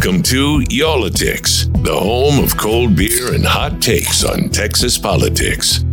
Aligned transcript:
Welcome 0.00 0.22
to 0.22 0.64
Y'all-itics, 0.70 1.82
the 1.82 1.92
home 1.92 2.38
of 2.42 2.56
cold 2.56 2.94
beer 2.94 3.34
and 3.34 3.44
hot 3.44 3.82
takes 3.82 4.22
on 4.22 4.48
Texas 4.48 4.96
politics. 4.96 5.84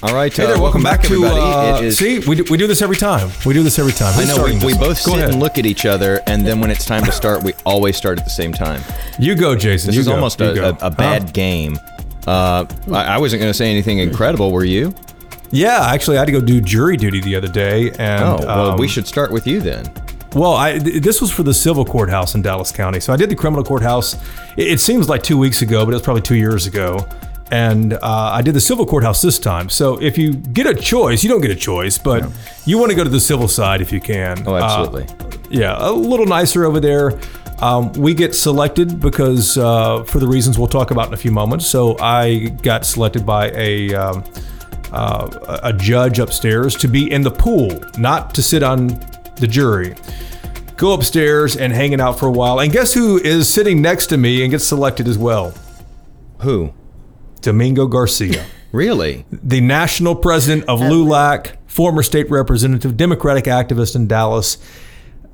All 0.00 0.14
right, 0.14 0.32
Hey 0.32 0.44
uh, 0.44 0.46
there, 0.46 0.60
welcome, 0.62 0.84
back, 0.84 1.00
to. 1.00 1.06
everybody. 1.06 1.40
Uh, 1.40 1.78
It 1.78 1.84
is- 1.86 1.98
see, 1.98 2.20
we 2.20 2.36
do, 2.36 2.44
we 2.48 2.56
do 2.56 2.68
this 2.68 2.82
every 2.82 2.96
time. 2.96 3.30
We 3.44 3.52
do 3.52 3.64
this 3.64 3.80
every 3.80 3.92
time. 3.92 4.16
I 4.16 4.24
know 4.26 4.44
we, 4.44 4.52
we 4.64 4.72
both 4.74 5.04
Go 5.04 5.10
sit 5.12 5.14
ahead. 5.16 5.30
and 5.30 5.40
look 5.40 5.58
at 5.58 5.66
each 5.66 5.84
other, 5.86 6.20
and 6.28 6.46
then 6.46 6.60
when 6.60 6.70
it's 6.70 6.84
time 6.84 7.04
to 7.04 7.10
start, 7.10 7.42
we 7.42 7.52
always 7.66 7.96
start 7.96 8.16
at 8.16 8.24
the 8.24 8.30
same 8.30 8.52
time. 8.52 8.80
You 9.18 9.34
go, 9.34 9.56
Jason. 9.56 9.88
This 9.88 9.96
you 9.96 10.02
is 10.02 10.06
go. 10.06 10.14
almost 10.14 10.40
a, 10.40 10.68
a, 10.68 10.86
a 10.86 10.90
bad 10.92 11.22
Huh? 11.24 11.28
game. 11.32 11.78
Uh, 12.28 12.64
I, 12.92 13.04
I 13.14 13.18
wasn't 13.18 13.40
going 13.40 13.50
to 13.50 13.58
say 13.58 13.68
anything 13.72 13.98
incredible. 13.98 14.52
Were 14.52 14.64
you? 14.64 14.94
Yeah, 15.50 15.80
actually, 15.86 16.16
I 16.16 16.20
had 16.20 16.26
to 16.26 16.32
go 16.32 16.40
do 16.40 16.60
jury 16.60 16.96
duty 16.96 17.20
the 17.20 17.34
other 17.36 17.48
day, 17.48 17.90
and 17.98 18.22
Oh, 18.24 18.36
well, 18.46 18.70
um, 18.72 18.78
we 18.78 18.86
should 18.88 19.06
start 19.06 19.30
with 19.32 19.46
you 19.46 19.60
then. 19.60 19.90
Well, 20.34 20.54
I, 20.54 20.78
th- 20.78 21.02
this 21.02 21.22
was 21.22 21.30
for 21.30 21.42
the 21.42 21.54
civil 21.54 21.84
courthouse 21.86 22.34
in 22.34 22.42
Dallas 22.42 22.70
County. 22.70 23.00
So 23.00 23.12
I 23.14 23.16
did 23.16 23.30
the 23.30 23.34
criminal 23.34 23.64
courthouse. 23.64 24.14
It, 24.58 24.66
it 24.72 24.80
seems 24.80 25.08
like 25.08 25.22
two 25.22 25.38
weeks 25.38 25.62
ago, 25.62 25.84
but 25.86 25.92
it 25.92 25.94
was 25.94 26.02
probably 26.02 26.20
two 26.22 26.36
years 26.36 26.66
ago. 26.66 27.06
And 27.50 27.94
uh, 27.94 27.98
I 28.02 28.42
did 28.42 28.52
the 28.54 28.60
civil 28.60 28.84
courthouse 28.84 29.22
this 29.22 29.38
time. 29.38 29.70
So 29.70 29.96
if 30.02 30.18
you 30.18 30.34
get 30.34 30.66
a 30.66 30.74
choice, 30.74 31.22
you 31.24 31.30
don't 31.30 31.40
get 31.40 31.50
a 31.50 31.56
choice, 31.56 31.96
but 31.96 32.28
you 32.66 32.76
want 32.76 32.90
to 32.90 32.94
go 32.96 33.02
to 33.04 33.08
the 33.08 33.20
civil 33.20 33.48
side 33.48 33.80
if 33.80 33.90
you 33.90 34.00
can. 34.02 34.44
Oh, 34.46 34.54
Uh, 34.54 34.60
absolutely. 34.62 35.06
yeah, 35.48 35.78
a 35.80 35.90
little 35.90 36.26
nicer 36.26 36.66
over 36.66 36.78
there. 36.78 37.18
Um, 37.62 37.90
we 37.94 38.12
get 38.12 38.34
selected 38.34 39.00
because, 39.00 39.56
uh, 39.56 40.04
for 40.04 40.18
the 40.20 40.28
reasons 40.28 40.58
we'll 40.58 40.68
talk 40.68 40.90
about 40.90 41.08
in 41.08 41.14
a 41.14 41.16
few 41.16 41.32
moments. 41.32 41.66
So 41.66 41.96
I 41.98 42.48
got 42.62 42.84
selected 42.84 43.24
by 43.24 43.50
a 43.54 43.94
um, 43.94 44.24
uh, 44.92 45.58
a 45.62 45.72
judge 45.72 46.18
upstairs 46.18 46.74
to 46.76 46.88
be 46.88 47.10
in 47.10 47.22
the 47.22 47.30
pool, 47.30 47.80
not 47.98 48.34
to 48.34 48.42
sit 48.42 48.62
on 48.62 48.88
the 49.36 49.46
jury. 49.46 49.94
Go 50.76 50.92
upstairs 50.92 51.56
and 51.56 51.72
hanging 51.72 52.00
out 52.00 52.18
for 52.18 52.26
a 52.26 52.30
while. 52.32 52.60
And 52.60 52.72
guess 52.72 52.92
who 52.94 53.18
is 53.18 53.48
sitting 53.52 53.82
next 53.82 54.06
to 54.06 54.16
me 54.16 54.42
and 54.42 54.50
gets 54.50 54.64
selected 54.64 55.08
as 55.08 55.18
well? 55.18 55.52
Who? 56.40 56.72
Domingo 57.40 57.86
Garcia, 57.86 58.44
Really? 58.72 59.24
the 59.30 59.60
national 59.60 60.14
president 60.16 60.68
of 60.68 60.80
LULAC, 60.80 61.56
former 61.66 62.02
state 62.02 62.30
representative, 62.30 62.96
Democratic 62.96 63.44
activist 63.44 63.94
in 63.96 64.06
Dallas. 64.08 64.58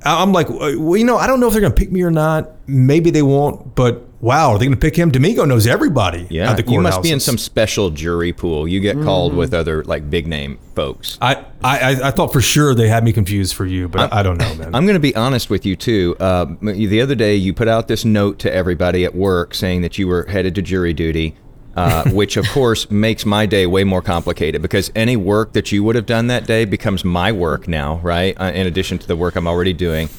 I- 0.05 0.21
I'm 0.21 0.31
like, 0.31 0.49
well, 0.49 0.95
you 0.97 1.03
know, 1.05 1.17
I 1.17 1.27
don't 1.27 1.39
know 1.39 1.47
if 1.47 1.53
they're 1.53 1.61
going 1.61 1.73
to 1.73 1.77
pick 1.79 1.91
me 1.91 2.01
or 2.03 2.11
not. 2.11 2.51
Maybe 2.67 3.09
they 3.09 3.21
won't, 3.21 3.75
but 3.75 4.03
wow, 4.21 4.51
are 4.51 4.57
they 4.59 4.65
going 4.65 4.73
to 4.75 4.79
pick 4.79 4.95
him? 4.95 5.11
Domingo 5.11 5.45
knows 5.45 5.67
everybody 5.67 6.25
Yeah. 6.29 6.49
at 6.51 6.57
the 6.57 6.71
you 6.71 6.79
must 6.81 7.03
be 7.03 7.11
in 7.11 7.19
some 7.19 7.37
special 7.37 7.89
jury 7.91 8.33
pool. 8.33 8.67
You 8.67 8.79
get 8.79 8.99
called 9.01 9.35
with 9.35 9.53
other 9.53 9.83
like 9.83 10.09
big 10.09 10.25
name 10.27 10.57
folks. 10.75 11.17
I, 11.21 11.43
I, 11.63 11.79
I- 11.79 12.07
I 12.07 12.11
thought 12.11 12.31
for 12.33 12.41
sure 12.41 12.73
they 12.75 12.87
had 12.87 13.03
me 13.03 13.13
confused 13.13 13.53
for 13.55 13.65
you, 13.65 13.87
but 13.87 14.11
I, 14.13 14.19
I 14.19 14.23
don't 14.23 14.37
know, 14.37 14.55
man. 14.55 14.73
I'm 14.75 14.85
going 14.85 14.95
to 14.95 14.99
be 14.99 15.15
honest 15.15 15.49
with 15.49 15.65
you 15.65 15.75
too. 15.75 16.15
Uh, 16.19 16.45
the 16.61 17.01
other 17.01 17.15
day, 17.15 17.35
you 17.35 17.53
put 17.53 17.67
out 17.67 17.87
this 17.87 18.03
note 18.05 18.39
to 18.39 18.53
everybody 18.53 19.05
at 19.05 19.13
work 19.15 19.53
saying 19.53 19.81
that 19.81 19.97
you 19.97 20.07
were 20.07 20.23
headed 20.25 20.55
to 20.55 20.61
jury 20.61 20.93
duty, 20.93 21.35
uh, 21.75 22.09
which 22.11 22.37
of 22.37 22.47
course 22.49 22.89
makes 22.89 23.25
my 23.25 23.45
day 23.45 23.65
way 23.65 23.83
more 23.83 24.01
complicated 24.01 24.61
because 24.61 24.91
any 24.95 25.17
work 25.17 25.53
that 25.53 25.71
you 25.71 25.83
would 25.83 25.95
have 25.95 26.05
done 26.05 26.27
that 26.27 26.45
day 26.47 26.65
becomes 26.65 27.03
my 27.03 27.31
work 27.31 27.67
now, 27.67 27.97
right? 27.97 28.39
Uh, 28.39 28.51
in 28.53 28.67
addition 28.67 28.97
to 28.97 29.07
the 29.07 29.15
work 29.15 29.35
I'm 29.35 29.47
already 29.47 29.73
doing. 29.73 30.09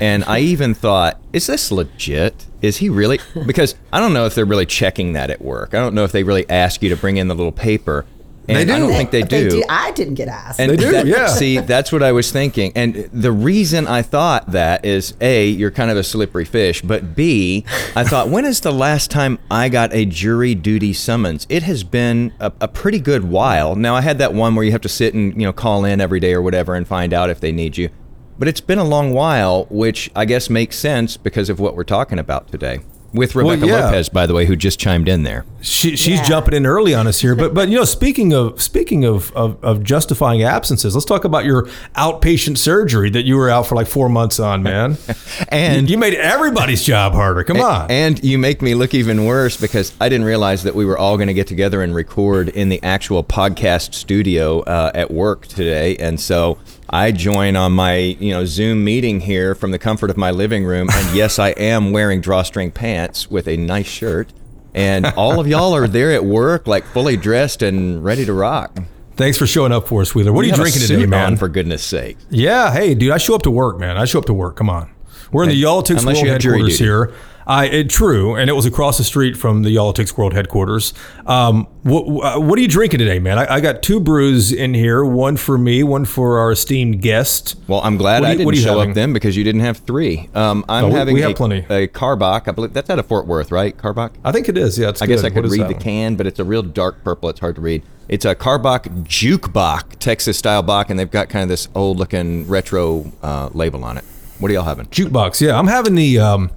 And 0.00 0.24
I 0.24 0.38
even 0.40 0.74
thought, 0.74 1.20
is 1.32 1.48
this 1.48 1.72
legit? 1.72 2.46
Is 2.62 2.76
he 2.76 2.88
really? 2.88 3.18
Because 3.46 3.74
I 3.92 3.98
don't 3.98 4.12
know 4.12 4.26
if 4.26 4.34
they're 4.34 4.44
really 4.44 4.66
checking 4.66 5.14
that 5.14 5.30
at 5.30 5.42
work. 5.42 5.74
I 5.74 5.78
don't 5.78 5.94
know 5.94 6.04
if 6.04 6.12
they 6.12 6.22
really 6.22 6.48
ask 6.48 6.82
you 6.82 6.88
to 6.90 6.96
bring 6.96 7.16
in 7.16 7.28
the 7.28 7.34
little 7.34 7.52
paper. 7.52 8.06
And 8.48 8.56
They 8.56 8.62
I 8.62 8.78
do. 8.78 8.86
don't 8.86 8.92
think 8.96 9.10
they 9.10 9.22
do. 9.22 9.62
I 9.68 9.90
didn't 9.92 10.14
get 10.14 10.28
asked. 10.28 10.58
And 10.58 10.70
They 10.72 10.76
do, 10.76 10.90
that- 10.92 11.06
yeah. 11.06 11.26
See, 11.26 11.58
that's 11.58 11.92
what 11.92 12.02
I 12.02 12.12
was 12.12 12.32
thinking. 12.32 12.72
And 12.74 13.08
the 13.12 13.30
reason 13.30 13.86
I 13.86 14.00
thought 14.02 14.52
that 14.52 14.84
is 14.86 15.12
A, 15.20 15.46
you're 15.48 15.70
kind 15.70 15.90
of 15.90 15.96
a 15.98 16.02
slippery 16.02 16.46
fish, 16.46 16.80
but 16.80 17.14
B, 17.14 17.64
I 17.94 18.04
thought, 18.04 18.28
when 18.30 18.44
is 18.46 18.60
the 18.60 18.72
last 18.72 19.10
time 19.10 19.38
I 19.50 19.68
got 19.68 19.92
a 19.92 20.06
jury 20.06 20.54
duty 20.54 20.92
summons? 20.94 21.46
It 21.50 21.62
has 21.64 21.84
been 21.84 22.32
a, 22.40 22.50
a 22.60 22.68
pretty 22.68 23.00
good 23.00 23.24
while. 23.24 23.76
Now, 23.76 23.94
I 23.94 24.00
had 24.00 24.18
that 24.18 24.32
one 24.32 24.54
where 24.54 24.64
you 24.64 24.72
have 24.72 24.80
to 24.82 24.88
sit 24.88 25.12
and, 25.14 25.34
you 25.38 25.46
know, 25.46 25.52
call 25.52 25.84
in 25.84 26.00
every 26.00 26.20
day 26.20 26.32
or 26.32 26.40
whatever 26.40 26.74
and 26.74 26.88
find 26.88 27.12
out 27.12 27.28
if 27.30 27.40
they 27.40 27.52
need 27.52 27.76
you. 27.76 27.90
But 28.38 28.48
it's 28.48 28.60
been 28.60 28.78
a 28.78 28.84
long 28.84 29.12
while, 29.12 29.66
which 29.68 30.10
I 30.16 30.24
guess 30.24 30.48
makes 30.48 30.76
sense 30.78 31.16
because 31.16 31.50
of 31.50 31.60
what 31.60 31.74
we're 31.74 31.84
talking 31.84 32.18
about 32.18 32.48
today. 32.50 32.80
With 33.14 33.34
Rebecca 33.34 33.66
yeah. 33.66 33.86
Lopez, 33.86 34.10
by 34.10 34.26
the 34.26 34.34
way, 34.34 34.44
who 34.44 34.54
just 34.54 34.78
chimed 34.78 35.08
in 35.08 35.22
there. 35.22 35.46
She, 35.62 35.96
she's 35.96 36.18
Yeah. 36.18 36.24
jumping 36.24 36.52
in 36.52 36.66
early 36.66 36.94
on 36.94 37.06
us 37.06 37.20
here, 37.20 37.34
but 37.34 37.54
but 37.54 37.70
you 37.70 37.76
know, 37.76 37.84
speaking 37.86 38.34
of 38.34 38.60
speaking 38.60 39.04
of, 39.06 39.32
of 39.32 39.56
of 39.64 39.82
justifying 39.82 40.42
absences, 40.42 40.94
let's 40.94 41.06
talk 41.06 41.24
about 41.24 41.46
your 41.46 41.62
outpatient 41.96 42.58
surgery 42.58 43.08
that 43.10 43.24
you 43.24 43.36
were 43.36 43.48
out 43.48 43.66
for 43.66 43.76
like 43.76 43.86
four 43.86 44.08
months 44.10 44.38
on, 44.38 44.62
man. 44.62 44.98
And 45.50 45.88
you 45.88 45.96
made 45.96 46.14
everybody's 46.14 46.84
job 46.84 47.12
harder. 47.14 47.42
Come 47.44 47.60
on. 47.60 47.90
And 47.90 48.22
you 48.22 48.38
make 48.38 48.60
me 48.60 48.74
look 48.74 48.92
even 48.92 49.24
worse 49.24 49.56
because 49.56 49.92
I 50.00 50.08
didn't 50.08 50.26
realize 50.26 50.62
that 50.64 50.74
we 50.74 50.84
were 50.84 50.98
all 50.98 51.16
going 51.16 51.28
to 51.28 51.34
get 51.34 51.46
together 51.46 51.80
and 51.82 51.94
record 51.94 52.50
in 52.50 52.68
the 52.68 52.82
actual 52.82 53.24
podcast 53.24 53.94
studio 53.94 54.60
uh, 54.60 54.90
at 54.94 55.10
work 55.10 55.46
today. 55.46 55.96
And 55.96 56.20
so 56.20 56.58
I 56.90 57.12
join 57.12 57.56
on 57.56 57.72
my 57.72 57.96
you 57.96 58.30
know 58.30 58.44
Zoom 58.44 58.84
meeting 58.84 59.20
here 59.20 59.54
from 59.54 59.70
the 59.70 59.78
comfort 59.78 60.10
of 60.10 60.16
my 60.16 60.30
living 60.30 60.64
room. 60.64 60.88
And 60.90 61.14
yes, 61.16 61.38
I 61.38 61.50
am 61.50 61.92
wearing 61.92 62.20
drawstring 62.20 62.70
pants 62.70 63.30
with 63.30 63.46
a 63.48 63.56
nice 63.56 63.86
shirt. 63.86 64.32
And 64.74 65.06
all 65.16 65.40
of 65.40 65.46
y'all 65.46 65.74
are 65.74 65.88
there 65.88 66.12
at 66.12 66.24
work, 66.24 66.66
like 66.66 66.84
fully 66.84 67.16
dressed 67.16 67.62
and 67.62 68.04
ready 68.04 68.24
to 68.24 68.32
rock. 68.32 68.78
Thanks 69.16 69.36
for 69.36 69.46
showing 69.46 69.72
up 69.72 69.88
for 69.88 70.02
us, 70.02 70.14
Wheeler. 70.14 70.32
What 70.32 70.44
are 70.44 70.48
you 70.48 70.54
drinking 70.54 70.82
today, 70.82 71.04
man? 71.06 71.36
for 71.36 71.48
goodness 71.48 71.82
sake. 71.82 72.16
yeah, 72.30 72.72
hey, 72.72 72.94
dude, 72.94 73.10
I 73.10 73.18
show 73.18 73.34
up 73.34 73.42
to 73.42 73.50
work, 73.50 73.78
man. 73.78 73.96
I 73.96 74.04
show 74.04 74.20
up 74.20 74.26
to 74.26 74.34
work. 74.34 74.54
Come 74.56 74.70
on. 74.70 74.90
We're 75.32 75.42
in 75.42 75.48
the 75.48 75.56
Y'all-itics 75.56 76.04
World 76.04 76.18
headquarters 76.26 76.78
here. 76.78 77.12
I 77.50 77.64
it, 77.64 77.88
true, 77.88 78.36
and 78.36 78.50
it 78.50 78.52
was 78.52 78.66
across 78.66 78.98
the 78.98 79.04
street 79.04 79.34
from 79.34 79.62
the 79.62 79.70
Y'all-itics 79.70 80.18
World 80.18 80.34
headquarters. 80.34 80.92
Um, 81.26 81.66
what 81.82 82.06
what 82.42 82.58
are 82.58 82.60
you 82.60 82.68
drinking 82.68 82.98
today, 82.98 83.18
man? 83.18 83.38
I, 83.38 83.54
I 83.54 83.60
got 83.60 83.82
two 83.82 84.00
brews 84.00 84.52
in 84.52 84.74
here. 84.74 85.02
One 85.02 85.38
for 85.38 85.56
me, 85.56 85.82
one 85.82 86.04
for 86.04 86.38
our 86.40 86.52
esteemed 86.52 87.00
guest. 87.00 87.56
Well, 87.66 87.80
I'm 87.82 87.96
glad 87.96 88.20
What 88.20 88.28
I 88.28 88.32
you- 88.32 88.38
didn't 88.38 88.54
you 88.54 88.60
show 88.60 88.74
having? 88.80 88.90
up 88.90 88.94
then 88.96 89.12
because 89.14 89.34
you 89.34 89.44
didn't 89.44 89.62
have 89.62 89.78
three. 89.78 90.28
Um, 90.34 90.62
I'm 90.68 90.84
Oh, 90.84 90.90
having 90.90 91.14
we 91.14 91.22
have 91.22 91.30
a, 91.30 91.34
plenty. 91.34 91.64
a 91.70 91.88
Karbach. 91.88 92.48
I 92.48 92.50
believe 92.52 92.74
that's 92.74 92.90
out 92.90 92.98
of 92.98 93.06
Fort 93.06 93.26
Worth, 93.26 93.50
right? 93.50 93.74
Karbach. 93.74 94.10
I 94.22 94.30
think 94.30 94.50
it 94.50 94.58
is. 94.58 94.78
Yeah, 94.78 94.90
it's 94.90 95.00
I 95.00 95.06
guess. 95.06 95.24
I 95.24 95.30
could 95.30 95.44
What 95.44 95.52
read 95.52 95.68
the 95.68 95.72
one? 95.72 95.82
can, 95.82 96.16
but 96.16 96.26
it's 96.26 96.38
a 96.38 96.44
real 96.44 96.62
dark 96.62 97.02
purple. 97.02 97.30
It's 97.30 97.40
hard 97.40 97.54
to 97.54 97.62
read. 97.62 97.82
It's 98.10 98.26
a 98.26 98.34
Karbach 98.34 99.04
Jukebach, 99.04 99.98
Texas 99.98 100.36
style 100.36 100.62
Bach, 100.62 100.90
and 100.90 100.98
they've 100.98 101.10
got 101.10 101.30
kind 101.30 101.44
of 101.44 101.48
this 101.48 101.68
old 101.74 101.96
looking 101.98 102.46
retro 102.46 103.10
uh, 103.22 103.48
label 103.54 103.84
on 103.84 103.96
it. 103.96 104.04
What 104.38 104.50
are 104.50 104.54
y'all 104.54 104.64
having? 104.64 104.86
Jukebox. 104.88 105.40
Yeah, 105.40 105.58
I'm 105.58 105.66
having 105.66 105.94
the. 105.94 106.18
Um, 106.18 106.50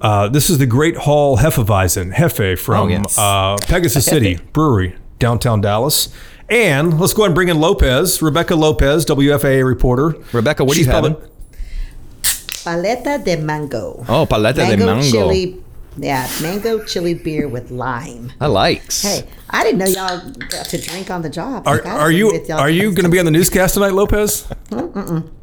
uh, 0.00 0.28
this 0.28 0.50
is 0.50 0.58
the 0.58 0.66
Great 0.66 0.96
Hall 0.96 1.36
Hefeweizen 1.38 2.12
Hefe 2.14 2.58
from 2.58 2.74
Oh, 2.76 2.88
yes. 2.88 3.18
uh, 3.18 3.56
Pegasus 3.66 4.04
City 4.04 4.38
Brewery, 4.52 4.96
downtown 5.18 5.60
Dallas. 5.60 6.08
And 6.48 6.98
let's 6.98 7.12
go 7.14 7.22
ahead 7.22 7.28
and 7.30 7.34
bring 7.34 7.48
in 7.48 7.60
Lopez, 7.60 8.20
Rebecca 8.22 8.56
Lopez, 8.56 9.04
WFAA 9.06 9.64
reporter. 9.64 10.16
Rebecca, 10.32 10.64
what 10.64 10.76
are 10.76 10.80
you 10.80 10.86
having? 10.86 11.16
Paleta 12.22 13.22
de 13.24 13.36
mango. 13.36 14.04
Oh, 14.08 14.26
paleta 14.26 14.68
de 14.68 14.76
mango. 14.84 15.02
chili. 15.02 15.62
Yeah, 15.96 16.28
mango 16.40 16.84
chili 16.84 17.14
beer 17.14 17.48
with 17.48 17.70
lime. 17.70 18.32
I 18.40 18.46
likes. 18.46 19.02
Hey, 19.02 19.26
I 19.50 19.64
didn't 19.64 19.78
know 19.78 19.86
y'all 19.86 20.30
got 20.48 20.66
to 20.66 20.80
drink 20.80 21.10
on 21.10 21.22
the 21.22 21.28
job. 21.28 21.66
Are, 21.66 21.76
Like, 21.76 21.86
are 21.86 22.10
you 22.12 22.30
are 22.52 22.70
you 22.70 22.92
going 22.92 23.04
to 23.04 23.10
be 23.10 23.18
on 23.18 23.24
the 23.24 23.30
newscast 23.30 23.74
tonight, 23.74 23.92
Lopez? 23.92 24.46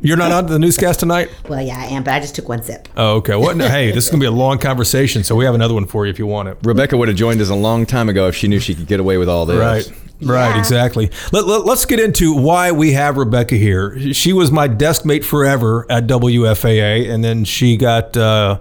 You're 0.02 0.18
not 0.18 0.32
on 0.32 0.46
the 0.48 0.58
newscast 0.58 1.00
tonight. 1.02 1.30
Well, 1.50 1.62
yeah, 1.62 1.78
I 1.78 1.86
am, 1.88 2.04
but 2.04 2.14
I 2.14 2.20
just 2.20 2.36
took 2.36 2.48
one 2.48 2.64
sip. 2.64 2.88
Oh, 2.96 3.16
okay. 3.18 3.36
What? 3.36 3.58
no, 3.58 3.68
hey, 3.68 3.92
this 3.92 4.06
is 4.06 4.10
going 4.10 4.20
to 4.22 4.24
be 4.24 4.28
a 4.28 4.32
long 4.32 4.58
conversation, 4.58 5.24
so 5.24 5.36
we 5.36 5.46
have 5.46 5.56
another 5.56 5.74
one 5.74 5.86
for 5.86 6.06
you 6.06 6.10
if 6.12 6.18
you 6.20 6.26
want 6.28 6.50
it. 6.50 6.58
Rebecca 6.64 6.96
would 6.98 7.08
have 7.10 7.18
joined 7.18 7.42
us 7.42 7.50
a 7.50 7.56
long 7.56 7.86
time 7.86 8.08
ago 8.10 8.28
if 8.28 8.36
she 8.36 8.48
knew 8.48 8.60
she 8.60 8.74
could 8.74 8.88
get 8.88 9.00
away 9.00 9.18
with 9.18 9.30
all 9.30 9.46
this. 9.46 9.58
Right. 9.60 9.92
Right, 10.20 10.56
Yeah. 10.56 10.60
exactly. 10.60 11.12
Let, 11.32 11.46
let, 11.46 11.68
us 11.68 11.86
get 11.86 12.00
into 12.00 12.34
why 12.34 12.72
we 12.72 12.94
have 12.94 13.18
Rebecca 13.18 13.54
here. 13.56 14.14
She 14.14 14.34
was 14.34 14.52
my 14.52 14.68
desk 14.68 15.06
mate 15.06 15.24
forever 15.24 15.86
at 15.92 16.08
WFAA, 16.08 17.08
and 17.08 17.24
then 17.24 17.44
she 17.44 17.78
got 17.78 18.18
uh, 18.18 18.58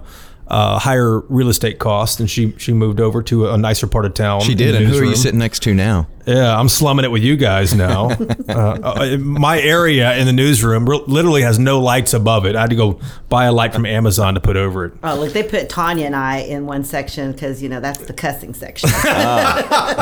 uh, 0.48 0.78
higher 0.78 1.20
real 1.28 1.48
estate 1.48 1.78
costs, 1.78 2.20
and 2.20 2.31
she 2.31 2.54
she 2.58 2.72
moved 2.72 3.00
over 3.00 3.22
to 3.25 3.50
a 3.50 3.58
nicer 3.58 3.87
part 3.87 4.04
of 4.04 4.14
town. 4.14 4.40
She 4.43 4.54
did. 4.54 4.75
And 4.75 4.87
who 4.87 4.98
are 4.98 5.04
you 5.04 5.16
sitting 5.16 5.38
next 5.38 5.62
to 5.64 5.75
now? 5.75 6.08
Yeah, 6.26 6.58
I'm 6.58 6.69
slumming 6.69 7.04
it 7.04 7.10
with 7.12 7.22
you 7.22 7.37
guys 7.37 7.72
now. 7.75 8.10
uh, 8.48 8.52
uh, 8.52 9.16
my 9.19 9.60
area 9.60 10.16
in 10.16 10.26
the 10.26 10.32
newsroom 10.32 10.84
literally 10.84 11.43
has 11.43 11.58
no 11.58 11.81
lights 11.81 12.14
above 12.14 12.46
it. 12.46 12.56
I 12.56 12.62
had 12.62 12.70
to 12.70 12.76
go 12.76 12.98
buy 13.28 13.44
a 13.44 13.52
light 13.52 13.72
from 13.72 13.87
Amazon 13.87 14.34
to 14.34 14.40
put 14.40 14.56
over 14.56 14.87
it. 14.87 14.94
Oh, 15.04 15.14
look, 15.20 15.32
they 15.32 15.44
put 15.44 15.69
Tanya 15.69 16.06
and 16.06 16.16
I 16.16 16.38
in 16.38 16.66
one 16.66 16.82
section 16.82 17.31
because, 17.31 17.62
you 17.62 17.69
know, 17.69 17.78
that's 17.78 18.06
the 18.06 18.12
cussing 18.12 18.54
section. 18.54 18.90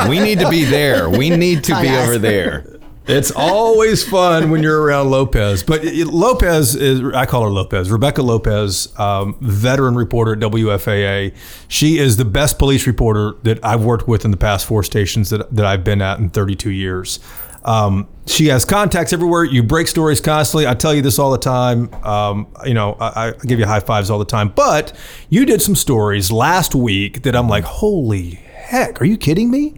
we 0.09 0.19
need 0.19 0.39
to 0.39 0.49
be 0.49 0.63
there. 0.63 1.09
We 1.09 1.29
need 1.29 1.63
to 1.65 1.79
be 1.79 1.89
Oh, 1.89 2.03
over 2.03 2.17
there. 2.17 2.79
It's 3.07 3.29
always 3.29 4.03
fun 4.03 4.49
when 4.49 4.63
you're 4.63 4.81
around 4.81 5.11
Lopez. 5.11 5.61
But 5.61 5.83
Lopez 5.85 6.75
is, 6.75 7.03
I 7.13 7.27
call 7.27 7.43
her 7.43 7.51
Lopez, 7.51 7.91
Rebecca 7.91 8.23
Lopez, 8.23 8.91
um, 8.97 9.37
veteran 9.41 9.93
reporter 9.95 10.33
at 10.33 10.39
WFAA. 10.39 11.35
She 11.67 11.99
is 11.99 12.17
the 12.17 12.25
best 12.25 12.57
police 12.57 12.87
reporter 12.87 13.33
that 13.43 13.63
I've 13.63 13.83
worked 13.83 14.07
with 14.07 14.25
in 14.25 14.31
the 14.31 14.37
past 14.37 14.65
four 14.65 14.81
stations 14.81 15.29
that, 15.29 15.53
that 15.53 15.65
I've 15.65 15.83
been 15.83 16.01
at 16.01 16.17
in 16.17 16.31
32 16.31 16.71
years. 16.71 17.19
Um, 17.63 18.07
she 18.25 18.47
has 18.47 18.65
contacts 18.65 19.13
everywhere. 19.13 19.43
You 19.43 19.61
break 19.61 19.87
stories 19.87 20.19
constantly. 20.19 20.65
I 20.65 20.73
tell 20.73 20.93
you 20.93 21.03
this 21.03 21.19
all 21.19 21.31
the 21.31 21.37
time. 21.37 21.93
Um, 22.03 22.47
you 22.65 22.73
know, 22.73 22.93
I, 22.99 23.27
I 23.27 23.31
give 23.45 23.59
you 23.59 23.65
high 23.65 23.79
fives 23.81 24.09
all 24.09 24.17
the 24.17 24.25
time. 24.25 24.49
But 24.49 24.93
you 25.29 25.45
did 25.45 25.61
some 25.61 25.75
stories 25.75 26.31
last 26.31 26.73
week 26.73 27.21
that 27.23 27.35
I'm 27.35 27.49
like, 27.49 27.65
holy 27.65 28.39
heck, 28.65 29.01
are 29.01 29.05
you 29.05 29.17
kidding 29.17 29.49
me? 29.51 29.75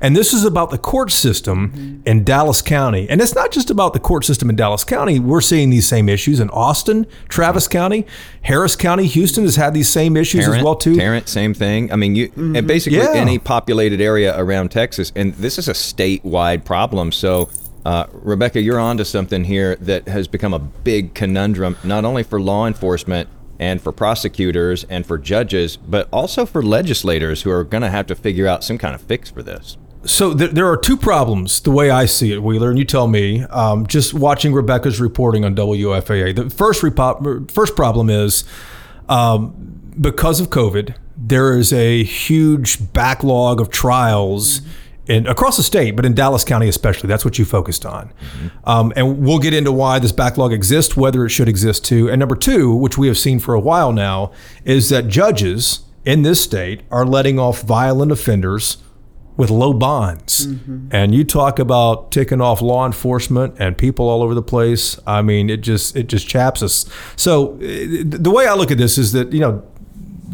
And 0.00 0.16
this 0.16 0.32
is 0.32 0.44
about 0.44 0.70
the 0.70 0.78
court 0.78 1.10
system 1.10 2.02
in 2.06 2.22
Dallas 2.22 2.62
County. 2.62 3.08
And 3.10 3.20
it's 3.20 3.34
not 3.34 3.50
just 3.50 3.68
about 3.68 3.94
the 3.94 3.98
court 3.98 4.24
system 4.24 4.48
in 4.48 4.54
Dallas 4.54 4.84
County. 4.84 5.18
We're 5.18 5.40
seeing 5.40 5.70
these 5.70 5.88
same 5.88 6.08
issues 6.08 6.38
in 6.38 6.50
Austin, 6.50 7.04
Travis 7.28 7.66
County, 7.66 8.06
Harris 8.42 8.76
County, 8.76 9.06
Houston 9.06 9.42
has 9.42 9.56
had 9.56 9.74
these 9.74 9.88
same 9.88 10.16
issues 10.16 10.46
as 10.46 10.62
well 10.62 10.76
too. 10.76 10.94
Tarrant, 10.94 11.28
same 11.28 11.52
thing. 11.52 11.92
I 11.92 11.96
mean, 11.96 12.14
you 12.14 12.30
and 12.36 12.66
basically 12.66 12.98
Yeah. 13.00 13.12
any 13.14 13.38
populated 13.40 14.00
area 14.00 14.38
around 14.38 14.70
Texas, 14.70 15.10
and 15.16 15.34
this 15.34 15.58
is 15.58 15.66
a 15.68 15.72
statewide 15.72 16.64
problem. 16.64 17.10
So, 17.10 17.48
uh, 17.84 18.04
Rebecca, 18.12 18.60
you're 18.62 18.78
onto 18.78 19.02
something 19.02 19.44
here 19.44 19.76
that 19.80 20.06
has 20.06 20.28
become 20.28 20.54
a 20.54 20.60
big 20.60 21.14
conundrum, 21.14 21.76
not 21.82 22.04
only 22.04 22.22
for 22.22 22.40
law 22.40 22.66
enforcement 22.68 23.28
and 23.58 23.80
for 23.80 23.92
prosecutors 23.92 24.84
and 24.84 25.04
for 25.04 25.18
judges, 25.18 25.76
but 25.76 26.08
also 26.12 26.46
for 26.46 26.62
legislators 26.62 27.42
who 27.42 27.50
are 27.50 27.64
going 27.64 27.82
to 27.82 27.90
have 27.90 28.06
to 28.06 28.14
figure 28.14 28.46
out 28.46 28.62
some 28.62 28.78
kind 28.78 28.94
of 28.94 29.00
fix 29.00 29.30
for 29.30 29.42
this. 29.42 29.76
So 30.04 30.32
th- 30.32 30.52
there 30.52 30.66
are 30.68 30.76
two 30.76 30.96
problems, 30.96 31.60
the 31.60 31.70
way 31.70 31.90
I 31.90 32.06
see 32.06 32.32
it, 32.32 32.42
Wheeler, 32.42 32.70
and 32.70 32.78
you 32.78 32.84
tell 32.84 33.08
me. 33.08 33.42
Um, 33.44 33.86
just 33.86 34.14
watching 34.14 34.52
Rebecca's 34.52 35.00
reporting 35.00 35.44
on 35.44 35.56
WFAA, 35.56 36.36
the 36.36 36.50
first 36.50 36.82
repo- 36.82 37.50
first 37.50 37.74
problem 37.74 38.08
is 38.08 38.44
um, 39.08 39.92
because 40.00 40.40
of 40.40 40.50
COVID, 40.50 40.94
there 41.16 41.58
is 41.58 41.72
a 41.72 42.04
huge 42.04 42.92
backlog 42.92 43.60
of 43.60 43.70
trials. 43.70 44.60
In, 45.08 45.26
across 45.26 45.56
the 45.56 45.62
state, 45.62 45.96
but 45.96 46.04
in 46.04 46.12
Dallas 46.12 46.44
County 46.44 46.68
especially, 46.68 47.08
that's 47.08 47.24
what 47.24 47.38
you 47.38 47.46
focused 47.46 47.86
on. 47.86 48.12
Um, 48.64 48.92
and 48.94 49.20
we'll 49.20 49.38
get 49.38 49.54
into 49.54 49.72
why 49.72 49.98
this 49.98 50.12
backlog 50.12 50.52
exists, 50.52 50.98
whether 50.98 51.24
it 51.24 51.30
should 51.30 51.48
exist 51.48 51.84
too. 51.84 52.10
And 52.10 52.20
number 52.20 52.36
two, 52.36 52.74
which 52.74 52.98
we 52.98 53.06
have 53.08 53.16
seen 53.16 53.38
for 53.40 53.54
a 53.54 53.60
while 53.60 53.92
now, 53.92 54.32
is 54.66 54.90
that 54.90 55.08
judges 55.08 55.80
in 56.04 56.22
this 56.22 56.42
state 56.42 56.82
are 56.90 57.06
letting 57.06 57.38
off 57.38 57.62
violent 57.62 58.12
offenders 58.12 58.76
with 59.38 59.50
low 59.50 59.72
bonds. 59.72 60.44
And 60.92 61.14
you 61.14 61.24
talk 61.24 61.58
about 61.58 62.10
ticking 62.10 62.40
off 62.42 62.60
law 62.60 62.84
enforcement 62.84 63.54
and 63.58 63.78
people 63.78 64.08
all 64.08 64.22
over 64.22 64.34
the 64.34 64.42
place. 64.42 64.98
I 65.06 65.22
mean, 65.22 65.48
it 65.48 65.58
just 65.62 65.96
it 65.96 66.08
just 66.08 66.28
chaps 66.28 66.62
us. 66.62 66.86
So 67.16 67.56
eh, 67.62 68.02
the 68.04 68.30
way 68.30 68.46
I 68.46 68.54
look 68.54 68.70
at 68.70 68.76
this 68.78 68.98
is 68.98 69.12
that 69.12 69.32
you 69.32 69.40
know. 69.40 69.62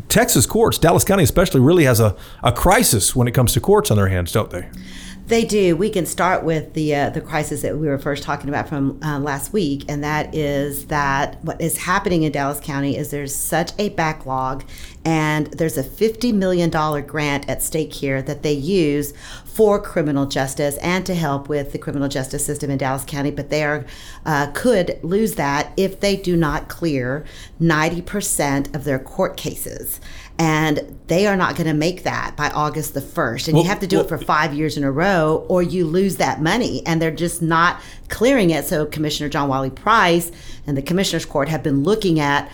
Texas 0.08 0.46
courts, 0.46 0.78
Dallas 0.78 1.04
County 1.04 1.24
especially, 1.24 1.60
really 1.60 1.84
has 1.84 2.00
a, 2.00 2.16
a 2.42 2.52
crisis 2.52 3.16
when 3.16 3.26
it 3.26 3.32
comes 3.32 3.52
to 3.54 3.60
courts 3.60 3.90
on 3.90 3.96
their 3.96 4.08
hands, 4.08 4.32
don't 4.32 4.50
they? 4.50 4.68
They 5.26 5.46
do. 5.46 5.74
We 5.74 5.88
can 5.88 6.04
start 6.04 6.44
with 6.44 6.74
the 6.74 6.94
uh, 6.94 7.08
the 7.08 7.22
crisis 7.22 7.62
that 7.62 7.78
we 7.78 7.88
were 7.88 7.98
first 7.98 8.22
talking 8.22 8.50
about 8.50 8.68
from 8.68 9.00
uh, 9.02 9.18
last 9.18 9.54
week, 9.54 9.86
and 9.88 10.04
that 10.04 10.34
is 10.34 10.88
that 10.88 11.42
what 11.42 11.58
is 11.62 11.78
happening 11.78 12.24
in 12.24 12.32
Dallas 12.32 12.60
County 12.60 12.94
is 12.94 13.10
there's 13.10 13.34
such 13.34 13.72
a 13.78 13.88
backlog, 13.88 14.64
and 15.02 15.46
there's 15.46 15.78
a 15.78 15.82
fifty 15.82 16.30
million 16.30 16.68
dollar 16.68 17.00
grant 17.00 17.48
at 17.48 17.62
stake 17.62 17.94
here 17.94 18.20
that 18.20 18.42
they 18.42 18.52
use 18.52 19.14
for 19.46 19.80
criminal 19.80 20.26
justice 20.26 20.76
and 20.78 21.06
to 21.06 21.14
help 21.14 21.48
with 21.48 21.72
the 21.72 21.78
criminal 21.78 22.08
justice 22.08 22.44
system 22.44 22.70
in 22.70 22.76
Dallas 22.76 23.04
County. 23.06 23.30
But 23.30 23.48
they 23.48 23.64
are 23.64 23.86
uh, 24.26 24.50
could 24.52 25.00
lose 25.02 25.36
that 25.36 25.72
if 25.78 26.00
they 26.00 26.16
do 26.16 26.36
not 26.36 26.68
clear 26.68 27.24
ninety 27.58 28.02
percent 28.02 28.76
of 28.76 28.84
their 28.84 28.98
court 28.98 29.38
cases. 29.38 30.00
And 30.38 30.98
they 31.06 31.26
are 31.26 31.36
not 31.36 31.54
going 31.54 31.68
to 31.68 31.74
make 31.74 32.02
that 32.02 32.36
by 32.36 32.50
August 32.50 32.94
the 32.94 33.00
1st. 33.00 33.48
And 33.48 33.54
Well- 33.54 33.64
you 33.64 33.68
have 33.68 33.80
to 33.80 33.86
do 33.86 34.00
it 34.00 34.08
for 34.08 34.18
five 34.18 34.52
years 34.52 34.76
in 34.76 34.82
a 34.82 34.90
row 34.90 35.44
or 35.48 35.62
you 35.62 35.86
lose 35.86 36.16
that 36.16 36.42
money 36.42 36.82
and 36.86 37.00
they're 37.00 37.10
just 37.10 37.40
not 37.40 37.80
clearing 38.08 38.50
it. 38.50 38.66
So 38.66 38.84
commissioner 38.86 39.28
john 39.28 39.48
wiley 39.48 39.70
price 39.70 40.32
and 40.66 40.76
the 40.76 40.82
commissioners 40.82 41.24
court 41.24 41.48
have 41.48 41.62
been 41.62 41.82
looking 41.84 42.18
at 42.18 42.50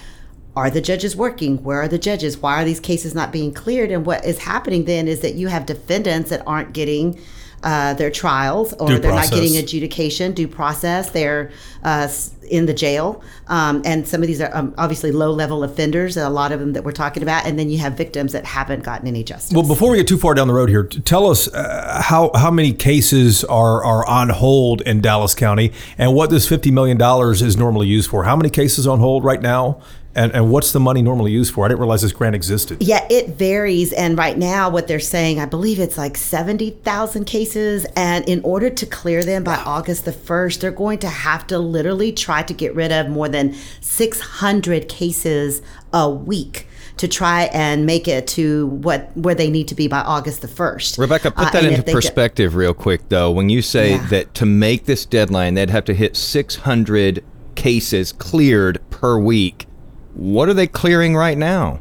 are 0.57 0.69
the 0.69 0.81
judges 0.81 1.15
working? 1.15 1.63
Where 1.63 1.81
are 1.81 1.89
the 1.89 1.99
judges? 1.99 2.39
Why 2.39 2.61
are 2.61 2.65
these 2.65 2.81
cases 2.81 3.15
not 3.15 3.31
being 3.33 3.55
cleared? 3.55 3.91
And 3.91 4.05
what 4.05 4.25
is 4.25 4.41
happening 4.41 4.85
then 4.85 5.07
is 5.07 5.21
that 5.21 5.35
you 5.35 5.47
have 5.47 5.65
defendants 5.65 6.31
that 6.31 6.43
aren't 6.47 6.73
getting 6.73 7.19
uh, 7.63 7.95
their 7.95 8.11
trials 8.11 8.73
or 8.75 8.89
Due 8.89 8.99
they're 8.99 9.13
not 9.13 9.31
getting 9.31 9.57
adjudication 9.57 10.33
due 10.33 10.49
process 10.49 11.11
they're 11.11 11.51
uh, 11.83 12.09
in 12.51 12.67
the 12.67 12.75
jail. 12.75 13.23
Um, 13.47 13.83
and 13.85 14.07
some 14.07 14.23
of 14.23 14.27
these 14.27 14.41
are 14.41 14.55
um, 14.55 14.75
obviously 14.77 15.13
low 15.13 15.31
level 15.31 15.63
offenders 15.63 16.17
a 16.17 16.29
lot 16.29 16.53
of 16.53 16.61
them 16.61 16.73
that 16.73 16.85
we're 16.85 16.93
talking 16.93 17.23
about 17.23 17.47
and 17.47 17.59
then 17.59 17.71
you 17.71 17.79
have 17.79 17.97
victims 17.97 18.33
that 18.33 18.45
haven't 18.45 18.83
gotten 18.83 19.07
any 19.07 19.23
justice. 19.23 19.55
Well, 19.55 19.67
before 19.67 19.91
we 19.91 19.99
get 19.99 20.09
too 20.09 20.19
far 20.19 20.35
down 20.35 20.49
the 20.49 20.55
road 20.55 20.69
here, 20.69 20.85
tell 20.85 21.31
us 21.31 21.53
uh, 21.53 22.03
how 22.05 22.31
how 22.35 22.51
many 22.51 22.73
cases 22.73 23.45
are 23.45 23.85
are 23.85 24.07
on 24.07 24.31
hold 24.31 24.81
in 24.83 25.01
Dallas 25.01 25.35
County, 25.35 25.73
and 25.99 26.15
what 26.15 26.31
this 26.31 26.49
fifty 26.49 26.71
million 26.71 26.97
dollars 26.97 27.43
is 27.43 27.57
normally 27.57 27.87
used 27.87 28.11
for. 28.11 28.25
How 28.25 28.37
many 28.37 28.51
cases 28.51 28.87
on 28.87 28.99
hold 29.01 29.25
right 29.25 29.41
now, 29.41 29.81
and 30.21 30.33
and 30.35 30.51
what's 30.51 30.73
the 30.73 30.81
money 30.81 31.03
normally 31.03 31.33
used 31.33 31.53
for? 31.55 31.65
I 31.65 31.69
didn't 31.69 31.81
realize 31.81 32.03
this 32.03 32.13
grant 32.13 32.35
existed. 32.35 32.83
Yeah, 32.83 33.07
it 33.11 33.31
varies. 33.31 33.93
And 33.93 34.19
right 34.19 34.37
now, 34.37 34.69
what 34.71 34.87
they're 34.89 35.01
saying, 35.01 35.41
I 35.41 35.47
believe 35.47 35.79
it's 35.79 35.97
like 35.97 36.17
70,000 36.17 37.25
cases. 37.25 37.87
And 37.97 38.29
in 38.29 38.41
order 38.45 38.69
to 38.71 38.87
clear 38.87 39.23
them 39.25 39.43
by 39.45 39.57
August 39.57 40.05
the 40.05 40.13
1st, 40.13 40.61
they're 40.61 40.71
going 40.71 40.99
to 41.01 41.09
have 41.09 41.47
to 41.49 41.59
literally 41.59 42.13
try 42.13 42.43
to 42.43 42.53
get 42.55 42.75
rid 42.75 42.93
of 42.93 43.09
more 43.09 43.29
than 43.29 43.55
600 43.81 44.89
cases 44.89 45.63
a 45.93 46.09
week 46.11 46.67
to 46.99 47.09
try 47.09 47.45
and 47.45 47.87
make 47.87 48.07
it 48.07 48.27
to 48.27 48.67
what 48.67 49.11
where 49.17 49.35
they 49.35 49.49
need 49.49 49.67
to 49.69 49.75
be 49.75 49.89
by 49.89 50.01
August 50.01 50.43
the 50.43 50.49
1st. 50.49 50.99
Rebecca, 50.99 51.31
put 51.31 51.47
Uh, 51.47 51.51
that 51.53 51.57
and 51.65 51.67
into 51.69 51.79
if 51.81 51.87
they 51.87 51.93
get- 51.93 51.97
perspective 51.97 52.55
real 52.55 52.75
quick, 52.75 53.09
though. 53.09 53.31
When 53.31 53.49
you 53.49 53.63
say 53.63 53.93
Yeah. 53.93 54.07
that 54.11 54.35
to 54.35 54.45
make 54.47 54.85
this 54.85 55.07
deadline, 55.07 55.55
they'd 55.55 55.71
have 55.71 55.87
to 55.87 55.95
hit 55.95 56.15
600 56.17 57.23
cases 57.55 58.13
cleared 58.13 58.81
per 58.91 59.19
week. 59.19 59.67
What 60.15 60.49
are 60.49 60.55
they 60.55 60.67
clearing 60.67 61.17
right 61.17 61.39
now? 61.39 61.81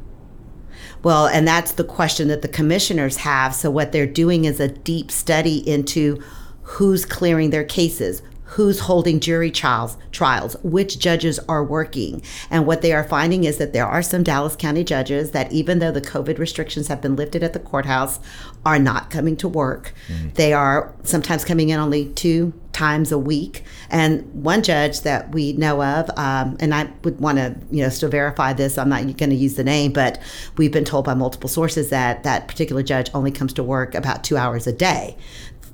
Well, 1.03 1.27
and 1.27 1.47
that's 1.47 1.73
the 1.73 1.83
question 1.83 2.27
that 2.27 2.41
the 2.41 2.47
commissioners 2.47 3.17
have. 3.17 3.55
So, 3.55 3.71
what 3.71 3.91
they're 3.91 4.05
doing 4.05 4.45
is 4.45 4.59
a 4.59 4.67
deep 4.67 5.11
study 5.11 5.57
into 5.69 6.21
who's 6.61 7.05
clearing 7.05 7.49
their 7.49 7.63
cases, 7.63 8.21
who's 8.43 8.79
holding 8.81 9.19
jury 9.19 9.51
trials, 9.51 9.97
trials, 10.11 10.55
which 10.63 10.99
judges 10.99 11.39
are 11.47 11.63
working. 11.63 12.21
And 12.49 12.65
what 12.65 12.81
they 12.81 12.91
are 12.93 13.03
finding 13.03 13.43
is 13.43 13.57
that 13.57 13.73
there 13.73 13.85
are 13.85 14.01
some 14.01 14.23
Dallas 14.23 14.55
County 14.55 14.83
judges 14.83 15.31
that, 15.31 15.51
even 15.51 15.79
though 15.79 15.91
the 15.91 16.01
COVID 16.01 16.37
restrictions 16.37 16.87
have 16.87 17.01
been 17.01 17.15
lifted 17.15 17.43
at 17.43 17.53
the 17.53 17.59
courthouse, 17.59 18.19
are 18.65 18.79
not 18.79 19.09
coming 19.09 19.37
to 19.37 19.47
work. 19.47 19.93
Mm-hmm. 20.07 20.29
They 20.33 20.51
are 20.51 20.93
sometimes 21.03 21.45
coming 21.45 21.69
in 21.69 21.79
only 21.79 22.09
two 22.09 22.53
times 22.71 23.11
a 23.11 23.17
week. 23.17 23.63
And 23.89 24.23
one 24.43 24.61
judge 24.63 25.01
that 25.01 25.31
we 25.33 25.53
know 25.53 25.83
of, 25.83 26.09
um, 26.17 26.55
and 26.59 26.73
I 26.73 26.89
would 27.03 27.19
want 27.19 27.37
to, 27.37 27.55
you 27.71 27.83
know, 27.83 27.89
still 27.89 28.09
verify 28.09 28.53
this. 28.53 28.77
I'm 28.77 28.89
not 28.89 29.01
going 29.17 29.31
to 29.31 29.35
use 29.35 29.55
the 29.55 29.63
name, 29.63 29.91
but 29.91 30.21
we've 30.57 30.71
been 30.71 30.85
told 30.85 31.05
by 31.05 31.13
multiple 31.13 31.49
sources 31.49 31.89
that 31.89 32.23
that 32.23 32.47
particular 32.47 32.83
judge 32.83 33.09
only 33.13 33.31
comes 33.31 33.53
to 33.53 33.63
work 33.63 33.95
about 33.95 34.23
two 34.23 34.37
hours 34.37 34.67
a 34.67 34.73
day. 34.73 35.17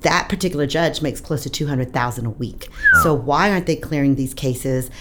That 0.02 0.30
particular 0.30 0.68
judge 0.68 1.02
makes 1.02 1.20
close 1.20 1.44
to 1.44 1.50
two 1.50 1.66
hundred 1.66 1.92
thousand 1.92 2.28
a 2.28 2.30
week. 2.30 2.70
So 3.02 3.14
why 3.14 3.50
aren't 3.50 3.66
they 3.66 3.76
clearing 3.76 4.16
these 4.16 4.36
cases? 4.36 4.92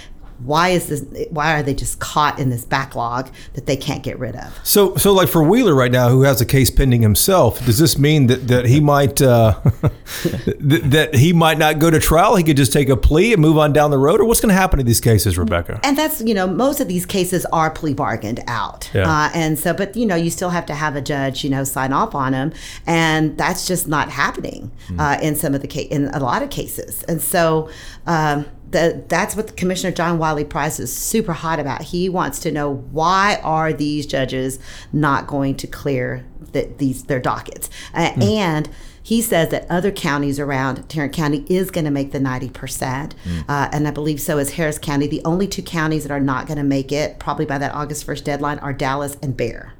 Why 0.44 0.68
is 0.70 0.88
this? 0.88 1.28
Why 1.30 1.54
are 1.58 1.62
they 1.62 1.74
just 1.74 2.00
caught 2.00 2.38
in 2.38 2.50
this 2.50 2.64
backlog 2.64 3.30
that 3.54 3.66
they 3.66 3.76
can't 3.76 4.02
get 4.02 4.18
rid 4.18 4.36
of? 4.36 4.58
So, 4.62 4.94
so 4.96 5.12
like 5.12 5.28
for 5.28 5.42
Wheeler 5.42 5.74
right 5.74 5.90
now, 5.90 6.10
who 6.10 6.22
has 6.22 6.40
a 6.40 6.46
case 6.46 6.70
pending 6.70 7.00
himself, 7.00 7.64
does 7.64 7.78
this 7.78 7.98
mean 7.98 8.26
that, 8.26 8.48
that 8.48 8.66
he 8.66 8.80
might 8.80 9.22
uh, 9.22 9.58
that, 10.60 11.10
he 11.14 11.32
might 11.32 11.56
not 11.56 11.78
go 11.78 11.90
to 11.90 11.98
trial? 11.98 12.36
He 12.36 12.44
could 12.44 12.58
just 12.58 12.72
take 12.72 12.90
a 12.90 12.96
plea 12.96 13.32
and 13.32 13.40
move 13.40 13.56
on 13.56 13.72
down 13.72 13.90
the 13.90 13.98
road, 13.98 14.20
or 14.20 14.26
what's 14.26 14.40
going 14.40 14.54
to 14.54 14.60
happen 14.60 14.78
to 14.78 14.84
these 14.84 15.00
cases, 15.00 15.38
Rebecca? 15.38 15.80
And 15.82 15.96
that's, 15.96 16.20
you 16.20 16.34
know, 16.34 16.46
most 16.46 16.80
of 16.80 16.88
these 16.88 17.06
cases 17.06 17.46
are 17.46 17.70
plea 17.70 17.94
bargained 17.94 18.40
out. 18.46 18.90
Yeah. 18.92 19.10
Uh, 19.10 19.30
and 19.34 19.58
so, 19.58 19.72
but, 19.72 19.96
you 19.96 20.04
know, 20.04 20.16
you 20.16 20.30
still 20.30 20.50
have 20.50 20.66
to 20.66 20.74
have 20.74 20.94
a 20.94 21.00
judge, 21.00 21.42
you 21.42 21.50
know, 21.50 21.64
sign 21.64 21.92
off 21.92 22.14
on 22.14 22.32
them. 22.32 22.52
And 22.86 23.38
that's 23.38 23.66
just 23.66 23.88
not 23.88 24.10
happening 24.10 24.70
uh, 24.98 25.18
in 25.22 25.36
some 25.36 25.54
of 25.54 25.62
the 25.62 25.68
case, 25.68 25.88
in 25.90 26.08
a 26.08 26.20
lot 26.20 26.42
of 26.42 26.50
cases. 26.50 27.02
And 27.04 27.22
so, 27.22 27.70
um, 28.06 28.46
the, 28.74 29.04
that's 29.06 29.36
what 29.36 29.56
Commissioner 29.56 29.94
John 29.94 30.18
Wiley 30.18 30.44
Price 30.44 30.80
is 30.80 30.92
super 30.92 31.32
hot 31.32 31.60
about. 31.60 31.82
He 31.82 32.08
wants 32.08 32.40
to 32.40 32.50
know 32.50 32.74
why 32.74 33.40
are 33.44 33.72
these 33.72 34.04
judges 34.04 34.58
not 34.92 35.28
going 35.28 35.54
to 35.58 35.68
clear 35.68 36.26
the, 36.52 36.68
these 36.78 37.04
their 37.04 37.20
dockets, 37.20 37.70
uh, 37.94 38.12
and 38.20 38.68
he 39.04 39.20
says 39.20 39.50
that 39.50 39.70
other 39.70 39.92
counties 39.92 40.40
around 40.40 40.88
Tarrant 40.88 41.12
County 41.12 41.44
is 41.46 41.70
going 41.70 41.84
to 41.84 41.90
make 41.90 42.12
the 42.12 42.18
90%. 42.18 43.12
Uh, 43.46 43.68
and 43.70 43.86
I 43.86 43.90
believe 43.90 44.18
so 44.18 44.38
is 44.38 44.52
Harris 44.54 44.78
County. 44.78 45.06
The 45.06 45.20
only 45.26 45.46
two 45.46 45.62
counties 45.62 46.04
that 46.04 46.10
are 46.10 46.18
not 46.18 46.46
going 46.46 46.56
to 46.56 46.64
make 46.64 46.90
it, 46.90 47.18
probably 47.18 47.44
by 47.44 47.58
that 47.58 47.74
August 47.74 48.06
1st 48.06 48.24
deadline, 48.24 48.58
are 48.60 48.72
Dallas 48.72 49.18
and 49.22 49.36
Bexar. 49.36 49.74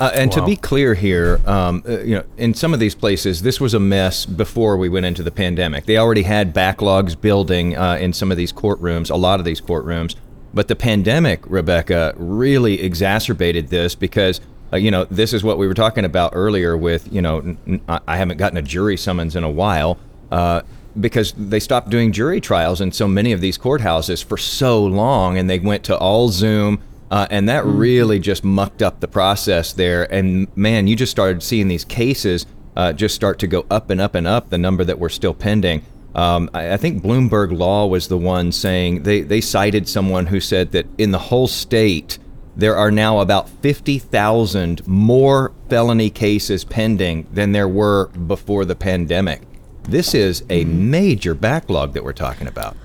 Uh, 0.00 0.10
and 0.14 0.32
to 0.32 0.42
be 0.42 0.56
clear 0.56 0.94
here, 0.94 1.42
um, 1.44 1.84
uh, 1.86 2.00
you 2.00 2.14
know, 2.14 2.24
in 2.38 2.54
some 2.54 2.72
of 2.72 2.80
these 2.80 2.94
places, 2.94 3.42
this 3.42 3.60
was 3.60 3.74
a 3.74 3.80
mess 3.80 4.24
before 4.24 4.78
we 4.78 4.88
went 4.88 5.04
into 5.04 5.22
the 5.22 5.30
pandemic. 5.30 5.84
They 5.84 5.98
already 5.98 6.22
had 6.22 6.54
backlogs 6.54 7.20
building 7.20 7.76
uh, 7.76 7.98
in 8.00 8.14
some 8.14 8.30
of 8.30 8.38
these 8.38 8.50
courtrooms, 8.50 9.10
a 9.10 9.16
lot 9.16 9.40
of 9.40 9.44
these 9.44 9.60
courtrooms. 9.60 10.16
But 10.54 10.68
the 10.68 10.76
pandemic, 10.76 11.42
Rebecca, 11.44 12.14
really 12.16 12.80
exacerbated 12.80 13.68
this 13.68 13.94
because, 13.94 14.40
uh, 14.72 14.76
you 14.76 14.90
know, 14.90 15.04
this 15.04 15.32
is 15.32 15.42
what 15.42 15.58
we 15.58 15.66
were 15.66 15.74
talking 15.74 16.04
about 16.04 16.32
earlier 16.34 16.76
with, 16.76 17.12
you 17.12 17.22
know, 17.22 17.38
n- 17.66 17.80
I 17.88 18.16
haven't 18.16 18.36
gotten 18.38 18.58
a 18.58 18.62
jury 18.62 18.96
summons 18.96 19.36
in 19.36 19.44
a 19.44 19.50
while. 19.50 19.98
Uh, 20.30 20.62
because 20.98 21.32
they 21.32 21.60
stopped 21.60 21.88
doing 21.88 22.12
jury 22.12 22.40
trials 22.40 22.80
in 22.80 22.90
so 22.90 23.06
many 23.06 23.32
of 23.32 23.40
these 23.40 23.56
courthouses 23.56 24.24
for 24.24 24.36
so 24.36 24.84
long, 24.84 25.38
and 25.38 25.48
they 25.48 25.58
went 25.58 25.84
to 25.84 25.96
all 25.96 26.28
Zoom. 26.28 26.82
Uh, 27.10 27.26
and 27.30 27.48
that 27.48 27.64
really 27.64 28.20
just 28.20 28.44
mucked 28.44 28.82
up 28.82 29.00
the 29.00 29.08
process 29.08 29.72
there. 29.72 30.12
And 30.12 30.46
man, 30.56 30.86
you 30.86 30.94
just 30.94 31.10
started 31.10 31.42
seeing 31.42 31.66
these 31.68 31.84
cases 31.84 32.46
uh, 32.76 32.92
just 32.92 33.14
start 33.14 33.38
to 33.40 33.46
go 33.46 33.66
up 33.70 33.90
and 33.90 34.00
up 34.00 34.14
and 34.14 34.26
up, 34.26 34.50
the 34.50 34.58
number 34.58 34.84
that 34.84 34.98
were 34.98 35.08
still 35.08 35.34
pending. 35.34 35.84
Um, 36.14 36.50
I, 36.54 36.74
I 36.74 36.76
think 36.76 37.02
Bloomberg 37.02 37.56
Law 37.56 37.86
was 37.86 38.08
the 38.08 38.16
one 38.16 38.52
saying 38.52 39.02
they, 39.02 39.22
they 39.22 39.40
cited 39.40 39.88
someone 39.88 40.26
who 40.26 40.40
said 40.40 40.72
that 40.72 40.86
in 40.98 41.10
the 41.10 41.18
whole 41.18 41.48
state, 41.48 42.18
there 42.56 42.76
are 42.76 42.90
now 42.90 43.20
about 43.20 43.48
50,000 43.48 44.86
more 44.86 45.52
felony 45.68 46.10
cases 46.10 46.64
pending 46.64 47.26
than 47.32 47.52
there 47.52 47.68
were 47.68 48.08
before 48.08 48.64
the 48.64 48.76
pandemic. 48.76 49.42
This 49.84 50.14
is 50.14 50.42
a 50.50 50.64
mm-hmm. 50.64 50.90
major 50.90 51.34
backlog 51.34 51.94
that 51.94 52.04
we're 52.04 52.12
talking 52.12 52.46
about. 52.46 52.76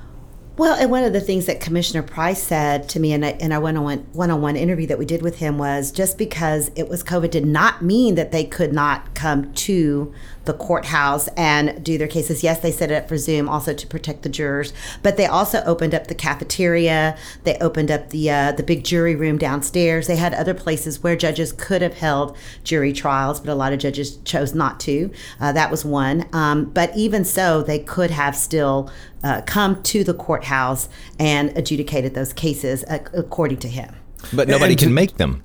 Well, 0.57 0.75
and 0.79 0.89
one 0.89 1.03
of 1.03 1.11
the 1.11 1.19
things 1.19 1.47
that 1.47 1.59
Commissioner 1.59 2.01
Price 2.01 2.41
said 2.41 2.87
to 2.89 2.99
me 2.99 3.11
in, 3.11 3.25
a, 3.25 3.31
in 3.31 3.51
our 3.51 3.59
one-on-one 3.59 4.07
one-on-one 4.13 4.55
interview 4.55 4.87
that 4.87 4.97
we 4.97 5.05
did 5.05 5.21
with 5.21 5.39
him 5.39 5.57
was 5.57 5.91
just 5.91 6.17
because 6.17 6.71
it 6.75 6.87
was 6.87 7.03
COVID 7.03 7.29
did 7.29 7.45
not 7.45 7.81
mean 7.81 8.15
that 8.15 8.31
they 8.31 8.45
could 8.45 8.71
not 8.71 9.13
come 9.15 9.53
to 9.53 10.13
the 10.45 10.53
courthouse 10.53 11.27
and 11.37 11.83
do 11.83 11.97
their 11.97 12.07
cases. 12.07 12.43
Yes, 12.43 12.59
they 12.59 12.71
set 12.71 12.91
it 12.91 12.95
up 12.95 13.09
for 13.09 13.17
Zoom 13.17 13.49
also 13.49 13.73
to 13.73 13.87
protect 13.87 14.23
the 14.23 14.29
jurors, 14.29 14.73
but 15.03 15.17
they 15.17 15.25
also 15.25 15.63
opened 15.65 15.93
up 15.93 16.07
the 16.07 16.15
cafeteria. 16.15 17.17
They 17.43 17.57
opened 17.59 17.91
up 17.91 18.09
the 18.09 18.29
uh, 18.31 18.51
the 18.53 18.63
big 18.63 18.83
jury 18.83 19.15
room 19.15 19.37
downstairs. 19.37 20.07
They 20.07 20.15
had 20.15 20.33
other 20.33 20.53
places 20.53 21.01
where 21.03 21.15
judges 21.15 21.51
could 21.51 21.81
have 21.81 21.95
held 21.95 22.37
jury 22.63 22.93
trials, 22.93 23.39
but 23.39 23.49
a 23.51 23.55
lot 23.55 23.73
of 23.73 23.79
judges 23.79 24.17
chose 24.17 24.53
not 24.53 24.79
to. 24.81 25.11
Uh, 25.39 25.51
that 25.51 25.71
was 25.71 25.83
one. 25.85 26.25
Um, 26.33 26.65
but 26.65 26.95
even 26.95 27.25
so, 27.25 27.61
they 27.63 27.79
could 27.79 28.11
have 28.11 28.35
still 28.35 28.91
uh, 29.23 29.41
come 29.45 29.81
to 29.83 30.03
the 30.03 30.13
courthouse 30.13 30.87
and 31.19 31.55
adjudicated 31.57 32.13
those 32.13 32.33
cases 32.33 32.83
uh, 32.85 32.99
according 33.13 33.57
to 33.57 33.67
him. 33.67 33.93
But 34.33 34.47
nobody 34.47 34.73
And 34.73 34.79
can 34.79 34.89
to- 34.89 34.93
make 34.93 35.17
them. 35.17 35.43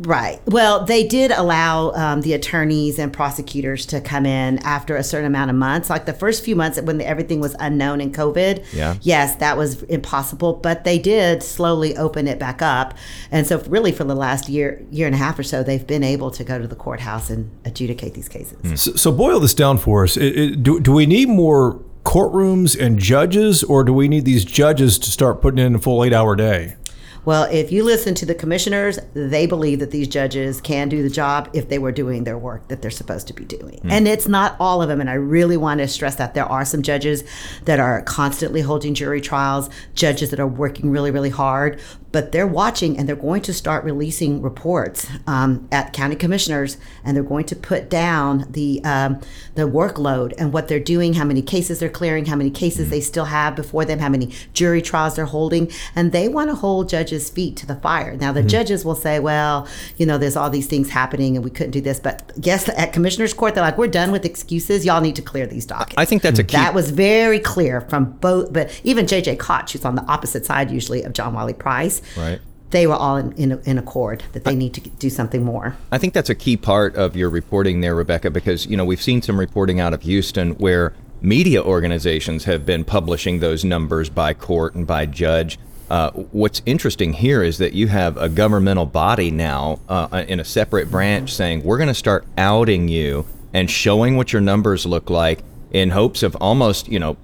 Right. 0.00 0.40
Well, 0.46 0.84
they 0.86 1.06
did 1.06 1.30
allow 1.30 1.90
um, 1.90 2.22
the 2.22 2.32
attorneys 2.32 2.98
and 2.98 3.12
prosecutors 3.12 3.84
to 3.86 4.00
come 4.00 4.24
in 4.24 4.58
after 4.58 4.96
a 4.96 5.04
certain 5.04 5.26
amount 5.26 5.50
of 5.50 5.56
months. 5.56 5.90
Like 5.90 6.06
the 6.06 6.14
first 6.14 6.42
few 6.42 6.56
months 6.56 6.80
when 6.80 7.00
everything 7.02 7.40
was 7.40 7.54
unknown 7.60 8.00
in 8.00 8.10
COVID. 8.10 8.64
Yeah. 8.72 8.96
Yes, 9.02 9.36
that 9.36 9.58
was 9.58 9.82
impossible, 9.84 10.54
but 10.54 10.84
they 10.84 10.98
did 10.98 11.42
slowly 11.42 11.96
open 11.96 12.26
it 12.26 12.38
back 12.38 12.62
up. 12.62 12.94
And 13.30 13.46
so, 13.46 13.58
really, 13.68 13.92
for 13.92 14.04
the 14.04 14.14
last 14.14 14.48
year, 14.48 14.82
year 14.90 15.06
and 15.06 15.14
a 15.14 15.18
half 15.18 15.38
or 15.38 15.42
so, 15.42 15.62
they've 15.62 15.86
been 15.86 16.04
able 16.04 16.30
to 16.30 16.44
go 16.44 16.58
to 16.58 16.66
the 16.66 16.76
courthouse 16.76 17.28
and 17.28 17.50
adjudicate 17.66 18.14
these 18.14 18.28
cases. 18.28 18.80
So, 18.80 18.92
so 18.92 19.12
boil 19.12 19.38
this 19.38 19.54
down 19.54 19.76
for 19.76 20.04
us. 20.04 20.16
It, 20.16 20.38
it, 20.38 20.62
do, 20.62 20.80
do 20.80 20.92
we 20.92 21.04
need 21.04 21.28
more 21.28 21.80
courtrooms 22.04 22.78
and 22.78 22.98
judges, 22.98 23.62
or 23.62 23.84
do 23.84 23.92
we 23.92 24.08
need 24.08 24.24
these 24.24 24.44
judges 24.44 24.98
to 24.98 25.10
start 25.10 25.42
putting 25.42 25.58
in 25.58 25.74
a 25.74 25.78
full 25.78 26.02
eight 26.02 26.14
hour 26.14 26.34
day? 26.34 26.76
Well, 27.24 27.44
if 27.44 27.70
you 27.70 27.84
listen 27.84 28.14
to 28.16 28.26
the 28.26 28.34
commissioners, 28.34 28.98
they 29.14 29.46
believe 29.46 29.80
that 29.80 29.90
these 29.90 30.08
judges 30.08 30.60
can 30.60 30.88
do 30.88 31.02
the 31.02 31.10
job 31.10 31.50
if 31.52 31.68
they 31.68 31.78
were 31.78 31.92
doing 31.92 32.24
their 32.24 32.38
work 32.38 32.68
that 32.68 32.82
they're 32.82 32.90
supposed 32.90 33.26
to 33.28 33.34
be 33.34 33.44
doing. 33.44 33.78
Hmm. 33.80 33.90
And 33.90 34.08
it's 34.08 34.26
not 34.26 34.56
all 34.58 34.82
of 34.82 34.88
them. 34.88 35.00
And 35.00 35.10
I 35.10 35.14
really 35.14 35.56
want 35.56 35.80
to 35.80 35.88
stress 35.88 36.16
that 36.16 36.34
there 36.34 36.46
are 36.46 36.64
some 36.64 36.82
judges 36.82 37.24
that 37.64 37.78
are 37.78 38.02
constantly 38.02 38.62
holding 38.62 38.94
jury 38.94 39.20
trials, 39.20 39.68
judges 39.94 40.30
that 40.30 40.40
are 40.40 40.46
working 40.46 40.90
really, 40.90 41.10
really 41.10 41.30
hard, 41.30 41.80
but 42.12 42.32
they're 42.32 42.46
watching 42.46 42.98
and 42.98 43.08
they're 43.08 43.16
going 43.16 43.42
to 43.42 43.52
start 43.52 43.84
releasing 43.84 44.42
reports 44.42 45.06
um, 45.26 45.68
at 45.70 45.92
county 45.92 46.16
commissioners 46.16 46.76
and 47.04 47.16
they're 47.16 47.24
going 47.24 47.44
to 47.46 47.56
put 47.56 47.88
down 47.88 48.46
the, 48.50 48.80
um, 48.84 49.20
the 49.54 49.62
workload 49.62 50.32
and 50.38 50.52
what 50.52 50.68
they're 50.68 50.80
doing, 50.80 51.14
how 51.14 51.24
many 51.24 51.42
cases 51.42 51.78
they're 51.78 51.88
clearing, 51.88 52.26
how 52.26 52.36
many 52.36 52.50
cases 52.50 52.90
they 52.90 53.00
still 53.00 53.26
have 53.26 53.54
before 53.54 53.84
them, 53.84 53.98
how 53.98 54.08
many 54.08 54.32
jury 54.52 54.82
trials 54.82 55.16
they're 55.16 55.24
holding. 55.24 55.70
And 55.94 56.12
they 56.12 56.28
want 56.28 56.50
to 56.50 56.56
hold 56.56 56.88
judges' 56.88 57.30
feet 57.30 57.56
to 57.58 57.66
the 57.66 57.76
fire. 57.76 58.16
Now, 58.16 58.32
the 58.32 58.42
judges 58.42 58.84
will 58.84 58.94
say, 58.94 59.20
well, 59.20 59.68
you 59.96 60.06
know, 60.06 60.18
there's 60.18 60.36
all 60.36 60.50
these 60.50 60.66
things 60.66 60.90
happening 60.90 61.36
and 61.36 61.44
we 61.44 61.50
couldn't 61.50 61.72
do 61.72 61.80
this. 61.80 62.00
But 62.00 62.32
yes, 62.36 62.68
at 62.68 62.92
commissioner's 62.92 63.34
court, 63.34 63.54
they're 63.54 63.64
like, 63.64 63.78
we're 63.78 63.88
done 63.88 64.10
with 64.10 64.24
excuses. 64.24 64.84
Y'all 64.84 65.00
need 65.00 65.16
to 65.16 65.22
clear 65.22 65.46
these 65.46 65.66
dockets. 65.66 65.94
I 65.96 66.04
think 66.04 66.22
that's 66.22 66.38
a 66.38 66.44
key. 66.44 66.56
That 66.56 66.74
was 66.74 66.90
very 66.90 67.38
clear 67.38 67.80
from 67.82 68.12
both, 68.12 68.52
but 68.52 68.80
even 68.84 69.06
JJ 69.06 69.38
Koch, 69.38 69.72
who's 69.72 69.84
on 69.84 69.94
the 69.94 70.04
opposite 70.04 70.44
side 70.44 70.70
usually 70.70 71.02
of 71.02 71.12
John 71.12 71.34
Wiley 71.34 71.54
Price, 71.54 71.99
Right. 72.16 72.40
they 72.70 72.86
were 72.86 72.94
all 72.94 73.16
in, 73.16 73.32
in, 73.32 73.60
in 73.64 73.78
accord 73.78 74.22
that 74.32 74.44
they 74.44 74.54
need 74.54 74.74
to 74.74 74.80
do 74.80 75.10
something 75.10 75.44
more. 75.44 75.76
I 75.90 75.98
think 75.98 76.14
that's 76.14 76.30
a 76.30 76.34
key 76.34 76.56
part 76.56 76.94
of 76.96 77.16
your 77.16 77.28
reporting 77.28 77.80
there, 77.80 77.94
Rebecca, 77.94 78.30
because 78.30 78.66
you 78.66 78.76
know 78.76 78.84
we've 78.84 79.02
seen 79.02 79.22
some 79.22 79.38
reporting 79.38 79.80
out 79.80 79.92
of 79.92 80.02
Houston 80.02 80.52
where 80.52 80.94
media 81.20 81.62
organizations 81.62 82.44
have 82.44 82.64
been 82.64 82.84
publishing 82.84 83.40
those 83.40 83.64
numbers 83.64 84.08
by 84.08 84.34
court 84.34 84.74
and 84.74 84.86
by 84.86 85.06
judge. 85.06 85.58
Uh, 85.90 86.10
what's 86.12 86.62
interesting 86.66 87.12
here 87.12 87.42
is 87.42 87.58
that 87.58 87.72
you 87.72 87.88
have 87.88 88.16
a 88.16 88.28
governmental 88.28 88.86
body 88.86 89.30
now 89.30 89.80
uh, 89.88 90.24
in 90.28 90.38
a 90.38 90.44
separate 90.44 90.88
branch 90.90 91.34
saying 91.34 91.64
we're 91.64 91.78
going 91.78 91.88
to 91.88 91.94
start 91.94 92.24
outing 92.38 92.86
you 92.86 93.26
and 93.52 93.68
showing 93.68 94.16
what 94.16 94.32
your 94.32 94.40
numbers 94.40 94.86
look 94.86 95.10
like 95.10 95.42
in 95.72 95.90
hopes 95.90 96.22
of 96.22 96.36
almost 96.36 96.88
you 96.88 96.98
know 96.98 97.16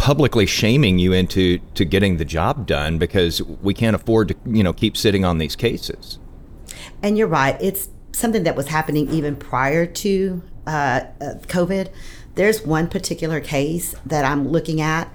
publicly 0.00 0.46
shaming 0.46 0.98
you 0.98 1.12
into 1.12 1.58
to 1.74 1.84
getting 1.84 2.16
the 2.16 2.24
job 2.24 2.66
done 2.66 2.96
because 2.96 3.42
we 3.42 3.74
can't 3.74 3.94
afford 3.94 4.28
to 4.28 4.34
you 4.46 4.62
know 4.62 4.72
keep 4.72 4.96
sitting 4.96 5.26
on 5.26 5.36
these 5.36 5.54
cases. 5.54 6.18
And 7.02 7.18
you're 7.18 7.28
right. 7.28 7.56
It's 7.60 7.90
something 8.12 8.44
that 8.44 8.56
was 8.56 8.68
happening 8.68 9.10
even 9.10 9.36
prior 9.36 9.84
to 9.84 10.42
uh, 10.66 11.02
uh, 11.20 11.34
COVID. 11.42 11.92
There's 12.34 12.62
one 12.62 12.88
particular 12.88 13.40
case 13.40 13.94
that 14.06 14.24
I'm 14.24 14.48
looking 14.48 14.80
at. 14.80 15.12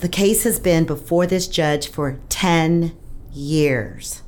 The 0.00 0.08
case 0.08 0.44
has 0.44 0.58
been 0.58 0.86
before 0.86 1.26
this 1.26 1.46
judge 1.46 1.86
for 1.88 2.18
10 2.30 2.96
years. 3.34 4.22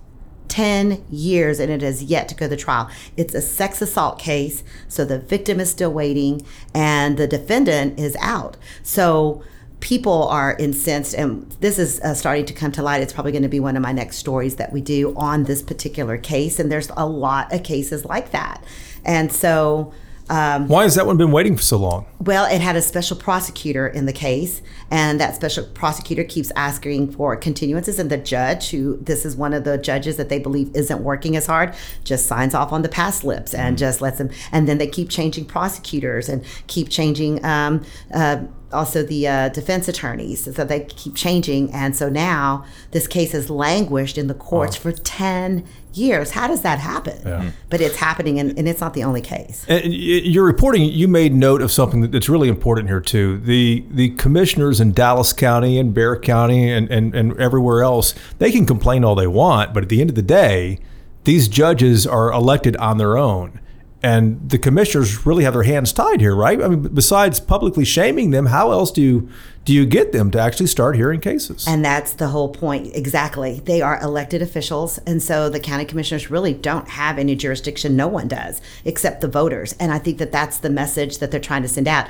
10 0.48 1.02
years 1.10 1.58
and 1.58 1.72
it 1.72 1.80
has 1.80 2.02
yet 2.02 2.28
to 2.28 2.34
go 2.34 2.46
to 2.46 2.56
trial. 2.56 2.90
It's 3.16 3.32
a 3.32 3.40
sex 3.40 3.80
assault 3.80 4.18
case, 4.18 4.62
so 4.86 5.06
the 5.06 5.18
victim 5.18 5.60
is 5.60 5.70
still 5.70 5.90
waiting 5.90 6.44
and 6.74 7.16
the 7.16 7.26
defendant 7.26 7.98
is 7.98 8.16
out. 8.20 8.58
So 8.82 9.42
people 9.82 10.28
are 10.28 10.56
incensed, 10.58 11.12
and 11.12 11.50
this 11.60 11.78
is 11.78 12.00
uh, 12.00 12.14
starting 12.14 12.46
to 12.46 12.54
come 12.54 12.72
to 12.72 12.82
light. 12.82 13.02
It's 13.02 13.12
probably 13.12 13.32
going 13.32 13.42
to 13.42 13.48
be 13.48 13.60
one 13.60 13.76
of 13.76 13.82
my 13.82 13.92
next 13.92 14.16
stories 14.16 14.56
that 14.56 14.72
we 14.72 14.80
do 14.80 15.14
on 15.16 15.44
this 15.44 15.60
particular 15.60 16.16
case, 16.16 16.58
and 16.58 16.72
there's 16.72 16.90
a 16.96 17.04
lot 17.04 17.52
of 17.52 17.64
cases 17.64 18.04
like 18.04 18.30
that. 18.30 18.64
And 19.04 19.30
so, 19.32 19.92
um, 20.30 20.68
Why 20.68 20.84
has 20.84 20.94
that 20.94 21.04
one 21.04 21.16
been 21.16 21.32
waiting 21.32 21.56
for 21.56 21.62
so 21.62 21.78
long? 21.78 22.06
well, 22.20 22.44
it 22.44 22.60
had 22.60 22.76
a 22.76 22.80
special 22.82 23.16
prosecutor 23.16 23.88
in 23.88 24.06
the 24.06 24.12
case, 24.12 24.62
and 24.88 25.18
that 25.20 25.34
special 25.34 25.64
prosecutor 25.66 26.22
keeps 26.22 26.52
asking 26.54 27.10
for 27.10 27.36
continuances. 27.36 27.98
And 27.98 28.08
the 28.08 28.18
judge, 28.18 28.70
who 28.70 28.98
this 28.98 29.26
is 29.26 29.34
one 29.34 29.52
of 29.52 29.64
the 29.64 29.78
judges 29.78 30.16
that 30.16 30.28
they 30.28 30.38
believe 30.38 30.70
isn't 30.76 31.02
working 31.02 31.36
as 31.36 31.46
hard, 31.46 31.74
just 32.04 32.26
signs 32.26 32.54
off 32.54 32.72
on 32.72 32.82
the 32.82 32.88
past 32.88 33.22
slips 33.22 33.52
and 33.52 33.76
just 33.76 34.00
lets 34.00 34.18
them. 34.18 34.30
And 34.52 34.68
then 34.68 34.78
they 34.78 34.86
keep 34.86 35.10
changing 35.10 35.46
prosecutors 35.46 36.28
and 36.28 36.44
keep 36.68 36.88
changing. 36.88 37.44
Um, 37.44 37.84
uh, 38.14 38.44
also, 38.72 39.02
the 39.02 39.28
uh, 39.28 39.48
defense 39.50 39.88
attorneys, 39.88 40.44
so 40.54 40.64
they 40.64 40.80
keep 40.84 41.14
changing, 41.14 41.72
and 41.72 41.94
so 41.96 42.08
now 42.08 42.64
this 42.90 43.06
case 43.06 43.32
has 43.32 43.50
languished 43.50 44.16
in 44.18 44.26
the 44.26 44.34
courts 44.34 44.76
for 44.76 44.92
ten 44.92 45.64
years. 45.94 46.30
How 46.30 46.48
does 46.48 46.62
that 46.62 46.78
happen? 46.78 47.20
But 47.68 47.80
it's 47.80 47.96
happening, 47.96 48.38
and, 48.38 48.56
and 48.58 48.66
it's 48.68 48.80
not 48.80 48.94
the 48.94 49.04
only 49.04 49.20
case. 49.20 49.64
And 49.68 49.84
y- 49.84 49.88
your 49.90 50.44
reporting, 50.44 50.84
you 50.84 51.08
made 51.08 51.34
note 51.34 51.60
of 51.62 51.70
something 51.70 52.10
that's 52.10 52.28
really 52.28 52.48
important 52.48 52.88
here 52.88 53.00
too. 53.00 53.38
The 53.38 53.84
the 53.90 54.10
commissioners 54.10 54.80
in 54.80 54.92
Dallas 54.92 55.32
County 55.32 55.78
and 55.78 55.92
Bexar 55.92 56.20
County 56.20 56.70
and, 56.70 56.90
and, 56.90 57.14
and 57.14 57.38
everywhere 57.38 57.82
else, 57.82 58.14
they 58.38 58.50
can 58.50 58.66
complain 58.66 59.04
all 59.04 59.14
they 59.14 59.26
want, 59.26 59.74
but 59.74 59.82
at 59.82 59.88
the 59.88 60.00
end 60.00 60.10
of 60.10 60.16
the 60.16 60.22
day, 60.22 60.78
these 61.24 61.48
judges 61.48 62.06
are 62.06 62.32
elected 62.32 62.76
on 62.78 62.98
their 62.98 63.16
own. 63.16 63.60
And 64.02 64.50
the 64.50 64.58
commissioners 64.58 65.24
really 65.24 65.44
have 65.44 65.54
their 65.54 65.62
hands 65.62 65.92
tied 65.92 66.20
here, 66.20 66.34
right? 66.34 66.60
I 66.60 66.68
mean, 66.68 66.82
besides 66.82 67.38
publicly 67.38 67.84
shaming 67.84 68.30
them, 68.30 68.46
how 68.46 68.72
else 68.72 68.90
do 68.90 69.00
you 69.00 69.28
do 69.64 69.72
you 69.72 69.86
get 69.86 70.10
them 70.10 70.32
to 70.32 70.40
actually 70.40 70.66
start 70.66 70.96
hearing 70.96 71.20
cases? 71.20 71.66
And 71.68 71.84
that's 71.84 72.14
the 72.14 72.28
whole 72.28 72.48
point. 72.48 72.96
Exactly. 72.96 73.60
They 73.60 73.80
are 73.80 74.00
elected 74.02 74.42
officials. 74.42 74.98
And 75.06 75.22
so 75.22 75.48
the 75.48 75.60
county 75.60 75.84
commissioners 75.84 76.30
really 76.30 76.52
don't 76.52 76.88
have 76.88 77.16
any 77.16 77.36
jurisdiction. 77.36 77.94
No 77.94 78.08
one 78.08 78.26
does, 78.26 78.60
except 78.84 79.20
the 79.20 79.28
voters. 79.28 79.74
And 79.78 79.92
I 79.92 79.98
think 79.98 80.18
that 80.18 80.32
that's 80.32 80.58
the 80.58 80.70
message 80.70 81.18
that 81.18 81.30
they're 81.30 81.38
trying 81.38 81.62
to 81.62 81.68
send 81.68 81.86
out. 81.86 82.08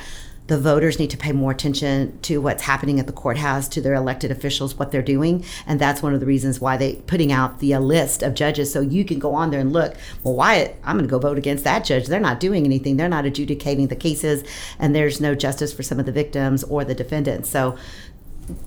The 0.48 0.58
voters 0.58 0.98
need 0.98 1.10
to 1.10 1.16
pay 1.16 1.32
more 1.32 1.52
attention 1.52 2.18
to 2.22 2.38
what's 2.38 2.62
happening 2.62 2.98
at 2.98 3.06
the 3.06 3.12
courthouse, 3.12 3.68
to 3.68 3.80
their 3.80 3.94
elected 3.94 4.30
officials, 4.30 4.78
what 4.78 4.90
they're 4.90 5.00
doing. 5.00 5.44
And 5.66 5.80
that's 5.80 6.02
one 6.02 6.14
of 6.14 6.20
the 6.20 6.26
reasons 6.26 6.60
why 6.60 6.76
they 6.76 6.96
putting 6.96 7.32
out 7.32 7.60
the 7.60 7.74
uh, 7.74 7.80
list 7.80 8.22
of 8.22 8.34
judges 8.34 8.72
so 8.72 8.80
you 8.80 9.04
can 9.04 9.18
go 9.18 9.34
on 9.34 9.50
there 9.50 9.60
and 9.60 9.72
look, 9.72 9.94
well, 10.24 10.34
why 10.34 10.74
I'm 10.84 10.96
going 10.96 11.08
to 11.08 11.10
go 11.10 11.18
vote 11.18 11.38
against 11.38 11.64
that 11.64 11.84
judge. 11.84 12.06
They're 12.06 12.20
not 12.20 12.40
doing 12.40 12.64
anything. 12.64 12.96
They're 12.96 13.08
not 13.08 13.24
adjudicating 13.24 13.86
the 13.86 13.96
cases 13.96 14.42
and 14.78 14.94
there's 14.94 15.20
no 15.20 15.34
justice 15.34 15.72
for 15.72 15.82
some 15.82 16.00
of 16.00 16.06
the 16.06 16.12
victims 16.12 16.64
or 16.64 16.84
the 16.84 16.94
defendants. 16.94 17.48
So 17.48 17.76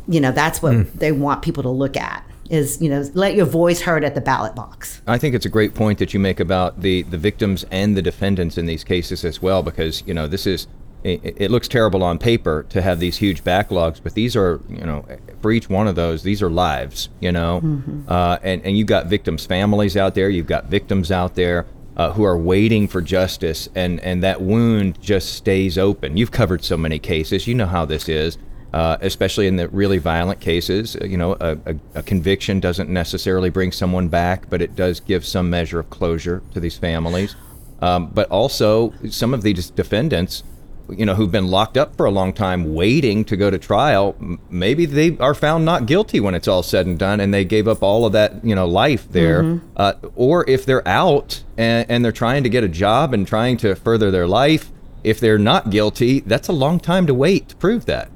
you 0.07 0.21
know 0.21 0.31
that's 0.31 0.61
what 0.61 0.93
they 0.97 1.11
want 1.11 1.41
people 1.41 1.61
to 1.61 1.69
look 1.69 1.97
at 1.97 2.25
is 2.49 2.81
you 2.81 2.89
know 2.89 3.07
let 3.13 3.35
your 3.35 3.45
voice 3.45 3.81
heard 3.81 4.05
at 4.05 4.15
the 4.15 4.21
ballot 4.21 4.55
box 4.55 5.01
I 5.07 5.17
think 5.17 5.35
it's 5.35 5.45
a 5.45 5.49
great 5.49 5.75
point 5.75 5.99
that 5.99 6.13
you 6.13 6.19
make 6.19 6.39
about 6.39 6.81
the, 6.81 7.03
the 7.03 7.17
victims 7.17 7.65
and 7.69 7.95
the 7.95 8.01
defendants 8.01 8.57
in 8.57 8.65
these 8.65 8.83
cases 8.83 9.23
as 9.23 9.41
well, 9.41 9.61
because 9.61 10.03
you 10.07 10.13
know 10.13 10.27
this 10.27 10.47
is 10.47 10.67
it, 11.05 11.35
it 11.37 11.51
looks 11.51 11.67
terrible 11.67 12.03
on 12.03 12.17
paper 12.17 12.65
to 12.69 12.81
have 12.81 12.99
these 12.99 13.17
huge 13.17 13.43
backlogs, 13.43 13.99
but 14.01 14.13
these 14.13 14.35
are, 14.35 14.61
you 14.69 14.85
know, 14.85 15.05
for 15.41 15.51
each 15.51 15.69
one 15.69 15.87
of 15.87 15.95
those, 15.95 16.23
these 16.23 16.41
are 16.41 16.49
lives, 16.49 17.09
you 17.19 17.31
know, 17.31 17.61
uh, 18.07 18.37
and 18.43 18.65
and 18.65 18.77
you've 18.77 18.87
got 18.87 19.07
victims' 19.07 19.45
families 19.45 19.95
out 19.95 20.15
there, 20.15 20.29
you've 20.29 20.47
got 20.47 20.65
victims 20.65 21.11
out 21.11 21.35
there. 21.35 21.65
Uh, 21.97 22.11
who 22.11 22.25
are 22.25 22.37
waiting 22.37 22.89
for 22.89 23.01
justice, 23.01 23.69
and, 23.73 24.01
and 24.01 24.21
that 24.21 24.41
wound 24.41 25.01
just 25.01 25.33
stays 25.33 25.77
open. 25.77 26.17
You've 26.17 26.29
covered 26.29 26.61
so 26.61 26.75
many 26.75 26.99
cases, 26.99 27.47
you 27.47 27.55
know 27.55 27.67
how 27.67 27.85
this 27.85 28.09
is 28.09 28.37
uh, 28.75 28.97
especially 28.99 29.47
in 29.47 29.55
the 29.55 29.69
really 29.69 29.99
violent 29.99 30.41
cases. 30.41 30.97
You 31.01 31.15
know, 31.15 31.37
a, 31.39 31.57
a, 31.65 31.75
a, 31.95 32.03
conviction 32.03 32.59
doesn't 32.59 32.89
necessarily 32.89 33.49
bring 33.49 33.71
someone 33.71 34.09
back, 34.09 34.49
but 34.49 34.61
it 34.61 34.75
does 34.75 34.99
give 34.99 35.25
some 35.25 35.49
measure 35.49 35.79
of 35.79 35.89
closure 35.89 36.43
to 36.53 36.59
these 36.59 36.77
families. 36.77 37.37
Um, 37.81 38.07
but 38.07 38.29
also, 38.29 38.93
some 39.09 39.33
of 39.33 39.43
these 39.43 39.69
defendants, 39.69 40.43
you 40.89 41.05
know, 41.05 41.15
who've 41.15 41.31
been 41.31 41.47
locked 41.47 41.77
up 41.77 41.95
for 41.95 42.05
a 42.05 42.11
long 42.11 42.33
time 42.33 42.73
waiting 42.73 43.25
to 43.25 43.37
go 43.37 43.49
to 43.49 43.57
trial, 43.57 44.15
maybe 44.49 44.85
they 44.85 45.17
are 45.17 45.33
found 45.33 45.65
not 45.65 45.85
guilty 45.85 46.19
when 46.19 46.35
it's 46.35 46.47
all 46.47 46.63
said 46.63 46.85
and 46.85 46.99
done, 46.99 47.19
and 47.19 47.33
they 47.33 47.45
gave 47.45 47.67
up 47.67 47.81
all 47.83 48.05
of 48.05 48.13
that, 48.13 48.43
you 48.43 48.55
know, 48.55 48.67
life 48.67 49.11
there. 49.11 49.43
Mm-hmm. 49.43 49.67
Uh, 49.75 49.93
or 50.15 50.49
if 50.49 50.65
they're 50.65 50.87
out 50.87 51.43
and, 51.57 51.89
and 51.89 52.05
they're 52.05 52.11
trying 52.11 52.43
to 52.43 52.49
get 52.49 52.63
a 52.63 52.69
job 52.69 53.13
and 53.13 53.27
trying 53.27 53.57
to 53.57 53.75
further 53.75 54.11
their 54.11 54.27
life, 54.27 54.71
if 55.03 55.19
they're 55.19 55.37
not 55.37 55.69
guilty, 55.69 56.21
that's 56.21 56.47
a 56.47 56.53
long 56.53 56.79
time 56.79 57.05
to 57.07 57.13
wait 57.13 57.49
to 57.49 57.55
prove 57.55 57.85
that. 57.85 58.09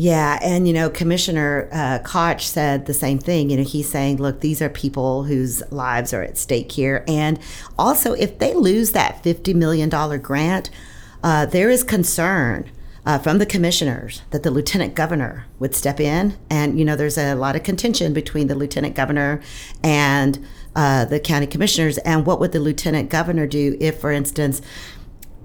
Yeah, 0.00 0.38
and 0.42 0.68
you 0.68 0.72
know, 0.72 0.90
Commissioner 0.90 1.68
uh, 1.72 1.98
Koch 2.04 2.42
said 2.42 2.86
the 2.86 2.94
same 2.94 3.18
thing. 3.18 3.50
You 3.50 3.56
know, 3.56 3.64
he's 3.64 3.90
saying, 3.90 4.18
look, 4.18 4.40
these 4.40 4.62
are 4.62 4.68
people 4.68 5.24
whose 5.24 5.60
lives 5.72 6.14
are 6.14 6.22
at 6.22 6.38
stake 6.38 6.70
here, 6.70 7.04
and 7.08 7.40
also 7.76 8.12
if 8.12 8.38
they 8.38 8.54
lose 8.54 8.92
that 8.92 9.24
fifty 9.24 9.52
million 9.52 9.88
dollar 9.88 10.16
grant, 10.16 10.70
uh, 11.22 11.46
there 11.46 11.70
is 11.70 11.82
concern. 11.84 12.70
Uh, 13.06 13.16
from 13.16 13.38
the 13.38 13.46
commissioners 13.46 14.20
that 14.32 14.42
the 14.42 14.50
lieutenant 14.50 14.94
governor 14.94 15.46
would 15.58 15.74
step 15.74 15.98
in. 15.98 16.36
And, 16.50 16.78
you 16.78 16.84
know, 16.84 16.94
there's 16.94 17.16
a 17.16 17.34
lot 17.34 17.56
of 17.56 17.62
contention 17.62 18.12
between 18.12 18.48
the 18.48 18.54
lieutenant 18.54 18.94
governor 18.94 19.40
and 19.82 20.46
uh, 20.76 21.06
the 21.06 21.18
county 21.18 21.46
commissioners. 21.46 21.96
And 21.98 22.26
what 22.26 22.38
would 22.38 22.52
the 22.52 22.60
lieutenant 22.60 23.08
governor 23.08 23.46
do 23.46 23.78
if, 23.80 23.98
for 23.98 24.12
instance, 24.12 24.60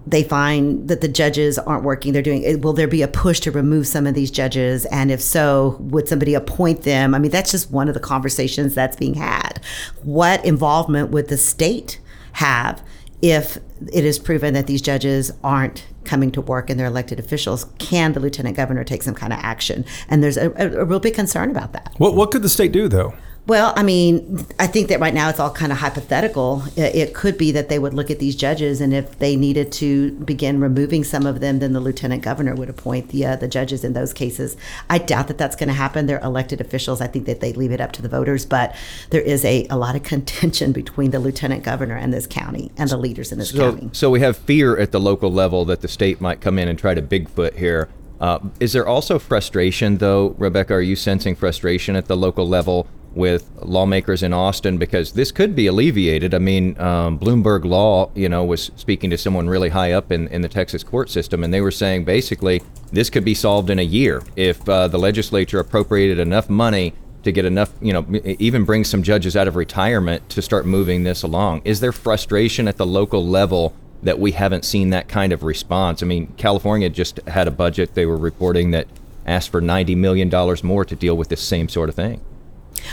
they 0.06 0.24
find 0.24 0.88
that 0.89 1.01
the 1.01 1.08
judges 1.08 1.58
aren't 1.58 1.84
working 1.84 2.13
they're 2.13 2.22
doing 2.22 2.60
will 2.62 2.74
there 2.74 2.88
be 2.88 3.01
a 3.01 3.08
push 3.08 3.39
to 3.39 3.51
remove 3.51 3.88
some 3.88 4.06
of 4.06 4.13
these 4.13 4.30
judges 4.30 4.86
and 4.88 5.10
if 5.12 5.22
so 5.22 5.77
would 5.80 6.08
somebody 6.08 6.34
appoint 6.34 6.84
them 6.84 7.15
i 7.15 7.20
mean 7.20 7.32
that's 7.32 7.51
just 7.51 7.72
one 7.72 7.88
of 7.88 7.94
the 7.94 8.00
conversations 8.00 8.75
that's 8.75 8.98
being 8.98 9.13
had 9.13 9.62
what 10.03 10.44
involvement 10.44 11.10
would 11.10 11.30
the 11.30 11.38
state 11.38 12.00
have 12.34 12.84
if 13.24 13.58
it 13.94 14.03
is 14.03 14.20
proven 14.20 14.53
that 14.53 14.68
these 14.68 14.82
judges 14.82 15.32
aren't 15.46 15.88
coming 16.03 16.30
to 16.30 16.42
work 16.42 16.70
and 16.70 16.77
they're 16.77 16.88
elected 16.88 17.20
officials 17.20 17.65
can 17.80 18.12
the 18.12 18.20
lieutenant 18.20 18.58
governor 18.58 18.84
take 18.84 19.01
some 19.01 19.15
kind 19.15 19.32
of 19.32 19.39
action? 19.42 19.86
And 20.10 20.22
there's 20.22 20.36
a, 20.36 20.51
a, 20.58 20.84
real 20.84 21.00
big 21.00 21.13
concern 21.13 21.50
about 21.50 21.72
that. 21.72 21.94
What, 21.98 22.15
what 22.15 22.32
could 22.32 22.42
the 22.42 22.50
state 22.50 22.74
do 22.74 22.89
though 22.89 23.13
well, 23.45 23.73
I 23.75 23.83
mean, 23.83 24.45
I 24.57 24.67
think 24.67 24.88
that 24.88 25.01
right 25.01 25.13
now 25.13 25.27
it's 25.27 25.39
all 25.39 25.51
kind 25.51 25.73
of 25.73 25.79
hypothetical. 25.79 26.63
It 26.77 27.13
could 27.13 27.38
be 27.38 27.51
that 27.51 27.67
they 27.67 27.77
would 27.77 27.93
look 27.93 28.09
at 28.09 28.19
these 28.19 28.38
judges, 28.38 28.79
and 28.79 28.93
if 28.93 29.19
they 29.19 29.35
needed 29.35 29.69
to 29.73 30.12
begin 30.12 30.62
removing 30.62 31.03
some 31.03 31.25
of 31.25 31.41
them, 31.41 31.59
then 31.59 31.73
the 31.73 31.81
lieutenant 31.81 32.23
governor 32.23 32.55
would 32.55 32.69
appoint 32.69 33.09
the 33.09 33.25
uh, 33.25 33.35
the 33.35 33.50
judges 33.50 33.83
in 33.83 33.91
those 33.91 34.13
cases. 34.13 34.55
I 34.89 34.97
doubt 34.97 35.27
that 35.27 35.38
that's 35.38 35.57
going 35.57 35.67
to 35.67 35.73
happen. 35.73 36.05
They're 36.05 36.21
elected 36.21 36.62
officials. 36.62 37.01
I 37.01 37.07
think 37.07 37.25
that 37.25 37.41
they 37.41 37.51
leave 37.51 37.73
it 37.73 37.81
up 37.81 37.91
to 37.93 38.01
the 38.01 38.07
voters, 38.07 38.45
but 38.45 38.73
there 39.09 39.21
is 39.21 39.43
a, 39.43 39.67
a 39.69 39.75
lot 39.75 39.97
of 39.97 40.03
contention 40.13 40.71
between 40.71 41.12
the 41.12 41.19
lieutenant 41.19 41.65
governor 41.65 41.97
and 41.97 42.13
this 42.13 42.25
county 42.25 42.71
and 42.77 42.89
the 42.89 42.97
leaders 42.97 43.33
in 43.33 43.39
this 43.39 43.50
so, 43.50 43.73
county. 43.73 43.89
So 43.91 44.09
we 44.09 44.21
have 44.21 44.38
fear 44.38 44.77
at 44.77 44.93
the 44.93 45.01
local 45.01 45.31
level 45.31 45.65
that 45.65 45.81
the 45.81 45.89
state 45.89 46.21
might 46.21 46.39
come 46.39 46.57
in 46.57 46.69
and 46.69 46.79
try 46.79 46.93
to 46.93 47.01
Bigfoot 47.01 47.57
here. 47.57 47.89
Uh, 48.21 48.39
is 48.62 48.71
there 48.71 48.88
also 48.88 49.19
frustration, 49.19 49.97
though, 49.97 50.29
Rebecca? 50.38 50.75
Are 50.75 50.81
you 50.81 50.95
sensing 50.95 51.35
frustration 51.35 51.97
at 51.97 52.05
the 52.05 52.15
local 52.15 52.47
level? 52.47 52.88
With 53.15 53.50
lawmakers 53.62 54.24
in 54.24 54.33
Austin 54.33 54.77
because 54.77 55.14
this 55.14 55.31
could 55.31 55.55
be 55.55 55.68
alleviated. 55.68 56.33
I 56.33 56.40
mean, 56.40 56.79
um, 56.79 57.20
Bloomberg 57.20 57.66
Law, 57.66 58.09
you 58.16 58.27
know, 58.27 58.44
was 58.44 58.72
speaking 58.75 59.09
to 59.11 59.18
someone 59.18 59.48
really 59.48 59.70
high 59.70 59.92
up 59.92 60.11
in, 60.11 60.27
in 60.29 60.42
the 60.42 60.50
Texas 60.50 60.83
court 60.83 61.09
system, 61.09 61.44
and 61.44 61.53
they 61.53 61.61
were 61.61 61.72
saying 61.72 62.05
basically 62.05 62.61
this 62.92 63.09
could 63.09 63.25
be 63.25 63.33
solved 63.33 63.70
in 63.70 63.79
a 63.79 63.83
year 63.83 64.24
if 64.35 64.68
uh, 64.68 64.87
the 64.87 65.00
legislature 65.00 65.59
appropriated 65.59 66.20
enough 66.20 66.50
money 66.50 66.94
to 67.24 67.31
get 67.31 67.46
enough, 67.46 67.72
you 67.81 67.94
know, 67.94 68.05
even 68.40 68.66
bring 68.66 68.83
some 68.83 69.01
judges 69.01 69.35
out 69.35 69.48
of 69.48 69.55
retirement 69.55 70.27
to 70.29 70.42
start 70.42 70.66
moving 70.66 71.03
this 71.03 71.24
along. 71.24 71.61
Is 71.64 71.79
there 71.79 71.92
frustration 71.92 72.68
at 72.68 72.77
the 72.77 72.85
local 72.85 73.25
level 73.25 73.74
that 74.01 74.20
we 74.20 74.31
haven't 74.31 74.66
seen 74.66 74.90
that 74.90 75.07
kind 75.07 75.31
of 75.31 75.44
response? 75.44 76.03
I 76.03 76.05
mean, 76.05 76.33
California 76.37 76.90
just 76.90 77.20
had 77.27 77.48
a 77.48 77.51
budget 77.51 77.94
they 77.94 78.05
were 78.05 78.18
reporting 78.18 78.72
that 78.72 78.87
asked 79.25 79.50
for 79.50 79.61
$90 79.61 79.96
million 79.96 80.29
more 80.64 80.83
to 80.83 80.96
deal 80.96 81.16
with 81.16 81.29
this 81.29 81.42
same 81.42 81.70
sort 81.70 81.87
of 81.87 81.96
thing. 81.96 82.20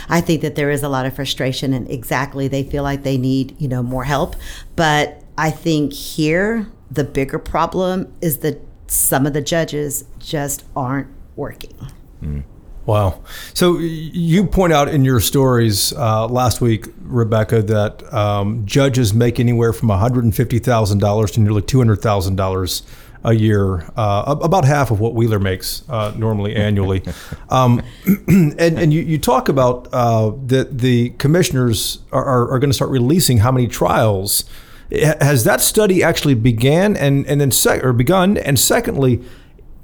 I 0.09 0.21
think 0.21 0.41
that 0.41 0.55
there 0.55 0.71
is 0.71 0.83
a 0.83 0.89
lot 0.89 1.05
of 1.05 1.15
frustration 1.15 1.73
and 1.73 1.89
exactly 1.89 2.47
they 2.47 2.63
feel 2.63 2.83
like 2.83 3.03
they 3.03 3.17
need, 3.17 3.55
you 3.59 3.67
know, 3.67 3.83
more 3.83 4.03
help. 4.03 4.35
But 4.75 5.23
I 5.37 5.51
think 5.51 5.93
here 5.93 6.67
the 6.89 7.03
bigger 7.03 7.39
problem 7.39 8.13
is 8.21 8.39
that 8.39 8.61
some 8.87 9.25
of 9.25 9.33
the 9.33 9.41
judges 9.41 10.05
just 10.19 10.63
aren't 10.75 11.07
working. 11.35 11.75
Mm. 12.21 12.43
Wow. 12.85 13.21
So 13.53 13.77
you 13.77 14.45
point 14.47 14.73
out 14.73 14.89
in 14.89 15.05
your 15.05 15.19
stories 15.19 15.93
uh, 15.93 16.27
last 16.27 16.61
week, 16.61 16.87
Rebecca, 17.01 17.61
that 17.61 18.11
um, 18.11 18.65
judges 18.65 19.13
make 19.13 19.39
anywhere 19.39 19.71
from 19.71 19.89
$150,000 19.89 21.31
to 21.33 21.39
nearly 21.39 21.61
$200,000 21.61 22.81
a 23.23 23.33
year, 23.33 23.89
uh, 23.95 24.35
about 24.41 24.65
half 24.65 24.91
of 24.91 24.99
what 24.99 25.13
Wheeler 25.13 25.39
makes 25.39 25.87
uh, 25.89 26.13
normally 26.17 26.55
annually. 26.55 27.03
Um, 27.49 27.83
and 28.27 28.79
and 28.79 28.93
you, 28.93 29.01
you 29.01 29.17
talk 29.17 29.49
about 29.49 29.89
uh, 29.91 30.31
that 30.45 30.77
the 30.77 31.09
commissioners 31.11 31.99
are, 32.13 32.23
are, 32.23 32.51
are 32.51 32.59
going 32.59 32.69
to 32.69 32.73
start 32.73 32.89
releasing 32.89 33.39
how 33.39 33.51
many 33.51 33.67
trials. 33.67 34.45
Has 34.89 35.43
that 35.43 35.59
study 35.59 36.01
actually 36.01 36.35
began 36.35 36.95
and 36.95 37.27
and 37.27 37.41
then 37.41 37.51
sec- 37.51 37.83
or 37.83 37.91
begun? 37.91 38.37
And 38.37 38.57
secondly, 38.57 39.21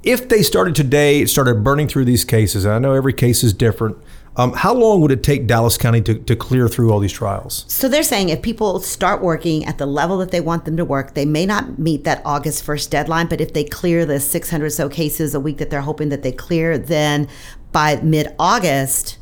if 0.02 0.30
they 0.30 0.42
started 0.42 0.74
today, 0.74 1.26
started 1.26 1.62
burning 1.62 1.88
through 1.88 2.06
these 2.06 2.24
cases, 2.24 2.64
and 2.64 2.72
I 2.72 2.78
know 2.78 2.94
every 2.94 3.12
case 3.12 3.44
is 3.44 3.52
different. 3.52 3.98
Um, 4.38 4.52
how 4.52 4.72
long 4.72 5.00
would 5.00 5.10
it 5.10 5.24
take 5.24 5.48
Dallas 5.48 5.76
County 5.76 6.00
to, 6.02 6.14
to 6.14 6.36
clear 6.36 6.68
through 6.68 6.92
all 6.92 7.00
these 7.00 7.12
trials? 7.12 7.64
So 7.66 7.88
they're 7.88 8.04
saying 8.04 8.28
if 8.28 8.40
people 8.40 8.78
start 8.78 9.20
working 9.20 9.64
at 9.64 9.78
the 9.78 9.86
level 9.86 10.16
that 10.18 10.30
they 10.30 10.40
want 10.40 10.64
them 10.64 10.76
to 10.76 10.84
work, 10.84 11.14
they 11.14 11.26
may 11.26 11.44
not 11.44 11.76
meet 11.76 12.04
that 12.04 12.22
August 12.24 12.64
1st 12.64 12.88
deadline, 12.88 13.26
but 13.26 13.40
if 13.40 13.52
they 13.52 13.64
clear 13.64 14.06
the 14.06 14.20
600 14.20 14.70
so 14.70 14.88
cases 14.88 15.34
a 15.34 15.40
week 15.40 15.58
that 15.58 15.70
they're 15.70 15.80
hoping 15.80 16.08
that 16.10 16.22
they 16.22 16.30
clear, 16.30 16.78
then 16.78 17.28
by 17.72 17.96
mid 17.96 18.32
August, 18.38 19.18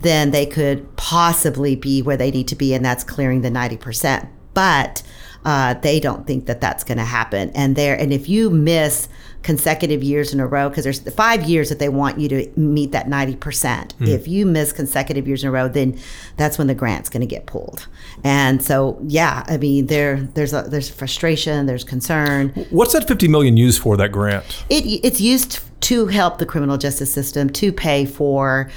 then 0.00 0.32
they 0.32 0.44
could 0.44 0.96
possibly 0.96 1.74
be 1.74 2.02
where 2.02 2.18
they 2.18 2.30
need 2.30 2.46
to 2.48 2.54
be, 2.54 2.74
and 2.74 2.84
that's 2.84 3.04
clearing 3.04 3.40
the 3.40 3.50
90%. 3.50 4.28
But 4.52 5.02
uh, 5.46 5.74
they 5.74 5.98
don't 5.98 6.26
think 6.26 6.44
that 6.44 6.60
that's 6.60 6.84
going 6.84 6.98
to 6.98 7.04
happen. 7.04 7.50
And 7.54 7.74
there, 7.74 7.98
and 7.98 8.12
if 8.12 8.28
you 8.28 8.50
miss 8.50 9.08
consecutive 9.48 10.02
years 10.02 10.34
in 10.34 10.40
a 10.40 10.46
row, 10.46 10.68
because 10.68 10.84
there's 10.84 11.00
five 11.14 11.44
years 11.44 11.70
that 11.70 11.78
they 11.78 11.88
want 11.88 12.20
you 12.20 12.28
to 12.28 12.46
meet 12.54 12.92
that 12.92 13.06
90%. 13.06 13.38
Mm. 13.38 14.06
If 14.06 14.28
you 14.28 14.44
miss 14.44 14.72
consecutive 14.72 15.26
years 15.26 15.42
in 15.42 15.48
a 15.48 15.50
row, 15.50 15.68
then 15.68 15.98
that's 16.36 16.58
when 16.58 16.66
the 16.66 16.74
grant's 16.74 17.08
going 17.08 17.22
to 17.22 17.26
get 17.26 17.46
pulled. 17.46 17.88
And 18.22 18.62
so, 18.62 18.98
yeah, 19.06 19.44
I 19.46 19.56
mean, 19.56 19.86
there 19.86 20.16
there's 20.34 20.52
a, 20.52 20.64
there's 20.68 20.90
frustration, 20.90 21.64
there's 21.64 21.82
concern. 21.82 22.50
What's 22.68 22.92
that 22.92 23.08
50 23.08 23.26
million 23.28 23.56
used 23.56 23.80
for? 23.80 23.96
That 23.96 24.12
grant? 24.12 24.44
It 24.68 24.84
it's 25.02 25.18
used 25.18 25.60
to 25.80 26.08
help 26.08 26.36
the 26.36 26.44
criminal 26.44 26.76
justice 26.76 27.10
system 27.10 27.48
to 27.48 27.72
pay 27.72 28.04
for 28.04 28.70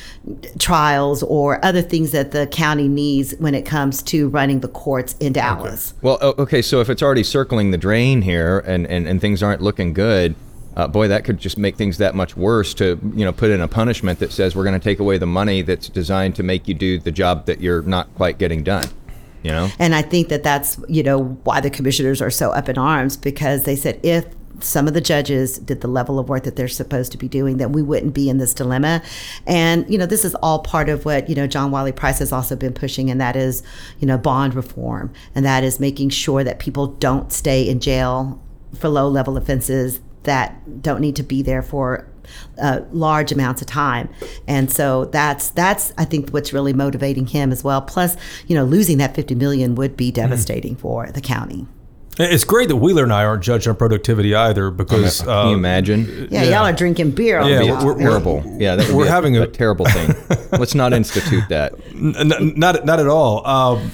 trials 0.57 1.21
or 1.23 1.63
other 1.65 1.81
things 1.81 2.11
that 2.11 2.31
the 2.31 2.47
county 2.47 2.87
needs 2.87 3.35
when 3.39 3.55
it 3.55 3.65
comes 3.65 4.01
to 4.03 4.29
running 4.29 4.61
the 4.61 4.69
courts 4.69 5.17
in 5.19 5.33
Dallas. 5.33 5.91
Okay. 5.91 5.99
Well, 6.01 6.35
okay, 6.39 6.61
so 6.61 6.79
if 6.79 6.89
it's 6.89 7.01
already 7.01 7.23
circling 7.23 7.71
the 7.71 7.77
drain 7.77 8.21
here 8.21 8.59
and, 8.59 8.87
and, 8.87 9.05
and 9.05 9.19
things 9.19 9.43
aren't 9.43 9.61
looking 9.61 9.91
good, 9.91 10.33
uh, 10.75 10.87
boy, 10.87 11.07
that 11.07 11.23
could 11.23 11.37
just 11.37 11.57
make 11.57 11.75
things 11.75 11.97
that 11.97 12.15
much 12.15 12.37
worse 12.37 12.73
to 12.75 12.99
you 13.15 13.25
know 13.25 13.31
put 13.31 13.51
in 13.51 13.61
a 13.61 13.67
punishment 13.67 14.19
that 14.19 14.31
says 14.31 14.55
we're 14.55 14.63
going 14.63 14.79
to 14.79 14.83
take 14.83 14.99
away 14.99 15.17
the 15.17 15.25
money 15.25 15.61
that's 15.61 15.89
designed 15.89 16.35
to 16.35 16.43
make 16.43 16.67
you 16.67 16.73
do 16.73 16.97
the 16.97 17.11
job 17.11 17.45
that 17.45 17.59
you're 17.59 17.81
not 17.81 18.13
quite 18.15 18.37
getting 18.37 18.63
done. 18.63 18.87
You 19.43 19.51
know, 19.51 19.69
and 19.79 19.95
I 19.95 20.03
think 20.03 20.29
that 20.29 20.43
that's 20.43 20.79
you 20.87 21.03
know 21.03 21.39
why 21.43 21.61
the 21.61 21.69
commissioners 21.69 22.21
are 22.21 22.29
so 22.29 22.51
up 22.51 22.69
in 22.69 22.77
arms 22.77 23.17
because 23.17 23.63
they 23.63 23.75
said 23.75 23.99
if 24.03 24.25
some 24.63 24.87
of 24.87 24.93
the 24.93 25.01
judges 25.01 25.57
did 25.57 25.81
the 25.81 25.87
level 25.87 26.19
of 26.19 26.29
work 26.29 26.43
that 26.43 26.55
they're 26.55 26.67
supposed 26.67 27.11
to 27.11 27.17
be 27.17 27.27
doing, 27.27 27.57
then 27.57 27.71
we 27.71 27.81
wouldn't 27.81 28.13
be 28.13 28.29
in 28.29 28.37
this 28.37 28.53
dilemma. 28.53 29.01
And, 29.47 29.89
you 29.89 29.97
know, 29.97 30.05
this 30.05 30.23
is 30.23 30.35
all 30.35 30.59
part 30.59 30.87
of 30.87 31.03
what, 31.03 31.29
you 31.29 31.35
know, 31.35 31.47
John 31.47 31.71
Wiley 31.71 31.91
Price 31.91 32.19
has 32.19 32.31
also 32.31 32.55
been 32.55 32.73
pushing, 32.73 33.09
and 33.09 33.19
that 33.19 33.35
is, 33.35 33.63
you 33.99 34.05
know, 34.05 34.19
bond 34.19 34.53
reform. 34.53 35.11
And 35.33 35.45
that 35.45 35.63
is 35.63 35.79
making 35.79 36.09
sure 36.09 36.43
that 36.43 36.59
people 36.59 36.87
don't 36.87 37.31
stay 37.31 37.67
in 37.67 37.79
jail 37.79 38.39
for 38.77 38.87
low 38.87 39.07
level 39.07 39.35
offenses 39.35 39.99
that 40.23 40.81
don't 40.81 41.01
need 41.01 41.15
to 41.17 41.23
be 41.23 41.41
there 41.41 41.61
for 41.61 42.07
uh, 42.61 42.81
large 42.91 43.31
amounts 43.31 43.61
of 43.61 43.67
time, 43.67 44.07
and 44.47 44.71
so 44.71 45.05
that's 45.05 45.49
that's 45.49 45.93
I 45.97 46.05
think 46.05 46.29
what's 46.29 46.53
really 46.53 46.73
motivating 46.73 47.27
him 47.27 47.51
as 47.51 47.63
well. 47.63 47.81
Plus, 47.81 48.15
you 48.47 48.55
know, 48.55 48.63
losing 48.63 48.97
that 48.99 49.15
fifty 49.15 49.35
million 49.35 49.75
would 49.75 49.97
be 49.97 50.11
devastating 50.11 50.75
mm. 50.75 50.79
for 50.79 51.11
the 51.11 51.21
county. 51.21 51.67
It's 52.19 52.43
great 52.43 52.67
that 52.67 52.75
Wheeler 52.75 53.03
and 53.03 53.13
I 53.13 53.23
aren't 53.23 53.41
judged 53.41 53.67
on 53.67 53.75
productivity 53.77 54.35
either 54.35 54.69
because 54.69 55.21
Can 55.21 55.29
uh, 55.29 55.49
you 55.49 55.55
imagine? 55.55 56.27
Yeah, 56.29 56.43
y'all 56.43 56.65
are 56.65 56.73
drinking 56.73 57.11
beer. 57.11 57.39
On 57.39 57.49
Yeah, 57.49 57.63
we're- 57.63 57.85
we're- 57.85 57.99
Terrible. 57.99 58.43
Yeah, 58.59 58.75
that 58.75 58.91
We're 58.91 59.05
be 59.05 59.09
a- 59.09 59.11
having 59.11 59.37
a, 59.37 59.43
a- 59.43 59.47
terrible 59.47 59.85
thing. 59.85 60.13
Let's 60.51 60.75
not 60.75 60.91
institute 60.93 61.45
that. 61.49 61.73
N- 61.93 62.15
n- 62.17 62.53
not 62.57 62.85
not 62.85 62.99
at 62.99 63.07
all. 63.07 63.45
Um, 63.47 63.91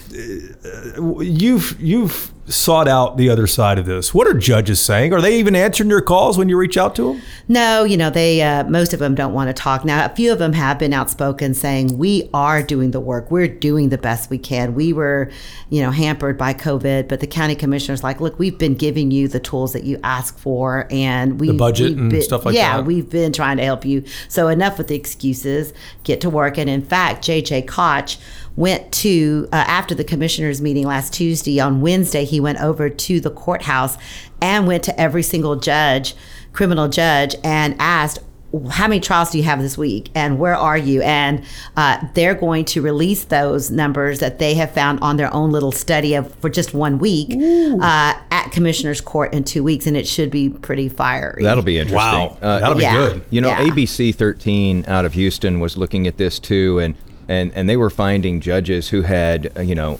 uh, 0.98 1.20
you've 1.22 1.80
you've 1.80 2.34
sought 2.48 2.88
out 2.88 3.18
the 3.18 3.30
other 3.30 3.46
side 3.46 3.78
of 3.78 3.86
this. 3.86 4.14
What 4.14 4.26
are 4.28 4.34
judges 4.34 4.80
saying? 4.80 5.14
Are 5.14 5.22
they 5.22 5.38
even 5.38 5.56
answering 5.56 5.90
your 5.90 6.02
calls 6.02 6.38
when 6.38 6.48
you 6.48 6.58
reach 6.58 6.78
out 6.78 6.96
to 6.96 7.14
them? 7.14 7.22
No, 7.50 7.84
you 7.84 7.98
know, 7.98 8.10
they 8.10 8.42
uh, 8.42 8.64
most 8.66 8.94
of 8.94 9.00
them 9.00 9.16
don't 9.16 9.34
want 9.34 9.50
to 9.50 9.54
talk. 9.54 9.84
Now, 9.84 10.06
a 10.06 10.10
few 10.10 10.32
of 10.32 10.40
them 10.40 10.54
have 10.54 10.80
been 10.80 10.94
outspoken 10.94 11.54
saying 11.54 11.98
we 11.98 12.30
are 12.34 12.64
doing 12.64 12.92
the 12.92 13.00
work. 13.00 13.30
We're 13.32 13.48
doing 13.48 13.90
the 13.90 13.98
best 13.98 14.30
we 14.30 14.38
can. 14.38 14.76
We 14.76 14.94
were, 14.94 15.30
you 15.70 15.82
know, 15.82 15.92
hampered 15.92 16.38
by 16.38 16.54
COVID, 16.54 17.08
but 17.08 17.20
the 17.20 17.28
county 17.28 17.56
commissioner's 17.56 18.04
like, 18.04 18.22
look, 18.22 18.40
we've 18.40 18.58
been 18.58 18.76
giving 18.76 19.12
you 19.12 19.28
the 19.28 19.40
tools 19.40 19.74
that 19.74 19.84
you 19.84 20.00
ask 20.04 20.38
for, 20.38 20.88
and 20.90 21.40
we 21.40 21.52
budget 21.52 21.90
we've 21.90 21.98
and 21.98 22.10
been- 22.12 22.22
stuff 22.22 22.46
like 22.46 22.56
yeah, 22.56 22.78
that. 22.78 22.86
we've 22.86 23.10
been 23.10 23.34
trying 23.34 23.58
to 23.58 23.64
help 23.64 23.84
you. 23.86 24.04
So 24.30 24.48
enough 24.48 24.78
with 24.78 24.88
the 24.88 24.96
excuses. 24.96 25.74
Get 26.04 26.22
to 26.22 26.30
work. 26.30 26.58
And 26.58 26.70
in 26.70 26.82
fact, 26.82 27.26
JJ 27.26 27.68
Koch 27.68 28.18
went 28.56 28.92
to 28.92 29.48
uh, 29.54 29.64
after 29.68 29.94
the 29.94 30.04
commissioners 30.04 30.62
meeting 30.62 30.86
last 30.88 31.14
Tuesday. 31.14 31.60
On 31.60 31.80
Wednesday, 31.80 32.26
he 32.26 32.37
went 32.40 32.60
over 32.62 32.90
to 32.90 33.20
the 33.20 33.30
courthouse 33.32 33.98
and 34.42 34.68
went 34.68 34.84
to 34.84 35.00
every 35.00 35.24
single 35.24 35.56
judge, 35.56 36.16
criminal 36.54 36.88
judge, 36.88 37.36
and 37.44 37.76
asked. 37.80 38.20
How 38.72 38.88
many 38.88 39.02
trials 39.02 39.30
do 39.32 39.38
you 39.38 39.44
have 39.44 39.62
this 39.62 39.78
week, 39.78 40.10
and 40.16 40.40
where 40.40 40.56
are 40.56 40.78
you? 40.78 41.02
And 41.02 41.44
uh, 41.76 42.02
they're 42.14 42.34
going 42.34 42.64
to 42.66 42.82
release 42.82 43.26
those 43.26 43.70
numbers 43.70 44.20
that 44.22 44.40
they 44.40 44.54
have 44.54 44.72
found 44.72 45.02
on 45.02 45.18
their 45.18 45.32
own 45.34 45.52
little 45.52 45.74
study 45.74 46.14
of 46.16 46.34
for 46.36 46.50
just 46.50 46.74
one 46.74 46.98
week 46.98 47.30
uh, 47.34 48.14
at 48.32 48.50
commissioners' 48.54 49.02
court 49.02 49.34
in 49.34 49.44
two 49.44 49.66
weeks, 49.66 49.86
and 49.86 49.98
it 49.98 50.08
should 50.08 50.32
be 50.32 50.48
pretty 50.50 50.88
fiery. 50.88 51.44
That'll 51.44 51.62
be 51.62 51.78
interesting. 51.78 51.98
Wow, 51.98 52.38
Uh, 52.42 52.60
that'll 52.62 52.78
be 52.78 52.84
yeah. 52.84 52.94
good. 52.96 53.26
You 53.32 53.42
know, 53.42 53.50
Yeah. 53.50 53.66
ABC 53.68 54.16
13 54.16 54.86
out 54.88 55.04
of 55.04 55.12
Houston 55.14 55.60
was 55.60 55.76
looking 55.76 56.08
at 56.08 56.16
this 56.16 56.40
too, 56.40 56.80
and 56.80 56.96
and 57.28 57.52
and 57.54 57.68
they 57.68 57.76
were 57.76 57.90
finding 57.90 58.40
judges 58.40 58.88
who 58.90 59.02
had 59.02 59.52
uh, 59.58 59.62
you 59.62 59.76
know. 59.76 60.00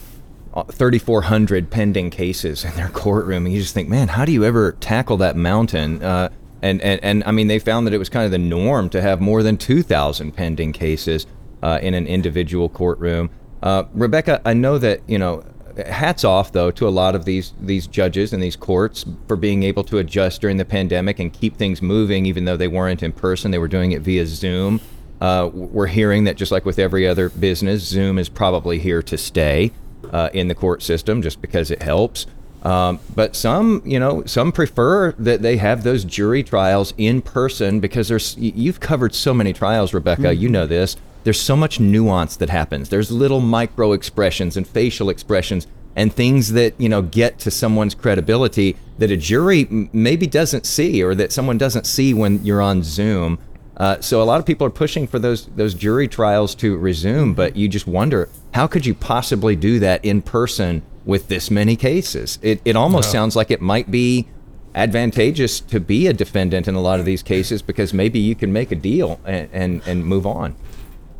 3,400 0.64 1.70
pending 1.70 2.10
cases 2.10 2.64
in 2.64 2.74
their 2.76 2.90
courtroom, 2.94 3.46
and 3.46 3.54
you 3.54 3.62
just 3.62 3.74
think, 3.74 3.90
man, 3.90 4.10
how 4.10 4.26
do 4.26 4.32
you 4.32 4.44
ever 4.44 4.74
tackle 4.74 5.18
that 5.18 5.36
mountain? 5.36 6.02
Uh, 6.04 6.30
and, 6.62 6.82
and 6.82 7.04
and 7.04 7.24
I 7.26 7.32
mean, 7.32 7.48
they 7.48 7.60
found 7.60 7.86
that 7.86 7.94
it 7.94 8.00
was 8.00 8.10
kind 8.10 8.26
of 8.26 8.32
the 8.32 8.38
norm 8.38 8.90
to 8.90 9.02
have 9.02 9.22
more 9.22 9.44
than 9.44 9.58
2,000 9.58 10.32
pending 10.32 10.74
cases 10.74 11.28
uh, 11.62 11.80
in 11.82 11.94
an 11.94 12.08
individual 12.08 12.70
courtroom. 12.70 13.30
Uh, 13.62 13.84
Rebecca, 13.94 14.42
I 14.46 14.54
know 14.54 14.78
that 14.78 15.02
you 15.08 15.18
know. 15.18 15.44
Hats 15.86 16.24
off, 16.24 16.54
though, 16.54 16.72
to 16.72 16.88
a 16.88 16.90
lot 16.90 17.14
of 17.14 17.24
these 17.26 17.54
these 17.62 17.86
judges 17.86 18.34
and 18.34 18.42
these 18.42 18.56
courts 18.56 19.06
for 19.28 19.36
being 19.36 19.62
able 19.62 19.84
to 19.84 20.00
adjust 20.00 20.42
during 20.42 20.58
the 20.58 20.66
pandemic 20.66 21.20
and 21.20 21.32
keep 21.32 21.56
things 21.56 21.84
moving, 21.84 22.26
even 22.26 22.46
though 22.46 22.58
they 22.58 22.68
weren't 22.68 23.04
in 23.04 23.12
person. 23.12 23.52
They 23.52 23.60
were 23.60 23.68
doing 23.68 23.92
it 23.92 24.02
via 24.02 24.26
Zoom. 24.26 24.82
Uh, 25.22 25.52
we're 25.54 25.86
hearing 25.86 26.24
that 26.24 26.36
just 26.36 26.52
like 26.52 26.66
with 26.66 26.80
every 26.80 27.08
other 27.08 27.30
business, 27.30 27.84
Zoom 27.84 28.18
is 28.18 28.28
probably 28.28 28.80
here 28.80 29.04
to 29.04 29.20
stay 29.20 29.72
uh, 30.12 30.30
in 30.34 30.48
the 30.48 30.56
court 30.56 30.82
system 30.82 31.22
just 31.22 31.42
because 31.42 31.72
it 31.72 31.82
helps. 31.82 32.26
Um, 32.64 33.00
but 33.16 33.36
some, 33.36 33.82
you 33.86 34.00
know, 34.00 34.24
some 34.26 34.52
prefer 34.52 35.14
that 35.14 35.42
they 35.42 35.58
have 35.58 35.84
those 35.84 36.04
jury 36.04 36.44
trials 36.44 36.94
in 36.98 37.22
person 37.22 37.80
because 37.80 38.08
there's 38.08 38.36
you've 38.38 38.80
covered 38.80 39.14
so 39.14 39.34
many 39.34 39.54
trials, 39.54 39.94
Rebecca. 39.94 40.36
You 40.36 40.50
know 40.50 40.66
this. 40.66 40.98
There's 41.24 41.40
so 41.40 41.56
much 41.56 41.80
nuance 41.80 42.36
that 42.38 42.50
happens. 42.50 42.90
There's 42.90 43.12
little 43.12 43.42
micro 43.42 43.94
expressions 43.94 44.58
and 44.58 44.68
facial 44.68 45.10
expressions 45.10 45.68
and 45.96 46.14
things 46.14 46.54
that 46.54 46.80
you 46.80 46.88
know 46.88 47.02
get 47.02 47.40
to 47.40 47.52
someone's 47.52 47.96
credibility 47.96 48.76
that 48.98 49.12
a 49.12 49.18
jury 49.18 49.68
m- 49.70 49.90
maybe 49.94 50.28
doesn't 50.28 50.66
see 50.66 51.04
or 51.04 51.16
that 51.16 51.32
someone 51.32 51.58
doesn't 51.58 51.86
see 51.86 52.14
when 52.14 52.44
you're 52.44 52.62
on 52.62 52.84
Zoom. 52.84 53.40
Uh, 53.78 54.02
so 54.02 54.22
a 54.22 54.26
lot 54.26 54.40
of 54.40 54.46
people 54.46 54.66
are 54.66 54.72
pushing 54.72 55.06
for 55.08 55.20
those 55.20 55.46
those 55.56 55.74
jury 55.74 56.08
trials 56.08 56.56
to 56.56 56.78
resume, 56.78 57.34
but 57.34 57.56
you 57.56 57.68
just 57.68 57.88
wonder 57.88 58.28
how 58.54 58.66
could 58.66 58.86
you 58.86 58.94
possibly 58.94 59.56
do 59.56 59.80
that 59.80 60.04
in 60.04 60.22
person 60.22 60.82
with 61.06 61.28
this 61.28 61.52
many 61.52 61.76
cases? 61.76 62.40
It 62.42 62.60
it 62.66 62.76
almost 62.76 63.12
sounds 63.12 63.36
like 63.36 63.52
it 63.52 63.62
might 63.62 63.92
be 63.92 64.28
advantageous 64.74 65.60
to 65.60 65.80
be 65.80 66.08
a 66.08 66.14
defendant 66.14 66.68
in 66.68 66.76
a 66.76 66.82
lot 66.82 67.00
of 67.00 67.06
these 67.06 67.24
cases 67.24 67.62
because 67.62 67.94
maybe 67.94 68.20
you 68.20 68.36
can 68.36 68.52
make 68.52 68.72
a 68.72 68.76
deal 68.76 69.20
and 69.26 69.48
and, 69.54 69.82
and 69.86 70.06
move 70.06 70.26
on. 70.26 70.56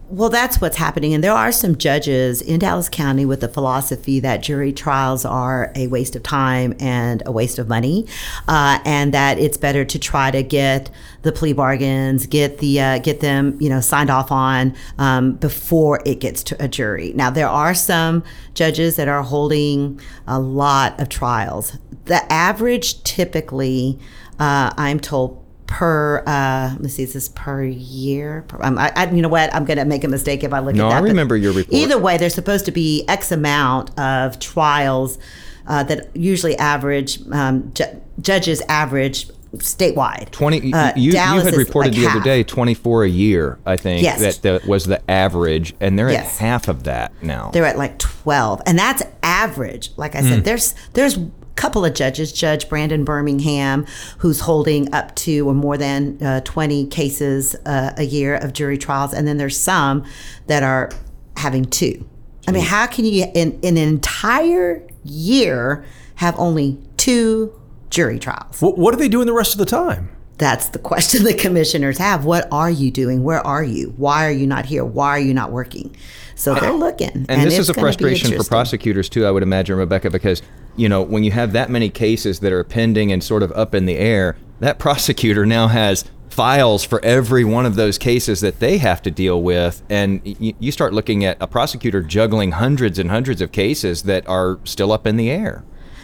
Well, 0.10 0.30
that's 0.30 0.62
what's 0.62 0.78
happening. 0.78 1.14
And 1.14 1.22
there 1.22 1.34
are 1.34 1.52
some 1.52 1.78
judges 1.78 2.42
in 2.42 2.60
Dallas 2.60 2.88
County 2.88 3.26
with 3.26 3.42
the 3.42 3.50
philosophy 3.50 4.22
that 4.22 4.42
jury 4.42 4.72
trials 4.72 5.26
are 5.26 5.70
a 5.76 5.88
waste 5.88 6.16
of 6.16 6.24
time 6.24 6.74
and 6.80 7.22
a 7.26 7.32
waste 7.32 7.60
of 7.60 7.68
money, 7.68 8.08
uh, 8.48 8.80
and 8.86 9.14
that 9.14 9.38
it's 9.38 9.58
better 9.58 9.84
to 9.84 10.00
try 10.00 10.32
to 10.32 10.44
get 10.44 10.90
the 11.24 11.34
plea 11.34 11.52
bargains, 11.52 12.26
get 12.26 12.60
the 12.60 12.80
uh, 12.80 13.00
get 13.00 13.20
them, 13.20 13.58
you 13.60 13.68
know, 13.68 13.82
signed 13.82 14.10
off 14.10 14.32
on 14.32 14.74
um, 14.98 15.34
before 15.34 16.02
it 16.06 16.22
gets 16.22 16.42
to 16.44 16.64
a 16.64 16.70
jury. 16.70 17.12
Now, 17.14 17.30
there 17.30 17.50
are 17.50 17.74
some 17.74 18.24
judges 18.54 18.96
that 18.96 19.10
are 19.10 19.24
holding 19.24 20.00
a 20.26 20.40
lot 20.40 20.98
of 21.02 21.10
trials. 21.10 21.78
The 22.06 22.32
average, 22.32 23.04
typically, 23.04 24.00
uh, 24.40 24.72
I'm 24.78 25.02
told 25.02 25.44
per 25.68 26.24
uh 26.26 26.76
let's 26.80 26.94
see 26.96 27.04
is 27.04 27.14
this 27.14 27.30
per 27.30 27.62
year 27.64 28.44
per, 28.48 28.58
um, 28.64 28.78
I, 28.78 28.92
I 28.96 29.12
you 29.12 29.22
know 29.22 29.28
what 29.30 29.54
i'm 29.54 29.66
gonna 29.66 29.84
make 29.86 30.04
a 30.06 30.08
mistake 30.08 30.44
if 30.44 30.54
i 30.54 30.60
look 30.60 30.76
No, 30.76 30.88
at 30.88 30.90
that 30.92 30.96
I 30.98 31.00
remember 31.02 31.36
your 31.36 31.52
report. 31.54 31.74
either 31.74 31.98
way 32.00 32.18
there's 32.18 32.34
supposed 32.34 32.66
to 32.66 32.72
be 32.72 33.04
x 33.10 33.32
amount 33.34 33.98
of 34.00 34.40
trials 34.40 35.20
uh, 35.68 35.84
that 35.84 36.16
usually 36.16 36.58
average 36.58 37.20
um, 37.32 37.72
ju- 37.74 38.02
judges 38.22 38.62
average 38.70 39.28
statewide 39.58 40.30
20 40.32 40.74
Uh, 40.74 40.92
you, 40.96 41.12
you 41.12 41.18
had 41.18 41.54
reported 41.56 41.94
like 41.94 42.00
the 42.02 42.08
other 42.08 42.22
day 42.22 42.44
24 42.44 43.04
a 43.06 43.10
year 43.10 43.58
i 43.66 43.76
think 43.76 44.04
Yes. 44.04 44.20
that 44.20 44.42
that 44.44 44.68
was 44.68 44.86
the 44.86 45.02
average 45.12 45.74
and 45.80 45.98
they're 46.00 46.10
Yes. 46.12 46.36
at 46.36 46.42
half 46.46 46.68
of 46.68 46.84
that 46.84 47.12
now 47.22 47.50
they're 47.52 47.66
at 47.66 47.78
like 47.78 47.98
12 47.98 48.62
and 48.66 48.78
that's 48.80 49.04
average 49.24 49.92
like 49.98 50.16
i 50.16 50.22
Hmm. 50.22 50.30
said 50.30 50.44
there's 50.46 50.76
there's 50.94 51.18
a 51.18 51.37
couple 51.58 51.84
of 51.84 51.94
judges 51.94 52.32
judge 52.32 52.70
brandon 52.70 53.04
birmingham 53.04 53.86
who's 54.20 54.40
holding 54.42 54.94
up 54.94 55.14
to 55.16 55.48
or 55.50 55.54
more 55.54 55.78
than 55.78 56.22
uh, 56.24 56.40
20 56.42 56.88
cases 56.88 57.56
uh, 57.66 57.94
a 57.98 58.04
year 58.04 58.36
of 58.36 58.54
jury 58.54 58.78
trials 58.78 59.14
and 59.14 59.28
then 59.28 59.38
there's 59.38 59.58
some 59.60 60.06
that 60.46 60.64
are 60.64 60.90
having 61.36 61.66
two 61.66 62.08
i 62.48 62.52
mean 62.52 62.64
how 62.64 62.86
can 62.88 63.04
you 63.04 63.26
in, 63.34 63.60
in 63.62 63.78
an 63.78 63.88
entire 63.90 64.88
year 65.04 65.84
have 66.16 66.38
only 66.40 66.78
two 66.98 67.54
jury 67.90 68.20
trials 68.20 68.62
What, 68.62 68.78
what 68.78 68.94
are 68.94 68.98
they 68.98 69.10
doing 69.10 69.26
the 69.28 69.34
rest 69.34 69.54
of 69.54 69.60
the 69.60 69.66
time? 69.66 70.10
That's 70.38 70.70
the 70.70 70.80
question 70.80 71.24
the 71.26 71.34
commissioners 71.34 71.98
have. 71.98 72.26
What 72.26 72.48
are 72.52 72.70
you 72.70 72.92
doing? 72.92 73.24
Where 73.24 73.46
are 73.46 73.64
you? 73.64 73.94
Why 73.98 74.28
are 74.28 74.32
you 74.32 74.48
not 74.48 74.66
here? 74.66 74.86
Why 74.86 75.10
are 75.10 75.20
you 75.20 75.34
not 75.34 75.52
working? 75.52 75.96
So 76.36 76.54
they're 76.54 76.72
looking. 76.72 77.26
and, 77.30 77.42
this 77.42 77.54
it's 77.54 77.60
is 77.62 77.70
a 77.70 77.74
frustration 77.74 78.38
for 78.38 78.44
prosecutors 78.44 79.10
too 79.10 79.26
i 79.26 79.32
would 79.32 79.42
imagine 79.42 79.76
rebecca 79.76 80.12
because 80.12 80.44
you 80.76 80.88
know 80.88 81.02
when 81.02 81.24
you 81.24 81.32
have 81.32 81.52
that 81.54 81.72
many 81.72 81.90
cases 81.90 82.42
that 82.42 82.54
are 82.54 82.64
pending 82.64 83.12
and 83.12 83.24
sort 83.24 83.42
of 83.42 83.52
up 83.54 83.74
in 83.74 83.86
the 83.88 83.98
air 83.98 84.36
that 84.60 84.78
prosecutor 84.88 85.48
now 85.48 85.68
has 85.68 86.06
files 86.30 86.84
for 86.84 87.04
every 87.04 87.44
one 87.44 87.66
of 87.66 87.74
those 87.74 87.98
cases 87.98 88.42
that 88.42 88.60
they 88.60 88.78
have 88.78 89.02
to 89.02 89.10
deal 89.10 89.42
with 89.42 89.82
and 89.90 90.22
y- 90.24 90.54
you 90.60 90.72
start 90.72 90.94
looking 90.94 91.26
at 91.26 91.38
a 91.42 91.48
prosecutor 91.48 92.04
juggling 92.04 92.52
hundreds 92.52 93.00
and 93.00 93.10
hundreds 93.10 93.42
of 93.42 93.52
cases 93.52 94.04
that 94.04 94.28
are 94.30 94.60
still 94.64 94.92
up 94.92 95.08
in 95.08 95.18
the 95.18 95.32
air 95.32 95.64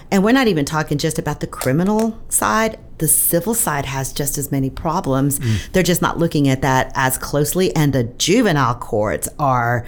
And 0.10 0.24
we're 0.24 0.32
not 0.34 0.48
even 0.48 0.66
talking 0.66 0.98
just 0.98 1.20
about 1.20 1.40
the 1.42 1.48
criminal 1.48 2.20
side. 2.30 2.80
The 3.04 3.10
civil 3.10 3.54
side 3.54 3.86
has 3.86 4.14
just 4.14 4.38
as 4.38 4.50
many 4.50 4.70
problems. 4.70 5.42
They're 5.74 5.84
just 5.84 6.02
not 6.02 6.20
looking 6.20 6.48
at 6.48 6.62
that 6.62 6.90
as 6.96 7.18
closely. 7.18 7.76
And 7.76 7.92
the 7.92 8.06
juvenile 8.06 8.76
courts 8.76 9.28
are 9.38 9.86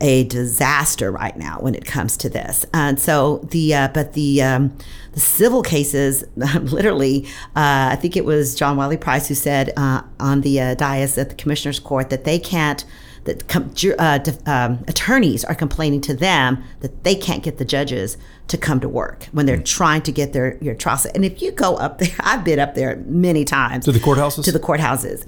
a 0.00 0.24
disaster 0.24 1.12
right 1.12 1.36
now 1.36 1.58
when 1.60 1.74
it 1.74 1.84
comes 1.84 2.16
to 2.16 2.30
this. 2.30 2.64
And 2.72 2.98
so 2.98 3.46
the 3.50 3.74
uh, 3.74 3.88
but 3.88 4.14
the 4.14 4.42
um, 4.42 4.74
the 5.12 5.20
civil 5.20 5.60
cases, 5.62 6.24
literally, 6.36 7.26
uh, 7.54 7.92
I 7.92 7.98
think 8.00 8.16
it 8.16 8.24
was 8.24 8.54
John 8.54 8.78
Wiley 8.78 8.96
Price 8.96 9.28
who 9.28 9.34
said 9.34 9.70
uh, 9.76 10.00
on 10.18 10.40
the 10.40 10.58
uh, 10.58 10.74
dais 10.74 11.18
at 11.18 11.28
the 11.28 11.34
commissioner's 11.34 11.78
court 11.78 12.08
that 12.08 12.24
they 12.24 12.38
can't 12.38 12.86
that 13.24 13.48
com- 13.48 13.72
uh, 13.98 14.18
um, 14.46 14.84
attorneys 14.86 15.44
are 15.44 15.54
complaining 15.54 16.00
to 16.02 16.14
them 16.14 16.62
that 16.80 17.04
they 17.04 17.14
can't 17.14 17.42
get 17.42 17.58
the 17.58 17.64
judges 17.64 18.16
to 18.48 18.58
come 18.58 18.80
to 18.80 18.88
work 18.88 19.28
when 19.32 19.46
they're 19.46 19.62
trying 19.62 20.02
to 20.02 20.12
get 20.12 20.32
their 20.32 20.58
your 20.60 20.74
trial. 20.74 20.98
And 21.14 21.24
if 21.24 21.40
you 21.42 21.50
go 21.50 21.76
up 21.76 21.98
there, 21.98 22.14
I've 22.20 22.44
been 22.44 22.58
up 22.58 22.74
there 22.74 22.96
many 23.06 23.44
times 23.44 23.86
To 23.86 23.92
the 23.92 23.98
courthouses? 23.98 24.44
To 24.44 24.52
the 24.52 24.60
courthouses, 24.60 25.26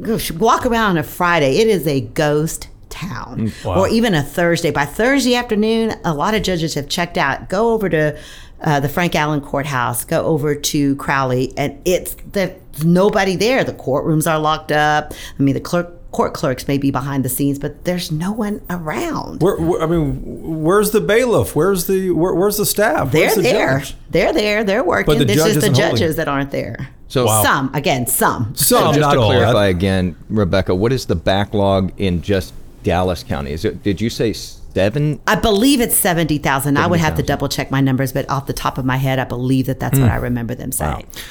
Gosh, 0.00 0.30
walk 0.30 0.64
around 0.64 0.90
on 0.90 0.98
a 0.98 1.02
Friday. 1.02 1.58
It 1.58 1.68
is 1.68 1.86
a 1.86 2.00
ghost 2.00 2.68
town, 2.88 3.52
wow. 3.64 3.80
or 3.80 3.88
even 3.88 4.14
a 4.14 4.22
Thursday. 4.22 4.70
By 4.70 4.84
Thursday 4.84 5.34
afternoon, 5.34 5.94
a 6.04 6.14
lot 6.14 6.34
of 6.34 6.42
judges 6.42 6.74
have 6.74 6.88
checked 6.88 7.18
out. 7.18 7.48
Go 7.48 7.72
over 7.72 7.88
to 7.88 8.18
uh, 8.62 8.80
the 8.80 8.88
Frank 8.88 9.14
Allen 9.14 9.40
Courthouse. 9.40 10.04
Go 10.04 10.24
over 10.24 10.54
to 10.54 10.96
Crowley, 10.96 11.52
and 11.56 11.80
it's 11.84 12.16
there's 12.32 12.84
nobody 12.84 13.36
there. 13.36 13.64
The 13.64 13.74
courtrooms 13.74 14.30
are 14.30 14.38
locked 14.38 14.72
up. 14.72 15.12
I 15.38 15.42
mean, 15.42 15.54
the 15.54 15.60
clerk 15.60 15.90
court 16.12 16.34
clerks 16.34 16.68
may 16.68 16.78
be 16.78 16.90
behind 16.90 17.24
the 17.24 17.28
scenes, 17.28 17.58
but 17.58 17.84
there's 17.84 18.12
no 18.12 18.30
one 18.30 18.60
around. 18.70 19.42
Where, 19.42 19.56
where, 19.56 19.82
I 19.82 19.86
mean, 19.86 20.20
where's 20.62 20.90
the 20.90 21.00
bailiff? 21.00 21.56
Where's 21.56 21.86
the 21.86 22.10
where, 22.10 22.34
where's 22.34 22.58
the 22.58 22.66
staff? 22.66 23.10
They're 23.10 23.34
the 23.34 23.42
there. 23.42 23.78
judge? 23.78 23.96
They're 24.10 24.32
there. 24.32 24.62
They're 24.62 24.84
working. 24.84 25.18
the 25.18 25.24
it's 25.24 25.34
judge 25.34 25.36
just 25.36 25.54
the 25.54 25.58
isn't 25.58 25.74
holding 25.74 25.96
judges 25.96 26.16
that 26.16 26.28
aren't 26.28 26.50
there. 26.50 26.90
So 27.08 27.26
Wow. 27.26 27.42
Some, 27.42 27.74
again, 27.74 28.06
some. 28.06 28.54
So 28.54 28.88
just 28.88 29.00
not 29.00 29.14
to 29.14 29.20
clarify 29.20 29.66
That- 29.66 29.76
again, 29.76 30.16
Rebecca, 30.30 30.74
what 30.74 30.92
is 30.92 31.06
the 31.06 31.16
backlog 31.16 31.92
in 31.98 32.22
just 32.22 32.54
Dallas 32.84 33.22
County? 33.22 33.52
Is 33.52 33.64
it? 33.64 33.82
Did 33.82 34.00
you 34.00 34.08
say 34.08 34.32
seven? 34.32 35.20
I 35.26 35.34
believe 35.34 35.80
it's 35.80 35.96
70,000. 35.96 36.76
I 36.76 36.86
would 36.86 37.00
have 37.00 37.16
to 37.16 37.22
double 37.22 37.48
check 37.48 37.70
my 37.70 37.80
numbers, 37.80 38.12
but 38.12 38.28
off 38.30 38.46
the 38.46 38.52
top 38.52 38.78
of 38.78 38.84
my 38.84 38.96
head, 38.96 39.18
I 39.18 39.24
believe 39.24 39.66
that 39.66 39.80
that's 39.80 39.98
what 39.98 40.08
hmm. 40.08 40.14
I 40.14 40.16
remember 40.16 40.54
them 40.54 40.72
saying. 40.72 41.06
L- 41.06 41.22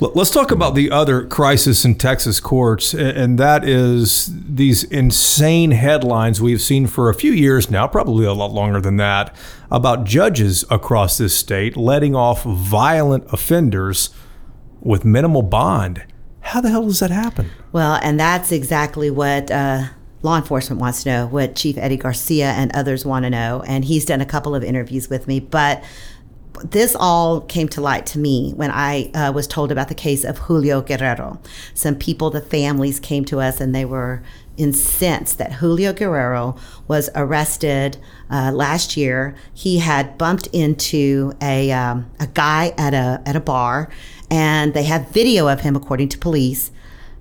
Let's 0.00 0.30
talk 0.30 0.52
about 0.52 0.76
the 0.76 0.92
other 0.92 1.26
crisis 1.26 1.84
in 1.84 1.96
Texas 1.96 2.38
courts, 2.38 2.94
and 2.94 3.36
that 3.36 3.64
is 3.64 4.30
these 4.32 4.84
insane 4.84 5.72
headlines 5.72 6.40
we've 6.40 6.60
seen 6.62 6.86
for 6.86 7.08
a 7.08 7.14
few 7.14 7.32
years 7.32 7.68
now, 7.68 7.88
probably 7.88 8.24
a 8.24 8.32
lot 8.32 8.52
longer 8.52 8.80
than 8.80 8.96
that, 8.98 9.34
about 9.72 10.04
judges 10.04 10.64
across 10.70 11.18
this 11.18 11.36
state 11.36 11.76
letting 11.76 12.14
off 12.14 12.44
violent 12.44 13.24
offenders 13.32 14.10
with 14.80 15.04
minimal 15.04 15.42
bond. 15.42 16.04
How 16.42 16.60
the 16.60 16.70
hell 16.70 16.84
does 16.84 17.00
that 17.00 17.10
happen? 17.10 17.50
Well, 17.72 17.98
and 18.00 18.20
that's 18.20 18.52
exactly 18.52 19.10
what 19.10 19.50
uh, 19.50 19.86
law 20.22 20.36
enforcement 20.36 20.80
wants 20.80 21.02
to 21.02 21.10
know, 21.10 21.26
what 21.26 21.56
Chief 21.56 21.76
Eddie 21.76 21.96
Garcia 21.96 22.50
and 22.50 22.70
others 22.72 23.04
want 23.04 23.24
to 23.24 23.30
know. 23.30 23.64
And 23.66 23.84
he's 23.84 24.04
done 24.04 24.20
a 24.20 24.26
couple 24.26 24.54
of 24.54 24.62
interviews 24.62 25.10
with 25.10 25.26
me. 25.26 25.40
But 25.40 25.82
this 26.64 26.96
all 26.98 27.40
came 27.42 27.68
to 27.68 27.80
light 27.80 28.06
to 28.06 28.18
me 28.18 28.52
when 28.52 28.70
I 28.70 29.10
uh, 29.14 29.32
was 29.32 29.46
told 29.46 29.70
about 29.70 29.88
the 29.88 29.94
case 29.94 30.24
of 30.24 30.38
Julio 30.38 30.82
Guerrero. 30.82 31.40
Some 31.74 31.94
people, 31.94 32.30
the 32.30 32.40
families 32.40 32.98
came 33.00 33.24
to 33.26 33.40
us 33.40 33.60
and 33.60 33.74
they 33.74 33.84
were 33.84 34.22
incensed 34.56 35.38
that 35.38 35.52
Julio 35.54 35.92
Guerrero 35.92 36.56
was 36.88 37.08
arrested 37.14 37.96
uh, 38.30 38.50
last 38.52 38.96
year. 38.96 39.36
He 39.54 39.78
had 39.78 40.18
bumped 40.18 40.48
into 40.48 41.32
a, 41.40 41.70
um, 41.70 42.10
a 42.18 42.26
guy 42.26 42.74
at 42.76 42.92
a, 42.92 43.22
at 43.24 43.36
a 43.36 43.40
bar, 43.40 43.88
and 44.30 44.74
they 44.74 44.82
have 44.82 45.08
video 45.10 45.48
of 45.48 45.60
him, 45.60 45.76
according 45.76 46.08
to 46.10 46.18
police 46.18 46.70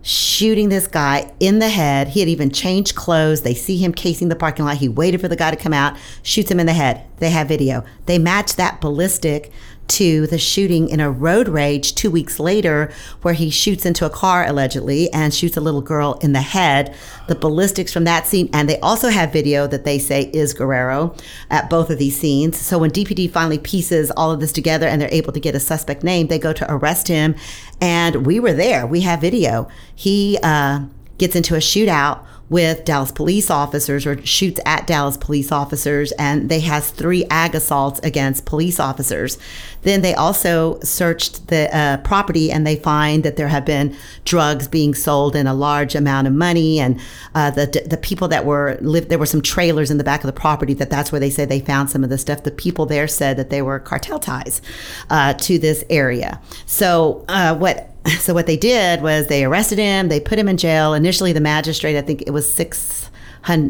shooting 0.07 0.69
this 0.69 0.87
guy 0.87 1.29
in 1.41 1.59
the 1.59 1.67
head. 1.67 2.07
He 2.07 2.21
had 2.21 2.29
even 2.29 2.49
changed 2.49 2.95
clothes. 2.95 3.41
They 3.41 3.53
see 3.53 3.75
him 3.75 3.93
casing 3.93 4.29
the 4.29 4.37
parking 4.37 4.63
lot. 4.63 4.77
He 4.77 4.87
waited 4.87 5.19
for 5.19 5.27
the 5.27 5.35
guy 5.35 5.51
to 5.51 5.57
come 5.57 5.73
out, 5.73 5.97
shoots 6.23 6.49
him 6.49 6.61
in 6.61 6.65
the 6.65 6.73
head. 6.73 7.03
They 7.17 7.29
have 7.29 7.49
video. 7.49 7.83
They 8.05 8.17
match 8.17 8.55
that 8.55 8.79
ballistic 8.79 9.51
to 9.87 10.27
the 10.27 10.37
shooting 10.37 10.89
in 10.89 10.99
a 10.99 11.09
road 11.09 11.47
rage 11.47 11.95
two 11.95 12.11
weeks 12.11 12.39
later, 12.39 12.91
where 13.21 13.33
he 13.33 13.49
shoots 13.49 13.85
into 13.85 14.05
a 14.05 14.09
car 14.09 14.45
allegedly 14.45 15.11
and 15.13 15.33
shoots 15.33 15.57
a 15.57 15.61
little 15.61 15.81
girl 15.81 16.19
in 16.21 16.33
the 16.33 16.41
head. 16.41 16.95
The 17.27 17.35
ballistics 17.35 17.91
from 17.93 18.03
that 18.05 18.27
scene, 18.27 18.49
and 18.53 18.69
they 18.69 18.79
also 18.79 19.09
have 19.09 19.33
video 19.33 19.67
that 19.67 19.85
they 19.85 19.99
say 19.99 20.29
is 20.33 20.53
Guerrero 20.53 21.15
at 21.49 21.69
both 21.69 21.89
of 21.89 21.97
these 21.97 22.17
scenes. 22.17 22.57
So 22.57 22.77
when 22.77 22.91
DPD 22.91 23.31
finally 23.31 23.59
pieces 23.59 24.11
all 24.11 24.31
of 24.31 24.39
this 24.39 24.51
together 24.51 24.87
and 24.87 25.01
they're 25.01 25.09
able 25.11 25.33
to 25.33 25.39
get 25.39 25.55
a 25.55 25.59
suspect 25.59 26.03
name, 26.03 26.27
they 26.27 26.39
go 26.39 26.53
to 26.53 26.71
arrest 26.71 27.07
him. 27.07 27.35
And 27.81 28.25
we 28.25 28.39
were 28.39 28.53
there. 28.53 28.87
We 28.87 29.01
have 29.01 29.21
video. 29.21 29.67
He 29.95 30.37
uh, 30.41 30.85
gets 31.17 31.35
into 31.35 31.55
a 31.55 31.59
shootout 31.59 32.25
with 32.49 32.85
Dallas 32.85 33.11
police 33.11 33.49
officers 33.49 34.05
or 34.05 34.23
shoots 34.25 34.59
at 34.65 34.87
Dallas 34.87 35.17
police 35.17 35.51
officers 35.51 36.11
and 36.13 36.49
they 36.49 36.61
has 36.61 36.89
three 36.89 37.25
ag 37.29 37.55
assaults 37.55 37.99
against 38.03 38.45
police 38.45 38.79
officers. 38.79 39.37
Then 39.83 40.01
they 40.01 40.13
also 40.13 40.79
searched 40.81 41.47
the 41.47 41.75
uh, 41.75 41.97
property 41.97 42.51
and 42.51 42.65
they 42.65 42.75
find 42.75 43.23
that 43.23 43.35
there 43.37 43.47
have 43.47 43.65
been 43.65 43.95
drugs 44.25 44.67
being 44.67 44.93
sold 44.93 45.35
in 45.35 45.47
a 45.47 45.53
large 45.53 45.95
amount 45.95 46.27
of 46.27 46.33
money 46.33 46.79
and 46.79 46.99
uh, 47.35 47.51
the 47.51 47.83
the 47.85 47.97
people 47.97 48.27
that 48.27 48.45
were 48.45 48.77
lived 48.81 49.09
there 49.09 49.19
were 49.19 49.25
some 49.25 49.41
trailers 49.41 49.91
in 49.91 49.97
the 49.97 50.03
back 50.03 50.23
of 50.23 50.27
the 50.27 50.33
property 50.33 50.73
that 50.73 50.89
that's 50.89 51.11
where 51.11 51.19
they 51.19 51.29
say 51.29 51.45
they 51.45 51.59
found 51.59 51.89
some 51.89 52.03
of 52.03 52.09
the 52.09 52.17
stuff. 52.17 52.43
The 52.43 52.51
people 52.51 52.85
there 52.85 53.07
said 53.07 53.37
that 53.37 53.49
they 53.49 53.61
were 53.61 53.79
cartel 53.79 54.19
ties 54.19 54.61
uh, 55.09 55.33
to 55.33 55.59
this 55.59 55.83
area. 55.89 56.41
So 56.65 57.25
uh, 57.27 57.55
what 57.55 57.91
so 58.19 58.33
what 58.33 58.47
they 58.47 58.57
did 58.57 59.01
was 59.01 59.27
they 59.27 59.43
arrested 59.43 59.77
him, 59.77 60.07
they 60.07 60.19
put 60.19 60.39
him 60.39 60.47
in 60.47 60.57
jail. 60.57 60.93
Initially, 60.93 61.33
the 61.33 61.41
magistrate, 61.41 61.97
I 61.97 62.01
think 62.01 62.23
it 62.25 62.31
was 62.31 62.51
six 62.51 63.09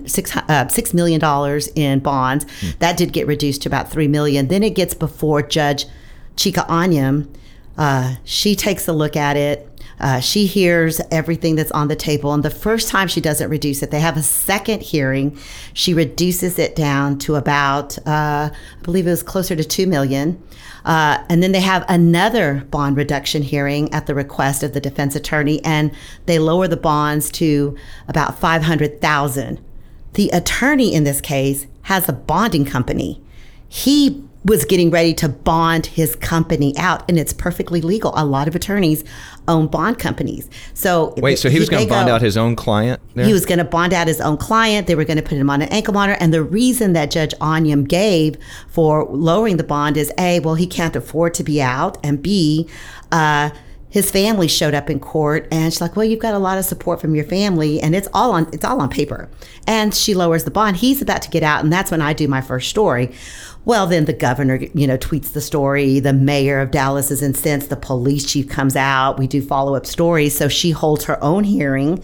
six 0.07 0.35
uh, 0.35 0.67
six 0.67 0.93
million 0.93 1.19
dollars 1.19 1.69
in 1.75 1.99
bonds. 1.99 2.45
That 2.79 2.97
did 2.97 3.13
get 3.13 3.27
reduced 3.27 3.61
to 3.63 3.69
about 3.69 3.91
three 3.91 4.07
million. 4.07 4.47
Then 4.47 4.63
it 4.63 4.75
gets 4.75 4.93
before 4.93 5.41
Judge 5.41 5.85
Chika 6.35 6.67
Anyiam. 6.67 7.27
Uh, 7.77 8.15
she 8.23 8.55
takes 8.55 8.87
a 8.87 8.93
look 8.93 9.15
at 9.15 9.37
it. 9.37 9.63
Uh, 9.99 10.19
she 10.19 10.45
hears 10.45 11.01
everything 11.09 11.55
that's 11.55 11.71
on 11.71 11.87
the 11.87 11.95
table, 11.95 12.31
and 12.31 12.43
the 12.43 12.51
first 12.51 12.87
time 12.87 13.07
she 13.07 13.19
doesn't 13.19 13.49
reduce 13.49 13.81
it, 13.81 13.89
they 13.89 13.99
have 13.99 14.15
a 14.15 14.21
second 14.21 14.81
hearing. 14.81 15.35
She 15.73 15.93
reduces 15.93 16.59
it 16.59 16.75
down 16.75 17.17
to 17.19 17.35
about, 17.35 17.97
uh, 18.05 18.51
I 18.51 18.83
believe 18.83 19.07
it 19.07 19.09
was 19.09 19.23
closer 19.23 19.55
to 19.55 19.63
two 19.63 19.87
million. 19.87 20.39
Uh, 20.85 21.23
and 21.29 21.41
then 21.41 21.51
they 21.51 21.61
have 21.61 21.83
another 21.89 22.65
bond 22.69 22.95
reduction 22.95 23.41
hearing 23.41 23.91
at 23.91 24.05
the 24.05 24.13
request 24.13 24.63
of 24.63 24.73
the 24.73 24.79
defense 24.79 25.15
attorney, 25.15 25.63
and 25.65 25.91
they 26.27 26.37
lower 26.37 26.67
the 26.67 26.77
bonds 26.77 27.31
to 27.31 27.75
about 28.07 28.39
five 28.39 28.61
hundred 28.61 29.01
thousand. 29.01 29.59
The 30.17 30.29
attorney 30.29 30.95
in 30.95 31.03
this 31.03 31.21
case 31.21 31.67
has 31.83 32.09
a 32.09 32.13
bonding 32.13 32.65
company. 32.65 33.21
He 33.69 34.23
was 34.43 34.65
getting 34.65 34.89
ready 34.89 35.13
to 35.13 35.29
bond 35.29 35.85
his 35.85 36.15
company 36.15 36.75
out, 36.75 37.07
and 37.07 37.19
it's 37.19 37.33
perfectly 37.33 37.81
legal. 37.81 38.13
A 38.15 38.25
lot 38.25 38.47
of 38.47 38.55
attorneys 38.55 39.03
own 39.47 39.67
bond 39.67 39.99
companies. 39.99 40.49
So 40.73 41.13
Wait, 41.17 41.37
so 41.37 41.51
he 41.51 41.59
was 41.59 41.69
going 41.69 41.83
to 41.83 41.89
bond 41.89 42.07
go- 42.07 42.15
out 42.15 42.23
his 42.23 42.35
own 42.35 42.55
client? 42.55 42.99
There? 43.13 43.25
he 43.25 43.33
was 43.33 43.45
going 43.45 43.59
to 43.59 43.63
bond 43.63 43.93
out 43.93 44.07
his 44.07 44.19
own 44.19 44.37
client. 44.37 44.87
They 44.87 44.95
were 44.95 45.05
going 45.05 45.17
to 45.17 45.23
put 45.23 45.37
him 45.37 45.51
on 45.51 45.61
an 45.61 45.69
ankle 45.69 45.93
monitor. 45.93 46.17
And 46.19 46.33
the 46.33 46.41
reason 46.41 46.93
that 46.93 47.11
Judge 47.11 47.35
Anyiam 47.35 47.87
gave 47.87 48.37
for 48.69 49.05
lowering 49.05 49.57
the 49.57 49.63
bond 49.63 49.97
is 49.97 50.11
A, 50.17 50.39
well, 50.39 50.55
he 50.55 50.65
can't 50.65 50.95
afford 50.95 51.35
to 51.35 51.43
be 51.43 51.61
out. 51.61 51.99
And 52.03 52.23
B, 52.23 52.67
uh, 53.11 53.51
his 53.89 54.11
family 54.11 54.47
showed 54.47 54.73
up 54.73 54.89
in 54.89 54.99
court 54.99 55.47
and 55.51 55.71
she's 55.71 55.81
like, 55.81 55.95
well, 55.95 56.05
you've 56.05 56.19
got 56.19 56.33
a 56.33 56.39
lot 56.39 56.57
of 56.57 56.65
support 56.65 56.99
from 56.99 57.15
your 57.15 57.23
family 57.23 57.79
and 57.79 57.95
it's 57.95 58.07
all 58.13 58.31
on, 58.31 58.49
it's 58.51 58.65
all 58.65 58.81
on 58.81 58.89
paper. 58.89 59.29
And 59.65 59.93
she 59.93 60.13
lowers 60.13 60.43
the 60.43 60.51
bond. 60.51 60.77
He's 60.77 61.01
about 61.01 61.21
to 61.21 61.29
get 61.29 61.43
out. 61.43 61.63
And 61.63 61.71
that's 61.71 61.89
when 61.89 62.01
I 62.01 62.13
do 62.13 62.27
my 62.27 62.41
first 62.41 62.69
story. 62.69 63.13
Well, 63.63 63.87
then 63.87 64.05
the 64.05 64.13
governor, 64.13 64.59
you 64.73 64.87
know, 64.87 64.97
tweets 64.97 65.31
the 65.31 65.41
story. 65.41 65.99
The 65.99 66.13
mayor 66.13 66.59
of 66.59 66.71
Dallas 66.71 67.11
is 67.11 67.21
incensed. 67.21 67.69
The 67.69 67.77
police 67.77 68.29
chief 68.29 68.49
comes 68.49 68.75
out. 68.75 69.17
We 69.17 69.27
do 69.27 69.41
follow 69.41 69.75
up 69.75 69.85
stories. 69.85 70.37
So 70.37 70.47
she 70.47 70.71
holds 70.71 71.05
her 71.05 71.21
own 71.23 71.43
hearing 71.43 72.03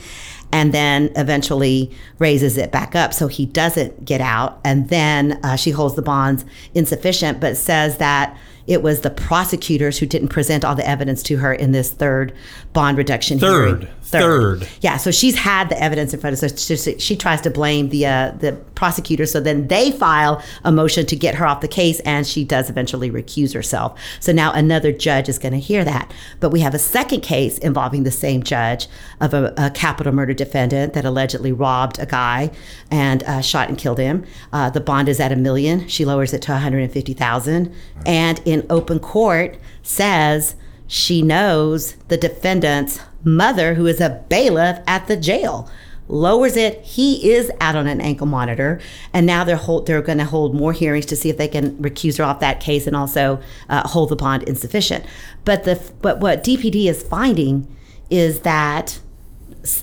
and 0.53 0.73
then 0.73 1.11
eventually 1.15 1.91
raises 2.19 2.57
it 2.57 2.71
back 2.71 2.95
up 2.95 3.13
so 3.13 3.27
he 3.27 3.45
doesn't 3.45 4.05
get 4.05 4.21
out. 4.21 4.61
And 4.63 4.87
then 4.89 5.39
uh, 5.43 5.55
she 5.55 5.71
holds 5.71 5.95
the 5.95 6.01
bonds 6.01 6.45
insufficient, 6.73 7.41
but 7.41 7.57
says 7.57 7.97
that 7.97 8.37
it 8.67 8.81
was 8.81 9.01
the 9.01 9.09
prosecutors 9.09 9.97
who 9.99 10.05
didn't 10.05 10.29
present 10.29 10.63
all 10.63 10.75
the 10.75 10.87
evidence 10.87 11.21
to 11.23 11.37
her 11.37 11.53
in 11.53 11.71
this 11.71 11.91
third 11.91 12.33
bond 12.71 12.97
reduction 12.97 13.39
Third. 13.39 13.83
hearing. 13.83 13.95
Third. 14.21 14.67
Yeah, 14.81 14.97
so 14.97 15.11
she's 15.11 15.35
had 15.35 15.69
the 15.69 15.81
evidence 15.81 16.13
in 16.13 16.19
front 16.19 16.35
of 16.35 16.41
her. 16.41 16.49
So 16.49 16.75
she, 16.75 16.99
she 16.99 17.15
tries 17.15 17.41
to 17.41 17.49
blame 17.49 17.89
the 17.89 18.05
uh, 18.05 18.31
the 18.31 18.53
prosecutor. 18.75 19.25
So 19.25 19.39
then 19.39 19.67
they 19.67 19.91
file 19.91 20.43
a 20.63 20.71
motion 20.71 21.05
to 21.05 21.15
get 21.15 21.35
her 21.35 21.45
off 21.45 21.61
the 21.61 21.67
case, 21.67 21.99
and 22.01 22.25
she 22.25 22.43
does 22.43 22.69
eventually 22.69 23.09
recuse 23.09 23.53
herself. 23.53 23.99
So 24.19 24.31
now 24.31 24.51
another 24.51 24.91
judge 24.91 25.29
is 25.29 25.39
going 25.39 25.53
to 25.53 25.59
hear 25.59 25.83
that. 25.83 26.11
But 26.39 26.49
we 26.49 26.59
have 26.61 26.73
a 26.73 26.79
second 26.79 27.21
case 27.21 27.57
involving 27.59 28.03
the 28.03 28.11
same 28.11 28.43
judge 28.43 28.87
of 29.21 29.33
a, 29.33 29.53
a 29.57 29.69
capital 29.71 30.13
murder 30.13 30.33
defendant 30.33 30.93
that 30.93 31.05
allegedly 31.05 31.51
robbed 31.51 31.99
a 31.99 32.05
guy 32.05 32.51
and 32.91 33.23
uh, 33.23 33.41
shot 33.41 33.69
and 33.69 33.77
killed 33.77 33.99
him. 33.99 34.25
Uh, 34.51 34.69
the 34.69 34.81
bond 34.81 35.09
is 35.09 35.19
at 35.19 35.31
a 35.31 35.35
million. 35.35 35.87
She 35.87 36.05
lowers 36.05 36.33
it 36.33 36.41
to 36.43 36.51
150,000, 36.51 37.73
and 38.05 38.41
in 38.45 38.65
open 38.69 38.99
court 38.99 39.57
says 39.81 40.55
she 40.87 41.21
knows 41.21 41.93
the 42.07 42.17
defendant's 42.17 42.99
mother, 43.23 43.75
who 43.75 43.87
is 43.87 44.01
a 44.01 44.23
bailiff 44.29 44.79
at 44.87 45.07
the 45.07 45.17
jail. 45.17 45.69
Lowers 46.09 46.57
it. 46.57 46.81
He 46.81 47.31
is 47.31 47.49
out 47.61 47.75
on 47.75 47.87
an 47.87 48.01
ankle 48.01 48.27
monitor, 48.27 48.81
and 49.13 49.25
now 49.25 49.45
they're 49.45 49.55
hold, 49.55 49.85
they're 49.85 50.01
going 50.01 50.17
to 50.17 50.25
hold 50.25 50.53
more 50.53 50.73
hearings 50.73 51.05
to 51.07 51.15
see 51.15 51.29
if 51.29 51.37
they 51.37 51.47
can 51.47 51.77
recuse 51.77 52.17
her 52.17 52.25
off 52.25 52.41
that 52.41 52.59
case 52.59 52.85
and 52.85 52.95
also 52.95 53.39
uh, 53.69 53.87
hold 53.87 54.09
the 54.09 54.15
bond 54.17 54.43
insufficient. 54.43 55.05
But 55.45 55.63
the 55.63 55.81
but 56.01 56.19
what 56.19 56.43
DPD 56.43 56.87
is 56.87 57.01
finding 57.01 57.73
is 58.09 58.41
that 58.41 58.99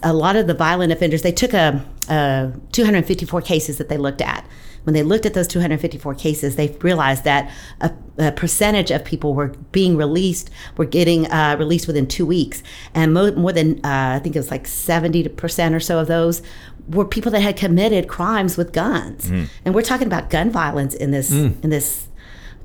a 0.02 0.12
lot 0.12 0.36
of 0.36 0.46
the 0.46 0.54
violent 0.54 0.92
offenders 0.92 1.22
they 1.22 1.32
took 1.32 1.54
a, 1.54 1.84
a 2.08 2.52
254 2.72 3.40
cases 3.40 3.78
that 3.78 3.88
they 3.88 3.96
looked 3.96 4.20
at 4.20 4.46
when 4.84 4.94
they 4.94 5.02
looked 5.02 5.26
at 5.26 5.34
those 5.34 5.46
254 5.48 6.14
cases 6.14 6.56
they 6.56 6.68
realized 6.80 7.24
that 7.24 7.50
a, 7.80 7.90
a 8.18 8.32
percentage 8.32 8.90
of 8.90 9.04
people 9.04 9.34
were 9.34 9.48
being 9.72 9.96
released 9.96 10.50
were 10.76 10.84
getting 10.84 11.30
uh, 11.30 11.56
released 11.58 11.86
within 11.86 12.06
two 12.06 12.26
weeks. 12.26 12.62
And 12.94 13.12
mo- 13.14 13.32
more 13.32 13.52
than 13.52 13.78
uh, 13.84 14.16
i 14.16 14.18
think 14.18 14.34
it 14.36 14.38
was 14.38 14.50
like 14.50 14.64
70% 14.64 15.74
or 15.74 15.80
so 15.80 15.98
of 15.98 16.06
those 16.08 16.42
were 16.88 17.04
people 17.04 17.30
that 17.32 17.40
had 17.40 17.56
committed 17.56 18.08
crimes 18.08 18.56
with 18.56 18.72
guns. 18.72 19.30
And 19.64 19.74
we're 19.74 19.82
talking 19.82 20.06
about 20.06 20.28
gun 20.30 20.50
violence 20.50 20.94
in 20.94 21.10
this 21.12 21.30
in 21.30 21.70
this 21.70 22.08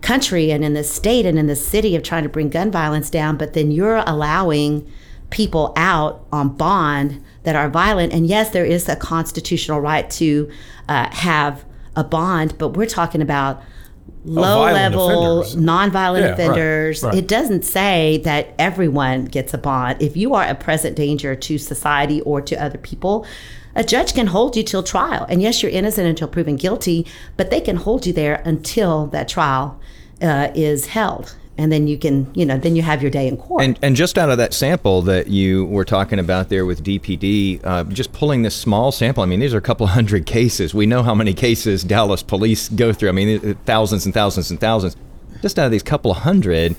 country 0.01 0.51
and 0.51 0.63
in 0.63 0.73
this 0.73 0.91
state 0.91 1.25
and 1.25 1.37
in 1.39 1.47
this 1.47 1.65
city 1.65 1.95
of 1.95 2.03
trying 2.03 2.23
to 2.23 2.29
bring 2.29 2.49
gun 2.49 2.69
violence 2.71 3.09
down 3.09 3.37
but 3.37 3.53
then 3.53 3.71
you're 3.71 4.03
allowing 4.05 4.87
people 5.31 5.73
out 5.75 6.25
on 6.31 6.49
bond 6.55 7.23
that 7.43 7.55
are 7.55 7.69
violent. 7.69 8.13
And 8.13 8.27
yes, 8.27 8.49
there 8.51 8.65
is 8.65 8.87
a 8.89 8.95
constitutional 8.95 9.81
right 9.81 10.09
to 10.11 10.49
uh, 10.87 11.09
have 11.11 11.65
a 11.95 12.03
bond, 12.03 12.57
but 12.57 12.69
we're 12.69 12.85
talking 12.85 13.21
about 13.21 13.61
low 14.23 14.61
level 14.63 15.39
offenders. 15.39 15.55
nonviolent 15.55 16.19
Yeah, 16.21 16.25
right, 16.25 16.33
offenders. 16.33 17.03
right. 17.03 17.15
It 17.15 17.27
doesn't 17.27 17.63
say 17.63 18.21
that 18.23 18.53
everyone 18.59 19.25
gets 19.25 19.53
a 19.53 19.57
bond. 19.57 20.01
If 20.01 20.17
you 20.17 20.33
are 20.33 20.43
a 20.45 20.55
present 20.55 20.95
danger 20.95 21.35
to 21.35 21.57
society 21.57 22.21
or 22.21 22.41
to 22.41 22.55
other 22.55 22.77
people, 22.77 23.25
a 23.75 23.83
judge 23.83 24.13
can 24.13 24.27
hold 24.27 24.55
you 24.55 24.63
till 24.63 24.83
trial. 24.83 25.25
And 25.29 25.41
yes, 25.41 25.61
you're 25.61 25.71
innocent 25.71 26.07
until 26.07 26.27
proven 26.27 26.55
guilty, 26.55 27.05
but 27.37 27.49
they 27.51 27.61
can 27.61 27.75
hold 27.75 28.05
you 28.07 28.13
there 28.13 28.41
until 28.45 29.07
that 29.07 29.27
trial 29.27 29.79
uh, 30.21 30.49
is 30.55 30.87
held. 30.87 31.35
And 31.57 31.71
then 31.71 31.87
you 31.87 31.97
can, 31.97 32.29
you 32.35 32.45
know, 32.45 32.57
then 32.57 32.75
you 32.75 32.81
have 32.81 33.01
your 33.01 33.11
day 33.11 33.27
in 33.27 33.37
court. 33.37 33.63
And, 33.63 33.79
and 33.81 33.95
just 33.95 34.17
out 34.17 34.29
of 34.29 34.37
that 34.39 34.53
sample 34.53 35.01
that 35.03 35.27
you 35.27 35.65
were 35.65 35.85
talking 35.85 36.19
about 36.19 36.49
there 36.49 36.65
with 36.65 36.83
DPD, 36.83 37.61
uh, 37.63 37.85
just 37.85 38.11
pulling 38.11 38.41
this 38.41 38.55
small 38.55 38.91
sample, 38.91 39.23
I 39.23 39.25
mean, 39.25 39.39
these 39.39 39.53
are 39.53 39.57
a 39.57 39.61
couple 39.61 39.87
hundred 39.87 40.25
cases. 40.37 40.73
We 40.73 40.85
know 40.85 41.01
how 41.01 41.15
many 41.15 41.33
cases 41.33 41.83
Dallas 41.83 42.23
police 42.23 42.67
go 42.67 42.91
through. 42.91 43.09
I 43.09 43.13
mean, 43.13 43.55
thousands 43.65 44.05
and 44.05 44.13
thousands 44.13 44.51
and 44.51 44.59
thousands. 44.59 44.97
Just 45.41 45.57
out 45.57 45.65
of 45.65 45.71
these 45.71 45.83
couple 45.83 46.13
hundred, 46.13 46.75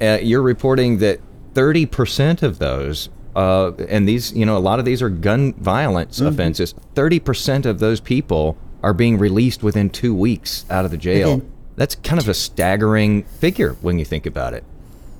uh, 0.00 0.18
you're 0.20 0.42
reporting 0.42 0.98
that 0.98 1.20
30% 1.54 2.42
of 2.42 2.58
those, 2.58 3.08
uh, 3.34 3.72
and 3.88 4.06
these, 4.06 4.32
you 4.32 4.44
know, 4.44 4.56
a 4.56 4.60
lot 4.60 4.78
of 4.78 4.84
these 4.84 5.00
are 5.00 5.08
gun 5.08 5.54
violence 5.54 6.20
offenses, 6.20 6.74
30% 6.94 7.64
of 7.64 7.78
those 7.78 8.00
people 8.00 8.56
are 8.82 8.92
being 8.92 9.18
released 9.18 9.62
within 9.62 9.90
two 9.90 10.14
weeks 10.14 10.64
out 10.70 10.84
of 10.84 10.90
the 10.90 10.96
jail. 10.96 11.36
Within- 11.36 11.52
That's 11.78 11.94
kind 11.94 12.20
of 12.20 12.28
a 12.28 12.34
staggering 12.34 13.22
figure 13.22 13.74
when 13.80 14.00
you 14.00 14.04
think 14.04 14.26
about 14.26 14.52
it. 14.52 14.64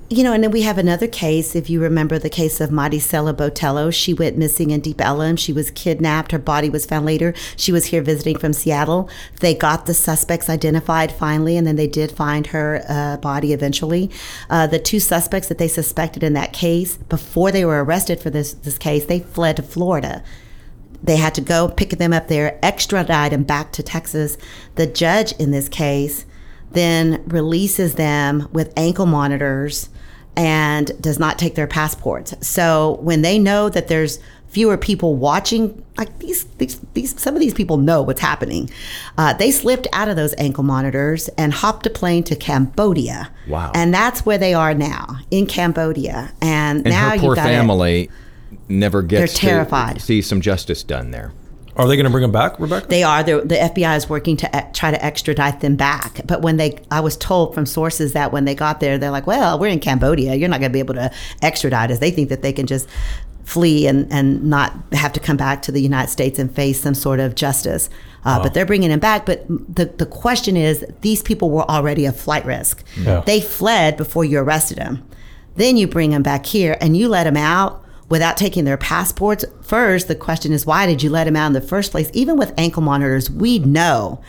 You 0.09 0.23
know, 0.23 0.33
and 0.33 0.43
then 0.43 0.51
we 0.51 0.63
have 0.63 0.77
another 0.77 1.07
case. 1.07 1.55
If 1.55 1.69
you 1.69 1.79
remember 1.79 2.19
the 2.19 2.29
case 2.29 2.59
of 2.59 2.69
Marisela 2.69 3.33
Botello, 3.33 3.93
she 3.93 4.13
went 4.13 4.37
missing 4.37 4.71
in 4.71 4.81
Deep 4.81 4.99
Ellum. 4.99 5.37
She 5.37 5.53
was 5.53 5.71
kidnapped. 5.71 6.33
Her 6.33 6.39
body 6.39 6.69
was 6.69 6.85
found 6.85 7.05
later. 7.05 7.33
She 7.55 7.71
was 7.71 7.85
here 7.85 8.01
visiting 8.01 8.37
from 8.37 8.51
Seattle. 8.51 9.09
They 9.39 9.53
got 9.53 9.85
the 9.85 9.93
suspects 9.93 10.49
identified 10.49 11.13
finally, 11.13 11.55
and 11.55 11.65
then 11.65 11.77
they 11.77 11.87
did 11.87 12.11
find 12.11 12.47
her 12.47 12.83
uh, 12.89 13.17
body 13.17 13.53
eventually. 13.53 14.11
Uh, 14.49 14.67
the 14.67 14.79
two 14.79 14.99
suspects 14.99 15.47
that 15.47 15.59
they 15.59 15.67
suspected 15.69 16.23
in 16.23 16.33
that 16.33 16.51
case, 16.51 16.97
before 16.97 17.51
they 17.53 17.63
were 17.63 17.81
arrested 17.83 18.19
for 18.19 18.31
this 18.31 18.51
this 18.51 18.77
case, 18.77 19.05
they 19.05 19.19
fled 19.19 19.55
to 19.57 19.63
Florida. 19.63 20.23
They 21.01 21.15
had 21.15 21.35
to 21.35 21.41
go 21.41 21.69
pick 21.69 21.91
them 21.91 22.11
up 22.11 22.27
there, 22.27 22.59
extradite 22.61 23.31
them 23.31 23.43
back 23.43 23.71
to 23.73 23.83
Texas. 23.83 24.37
The 24.75 24.87
judge 24.87 25.31
in 25.33 25.51
this 25.51 25.69
case 25.69 26.25
then 26.71 27.23
releases 27.27 27.95
them 27.95 28.47
with 28.51 28.73
ankle 28.77 29.05
monitors 29.05 29.89
and 30.35 30.91
does 31.01 31.19
not 31.19 31.37
take 31.37 31.55
their 31.55 31.67
passports. 31.67 32.33
So 32.47 32.97
when 33.01 33.21
they 33.23 33.39
know 33.39 33.69
that 33.69 33.87
there's 33.87 34.19
fewer 34.49 34.77
people 34.77 35.15
watching, 35.15 35.83
like 35.97 36.19
these, 36.19 36.45
these, 36.57 36.79
these 36.93 37.19
some 37.19 37.35
of 37.35 37.39
these 37.39 37.53
people 37.53 37.77
know 37.77 38.01
what's 38.01 38.21
happening. 38.21 38.69
Uh, 39.17 39.33
they 39.33 39.51
slipped 39.51 39.87
out 39.93 40.09
of 40.09 40.15
those 40.15 40.33
ankle 40.37 40.63
monitors 40.63 41.27
and 41.37 41.53
hopped 41.53 41.85
a 41.85 41.89
plane 41.89 42.23
to 42.23 42.35
Cambodia. 42.35 43.29
Wow. 43.47 43.71
And 43.75 43.93
that's 43.93 44.25
where 44.25 44.37
they 44.37 44.53
are 44.53 44.73
now 44.73 45.19
in 45.29 45.45
Cambodia. 45.45 46.31
And, 46.41 46.79
And 46.79 46.89
now 46.89 47.11
her 47.11 47.17
poor 47.19 47.35
family 47.35 48.09
never 48.67 49.01
gets 49.01 49.39
They're 49.39 49.51
terrified. 49.51 49.95
to 49.95 50.01
see 50.01 50.21
some 50.21 50.41
justice 50.41 50.83
done 50.83 51.11
there. 51.11 51.31
Are 51.79 51.87
they 51.87 51.95
going 51.95 52.03
to 52.05 52.09
bring 52.11 52.21
them 52.23 52.31
back, 52.33 52.59
Rebecca? 52.59 52.87
They 52.87 53.03
are. 53.03 53.23
They're, 53.23 53.41
the 53.41 53.55
FBI 53.55 53.95
is 53.95 54.09
working 54.09 54.35
to 54.37 54.47
e- 54.53 54.71
try 54.73 54.91
to 54.91 55.03
extradite 55.03 55.61
them 55.61 55.75
back. 55.77 56.21
But 56.25 56.41
when 56.41 56.57
they, 56.57 56.77
I 56.91 56.99
was 56.99 57.15
told 57.15 57.55
from 57.55 57.65
sources 57.65 58.11
that 58.13 58.33
when 58.33 58.43
they 58.45 58.53
got 58.53 58.81
there, 58.81 58.97
they're 58.97 59.11
like, 59.11 59.25
well, 59.25 59.57
we're 59.57 59.67
in 59.69 59.79
Cambodia. 59.79 60.35
You're 60.35 60.49
not 60.49 60.59
going 60.59 60.71
to 60.71 60.73
be 60.73 60.79
able 60.79 60.95
to 60.95 61.09
extradite 61.41 61.89
us. 61.89 61.99
They 61.99 62.11
think 62.11 62.27
that 62.29 62.41
they 62.41 62.51
can 62.51 62.67
just 62.67 62.87
flee 63.45 63.87
and, 63.87 64.11
and 64.11 64.43
not 64.43 64.73
have 64.91 65.13
to 65.13 65.19
come 65.19 65.37
back 65.37 65.61
to 65.63 65.71
the 65.71 65.81
United 65.81 66.11
States 66.11 66.37
and 66.37 66.53
face 66.53 66.81
some 66.81 66.93
sort 66.93 67.19
of 67.21 67.33
justice. 67.33 67.89
Uh, 68.25 68.43
But 68.43 68.53
they're 68.53 68.65
bringing 68.65 68.89
them 68.89 68.99
back. 68.99 69.25
But 69.25 69.47
the, 69.47 69.85
the 69.85 70.05
question 70.05 70.57
is, 70.57 70.85
these 71.01 71.23
people 71.23 71.49
were 71.49 71.63
already 71.71 72.03
a 72.05 72.11
flight 72.11 72.45
risk. 72.45 72.83
Yeah. 72.97 73.21
They 73.25 73.39
fled 73.41 73.95
before 73.97 74.25
you 74.25 74.39
arrested 74.39 74.77
them. 74.79 75.03
Then 75.55 75.77
you 75.77 75.87
bring 75.87 76.11
them 76.11 76.23
back 76.23 76.45
here 76.45 76.77
and 76.81 76.95
you 76.97 77.07
let 77.09 77.23
them 77.23 77.37
out 77.37 77.83
without 78.09 78.37
taking 78.37 78.65
their 78.65 78.77
passports. 78.77 79.45
First, 79.61 80.07
the 80.07 80.15
question 80.15 80.51
is, 80.51 80.65
why 80.65 80.85
did 80.85 81.03
you 81.03 81.09
let 81.09 81.25
them 81.25 81.35
out 81.35 81.47
in 81.47 81.53
the 81.53 81.61
first 81.61 81.91
place? 81.91 82.09
Even 82.13 82.37
with 82.37 82.53
ankle 82.57 82.81
monitors, 82.81 83.29
we 83.29 83.59
know 83.59 84.21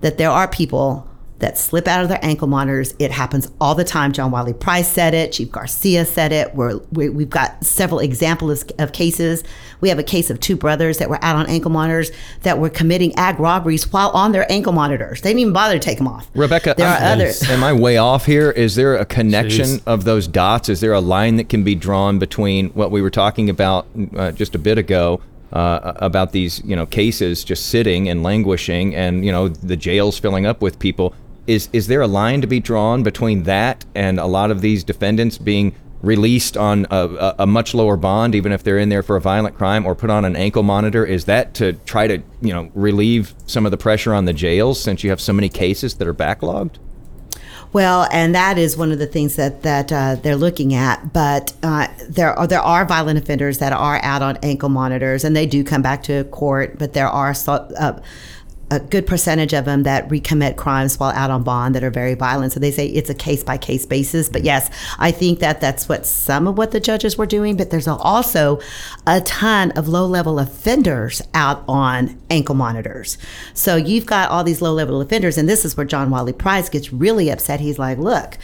that 0.00 0.18
there 0.18 0.30
are 0.30 0.48
people 0.48 1.08
that 1.44 1.58
slip 1.58 1.86
out 1.86 2.02
of 2.02 2.08
their 2.08 2.18
ankle 2.22 2.48
monitors. 2.48 2.94
It 2.98 3.10
happens 3.10 3.50
all 3.60 3.74
the 3.74 3.84
time. 3.84 4.12
John 4.12 4.30
Wiley 4.30 4.54
Price 4.54 4.88
said 4.88 5.12
it. 5.12 5.32
Chief 5.32 5.52
Garcia 5.52 6.06
said 6.06 6.32
it. 6.32 6.54
We're, 6.54 6.78
we, 6.90 7.10
we've 7.10 7.28
got 7.28 7.62
several 7.62 8.00
examples 8.00 8.62
of, 8.62 8.70
of 8.78 8.92
cases. 8.92 9.44
We 9.82 9.90
have 9.90 9.98
a 9.98 10.02
case 10.02 10.30
of 10.30 10.40
two 10.40 10.56
brothers 10.56 10.96
that 10.98 11.10
were 11.10 11.22
out 11.22 11.36
on 11.36 11.46
ankle 11.46 11.70
monitors 11.70 12.10
that 12.42 12.58
were 12.58 12.70
committing 12.70 13.14
ag 13.16 13.38
robberies 13.38 13.92
while 13.92 14.08
on 14.10 14.32
their 14.32 14.50
ankle 14.50 14.72
monitors. 14.72 15.20
They 15.20 15.30
didn't 15.30 15.40
even 15.40 15.52
bother 15.52 15.74
to 15.74 15.80
take 15.80 15.98
them 15.98 16.08
off. 16.08 16.26
Rebecca, 16.34 16.74
there 16.78 16.88
are 16.88 16.96
I'm- 16.96 17.12
others. 17.18 17.42
Am 17.50 17.62
I 17.62 17.74
way 17.74 17.98
off 17.98 18.24
here? 18.24 18.50
Is 18.50 18.74
there 18.74 18.96
a 18.96 19.04
connection 19.04 19.66
Jeez. 19.66 19.82
of 19.86 20.04
those 20.04 20.26
dots? 20.26 20.70
Is 20.70 20.80
there 20.80 20.94
a 20.94 21.00
line 21.00 21.36
that 21.36 21.50
can 21.50 21.62
be 21.62 21.74
drawn 21.74 22.18
between 22.18 22.70
what 22.70 22.90
we 22.90 23.02
were 23.02 23.10
talking 23.10 23.50
about 23.50 23.86
uh, 24.16 24.32
just 24.32 24.54
a 24.54 24.58
bit 24.58 24.78
ago 24.78 25.20
uh, 25.52 25.92
about 25.96 26.32
these, 26.32 26.62
you 26.64 26.74
know, 26.74 26.86
cases 26.86 27.44
just 27.44 27.66
sitting 27.66 28.08
and 28.08 28.22
languishing, 28.22 28.94
and 28.94 29.24
you 29.24 29.30
know 29.30 29.48
the 29.48 29.76
jails 29.76 30.18
filling 30.18 30.46
up 30.46 30.60
with 30.60 30.78
people? 30.78 31.14
Is 31.46 31.68
is 31.72 31.86
there 31.86 32.00
a 32.00 32.06
line 32.06 32.40
to 32.40 32.46
be 32.46 32.60
drawn 32.60 33.02
between 33.02 33.42
that 33.44 33.84
and 33.94 34.18
a 34.18 34.26
lot 34.26 34.50
of 34.50 34.60
these 34.60 34.84
defendants 34.84 35.38
being 35.38 35.74
released 36.04 36.56
on 36.56 36.86
a, 36.90 37.34
a, 37.38 37.46
much 37.46 37.74
lower 37.74 37.96
bond, 37.96 38.34
even 38.34 38.52
if 38.52 38.62
they're 38.62 38.78
in 38.78 38.90
there 38.90 39.02
for 39.02 39.16
a 39.16 39.20
violent 39.20 39.56
crime, 39.56 39.86
or 39.86 39.94
put 39.94 40.10
on 40.10 40.24
an 40.24 40.36
ankle 40.36 40.62
monitor? 40.62 41.04
Is 41.04 41.24
that 41.24 41.54
to 41.54 41.72
try 41.72 42.06
to, 42.06 42.22
you 42.42 42.52
know, 42.52 42.70
relieve 42.74 43.34
some 43.46 43.64
of 43.64 43.70
the 43.70 43.78
pressure 43.78 44.12
on 44.12 44.26
the 44.26 44.32
jails 44.32 44.80
since 44.80 45.02
you 45.02 45.10
have 45.10 45.20
so 45.20 45.32
many 45.32 45.48
cases 45.48 45.94
that 45.94 46.06
are 46.06 46.14
backlogged? 46.14 46.76
Well, 47.72 48.06
and 48.12 48.36
that 48.36 48.56
is 48.56 48.76
one 48.76 48.92
of 48.92 49.00
the 49.00 49.06
things 49.06 49.34
that 49.34 49.62
that 49.62 49.90
uh, 49.92 50.14
they're 50.14 50.36
looking 50.36 50.74
at. 50.74 51.12
But 51.12 51.54
uh, 51.62 51.88
there 52.08 52.32
are 52.38 52.46
there 52.46 52.60
are 52.60 52.84
violent 52.84 53.18
offenders 53.18 53.58
that 53.58 53.72
are 53.72 54.00
out 54.02 54.22
on 54.22 54.36
ankle 54.44 54.68
monitors, 54.68 55.24
and 55.24 55.34
they 55.34 55.46
do 55.46 55.64
come 55.64 55.82
back 55.82 56.04
to 56.04 56.22
court. 56.24 56.78
But 56.78 56.92
there 56.92 57.08
are 57.08 57.34
uh, 57.48 58.00
a 58.70 58.80
good 58.80 59.06
percentage 59.06 59.52
of 59.52 59.64
them 59.64 59.82
that 59.82 60.08
recommit 60.08 60.56
crimes 60.56 60.98
while 60.98 61.10
out 61.10 61.30
on 61.30 61.42
bond 61.42 61.74
that 61.74 61.84
are 61.84 61.90
very 61.90 62.14
violent. 62.14 62.52
So 62.52 62.60
they 62.60 62.70
say 62.70 62.86
it's 62.86 63.10
a 63.10 63.14
case 63.14 63.44
by 63.44 63.58
case 63.58 63.86
basis. 63.86 64.28
But 64.28 64.42
yes, 64.42 64.70
I 64.98 65.10
think 65.10 65.40
that 65.40 65.60
that's 65.60 65.88
what 65.88 66.06
some 66.06 66.46
of 66.46 66.56
what 66.56 66.70
the 66.70 66.80
judges 66.80 67.16
were 67.16 67.26
doing. 67.26 67.56
But 67.56 67.70
there's 67.70 67.88
also 67.88 68.60
a 69.06 69.20
ton 69.20 69.70
of 69.72 69.88
low 69.88 70.06
level 70.06 70.38
offenders 70.38 71.22
out 71.34 71.64
on 71.68 72.18
ankle 72.30 72.54
monitors. 72.54 73.18
So 73.52 73.76
you've 73.76 74.06
got 74.06 74.30
all 74.30 74.44
these 74.44 74.62
low 74.62 74.72
level 74.72 75.00
offenders, 75.00 75.38
and 75.38 75.48
this 75.48 75.64
is 75.64 75.76
where 75.76 75.86
John 75.86 76.10
Wiley 76.10 76.32
Price 76.32 76.68
gets 76.68 76.92
really 76.92 77.30
upset. 77.30 77.60
He's 77.60 77.78
like, 77.78 77.98
look. 77.98 78.38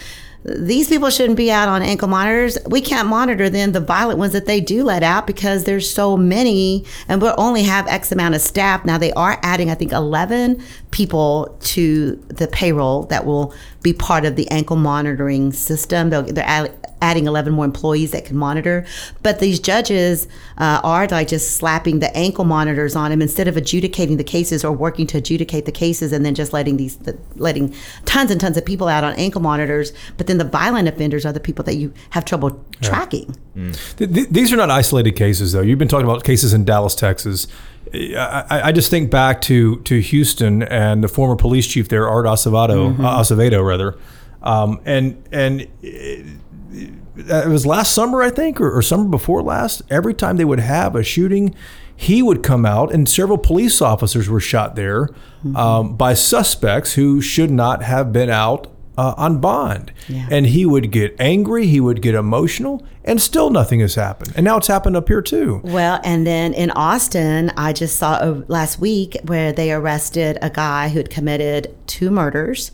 These 0.44 0.88
people 0.88 1.10
shouldn't 1.10 1.36
be 1.36 1.50
out 1.50 1.68
on 1.68 1.82
ankle 1.82 2.08
monitors. 2.08 2.56
We 2.66 2.80
can't 2.80 3.08
monitor 3.08 3.50
then 3.50 3.72
the 3.72 3.80
violent 3.80 4.18
ones 4.18 4.32
that 4.32 4.46
they 4.46 4.60
do 4.60 4.84
let 4.84 5.02
out 5.02 5.26
because 5.26 5.64
there's 5.64 5.90
so 5.90 6.16
many 6.16 6.84
and 7.08 7.20
we'll 7.20 7.34
only 7.36 7.62
have 7.64 7.86
X 7.86 8.10
amount 8.10 8.34
of 8.34 8.40
staff. 8.40 8.84
Now 8.84 8.96
they 8.96 9.12
are 9.12 9.38
adding, 9.42 9.70
I 9.70 9.74
think, 9.74 9.92
11 9.92 10.62
people 10.90 11.56
to 11.60 12.16
the 12.28 12.48
payroll 12.48 13.04
that 13.04 13.24
will 13.24 13.54
be 13.82 13.92
part 13.92 14.24
of 14.24 14.36
the 14.36 14.50
ankle 14.50 14.76
monitoring 14.76 15.52
system. 15.52 16.10
They'll, 16.10 16.22
they're 16.22 16.44
add- 16.44 16.74
adding 17.00 17.26
11 17.26 17.52
more 17.52 17.64
employees 17.64 18.10
that 18.10 18.24
can 18.24 18.36
monitor. 18.36 18.84
But 19.22 19.40
these 19.40 19.58
judges 19.58 20.28
uh, 20.58 20.80
are 20.84 21.06
like 21.08 21.28
just 21.28 21.56
slapping 21.56 22.00
the 22.00 22.14
ankle 22.16 22.44
monitors 22.44 22.94
on 22.94 23.10
them 23.10 23.22
instead 23.22 23.48
of 23.48 23.56
adjudicating 23.56 24.16
the 24.16 24.24
cases 24.24 24.64
or 24.64 24.72
working 24.72 25.06
to 25.08 25.18
adjudicate 25.18 25.64
the 25.64 25.72
cases 25.72 26.12
and 26.12 26.26
then 26.26 26.34
just 26.34 26.52
letting 26.52 26.76
these, 26.76 26.96
the, 26.96 27.18
letting 27.36 27.74
tons 28.04 28.30
and 28.30 28.40
tons 28.40 28.56
of 28.56 28.64
people 28.64 28.88
out 28.88 29.04
on 29.04 29.14
ankle 29.14 29.40
monitors. 29.40 29.92
But 30.18 30.26
then 30.26 30.38
the 30.38 30.44
violent 30.44 30.88
offenders 30.88 31.24
are 31.24 31.32
the 31.32 31.40
people 31.40 31.64
that 31.64 31.76
you 31.76 31.92
have 32.10 32.24
trouble 32.24 32.62
tracking. 32.82 33.34
Th- 33.96 34.12
th- 34.12 34.28
these 34.28 34.52
are 34.52 34.56
not 34.56 34.70
isolated 34.70 35.12
cases, 35.12 35.52
though. 35.52 35.62
You've 35.62 35.78
been 35.78 35.88
talking 35.88 36.06
about 36.06 36.24
cases 36.24 36.52
in 36.52 36.64
Dallas, 36.64 36.94
Texas. 36.94 37.46
I, 37.92 38.44
I- 38.50 38.62
I 38.68 38.72
just 38.72 38.90
think 38.90 39.10
back 39.10 39.40
to 39.42 39.80
to 39.80 40.00
Houston 40.00 40.62
and 40.62 41.02
the 41.04 41.08
former 41.08 41.36
police 41.36 41.66
chief 41.66 41.88
there, 41.88 42.08
Art 42.08 42.26
Acevedo, 42.26 42.98
uh, 43.04 43.18
Acevedo 43.20 43.64
rather, 43.66 43.98
um, 44.42 44.80
and 44.84 45.22
and 45.32 45.66
it, 45.82 46.26
it 47.16 47.48
was 47.48 47.66
last 47.66 47.94
summer, 47.94 48.22
I 48.22 48.30
think, 48.30 48.60
or, 48.60 48.70
or 48.76 48.82
summer 48.82 49.08
before 49.08 49.42
last. 49.42 49.82
Every 49.90 50.14
time 50.14 50.36
they 50.36 50.44
would 50.44 50.60
have 50.60 50.94
a 50.96 51.02
shooting, 51.02 51.54
he 51.94 52.22
would 52.22 52.42
come 52.42 52.64
out, 52.64 52.92
and 52.94 53.08
several 53.08 53.36
police 53.38 53.82
officers 53.82 54.28
were 54.28 54.40
shot 54.40 54.74
there 54.76 55.08
um, 55.54 55.96
by 55.96 56.14
suspects 56.14 56.94
who 56.94 57.20
should 57.20 57.50
not 57.50 57.82
have 57.82 58.12
been 58.12 58.30
out 58.30 58.68
uh, 59.00 59.14
on 59.16 59.38
bond. 59.38 59.92
Yeah. 60.08 60.28
And 60.30 60.44
he 60.44 60.66
would 60.66 60.90
get 60.90 61.16
angry, 61.18 61.66
he 61.66 61.80
would 61.80 62.02
get 62.02 62.14
emotional, 62.14 62.86
and 63.02 63.20
still 63.20 63.48
nothing 63.48 63.80
has 63.80 63.94
happened. 63.94 64.32
And 64.36 64.44
now 64.44 64.58
it's 64.58 64.66
happened 64.66 64.94
up 64.94 65.08
here 65.08 65.22
too. 65.22 65.62
Well, 65.64 66.00
and 66.04 66.26
then 66.26 66.52
in 66.52 66.70
Austin, 66.72 67.50
I 67.56 67.72
just 67.72 67.96
saw 67.96 68.42
last 68.48 68.78
week 68.78 69.16
where 69.24 69.52
they 69.52 69.72
arrested 69.72 70.36
a 70.42 70.50
guy 70.50 70.90
who 70.90 70.98
had 70.98 71.08
committed 71.08 71.74
two 71.86 72.10
murders 72.10 72.72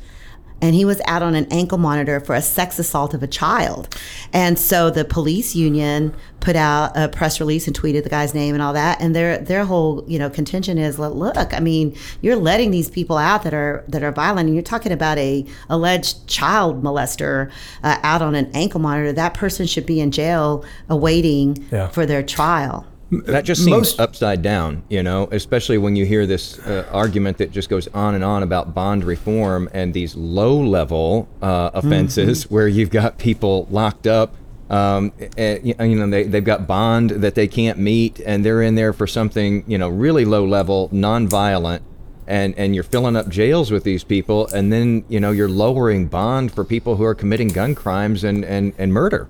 and 0.63 0.75
he 0.75 0.85
was 0.85 1.01
out 1.07 1.23
on 1.23 1.35
an 1.35 1.47
ankle 1.51 1.79
monitor 1.79 2.19
for 2.21 2.35
a 2.35 2.43
sex 2.43 2.79
assault 2.79 3.13
of 3.15 3.23
a 3.23 3.27
child. 3.27 3.95
And 4.33 4.59
so 4.59 4.91
the 4.91 5.05
police 5.05 5.55
union 5.55 6.15
put 6.41 6.57
out 6.57 6.93
a 6.97 7.09
press 7.09 7.41
release 7.41 7.67
and 7.67 7.79
tweeted 7.79 8.05
the 8.05 8.09
guy's 8.09 8.35
name 8.35 8.55
and 8.55 8.63
all 8.63 8.73
that. 8.73 9.01
And 9.01 9.15
their 9.15 9.39
their 9.39 9.65
whole 9.65 10.05
you 10.07 10.19
know 10.19 10.31
contention 10.31 10.79
is, 10.79 10.99
look, 10.99 11.37
I 11.53 11.61
mean, 11.61 11.97
you're 12.23 12.37
letting 12.37 12.71
these 12.71 12.89
people 12.89 13.17
out 13.19 13.43
that 13.43 13.53
are 13.55 13.85
that 13.89 14.03
are 14.03 14.13
violent, 14.13 14.47
and 14.47 14.55
you're 14.55 14.63
talking 14.63 14.93
about 14.93 15.19
a 15.19 15.45
alleged 15.69 16.27
child 16.27 16.83
molester 16.83 17.51
uh, 17.83 17.99
out 18.03 18.23
on 18.23 18.35
an 18.35 18.51
ankle 18.55 18.81
monitor. 18.81 19.13
That 19.13 19.35
person 19.35 19.67
should 19.67 19.87
be 19.87 20.01
in 20.01 20.11
jail 20.11 20.65
awaiting 20.89 21.67
Yeah. 21.71 21.89
for 21.89 22.07
their 22.07 22.23
trial. 22.23 22.87
That 23.11 23.45
just 23.45 23.63
seems 23.65 23.77
Most- 23.77 24.01
upside 24.01 24.43
down, 24.43 24.83
you 24.89 25.03
know, 25.03 25.29
especially 25.31 25.79
when 25.79 25.95
you 25.95 26.05
hear 26.05 26.27
this 26.27 26.59
uh, 26.59 26.89
argument 26.91 27.39
that 27.39 27.53
just 27.53 27.69
goes 27.69 27.87
on 27.89 28.15
and 28.17 28.25
on 28.25 28.43
about 28.43 28.75
bond 28.75 29.05
reform 29.05 29.69
and 29.73 29.95
these 29.95 30.17
low 30.17 30.57
level 30.61 31.29
uh, 31.41 31.71
offenses 31.73 32.51
where 32.51 32.67
you've 32.67 32.91
got 32.91 33.19
people 33.19 33.69
locked 33.71 34.07
up. 34.09 34.35
Um, 34.69 35.13
and, 35.37 35.65
you 35.65 35.97
know, 35.97 36.11
they, 36.11 36.25
they've 36.25 36.43
got 36.45 36.67
bond 36.67 37.11
that 37.11 37.37
they 37.37 37.47
can't 37.47 37.79
meet 37.79 38.19
and 38.27 38.45
they're 38.45 38.63
in 38.63 38.75
there 38.75 38.93
for 38.93 39.07
something, 39.07 39.63
you 39.69 39.79
know, 39.79 39.89
really 39.89 40.25
low 40.25 40.45
level, 40.45 40.89
non-violent. 40.91 41.85
And, 42.29 42.59
and 42.59 42.75
you're 42.75 42.83
filling 42.83 43.15
up 43.15 43.29
jails 43.29 43.71
with 43.71 43.85
these 43.85 44.03
people, 44.03 44.49
and 44.49 44.73
then 44.73 45.05
you 45.09 45.21
know 45.21 45.31
you're 45.31 45.49
lowering 45.49 46.09
bond 46.09 46.53
for 46.53 46.65
people 46.65 46.97
who 46.97 47.05
are 47.05 47.15
committing 47.15 47.47
gun 47.47 47.77
crimes 47.77 48.25
and, 48.25 48.45
and, 48.45 48.73
and 48.79 48.93
murder. 48.93 49.29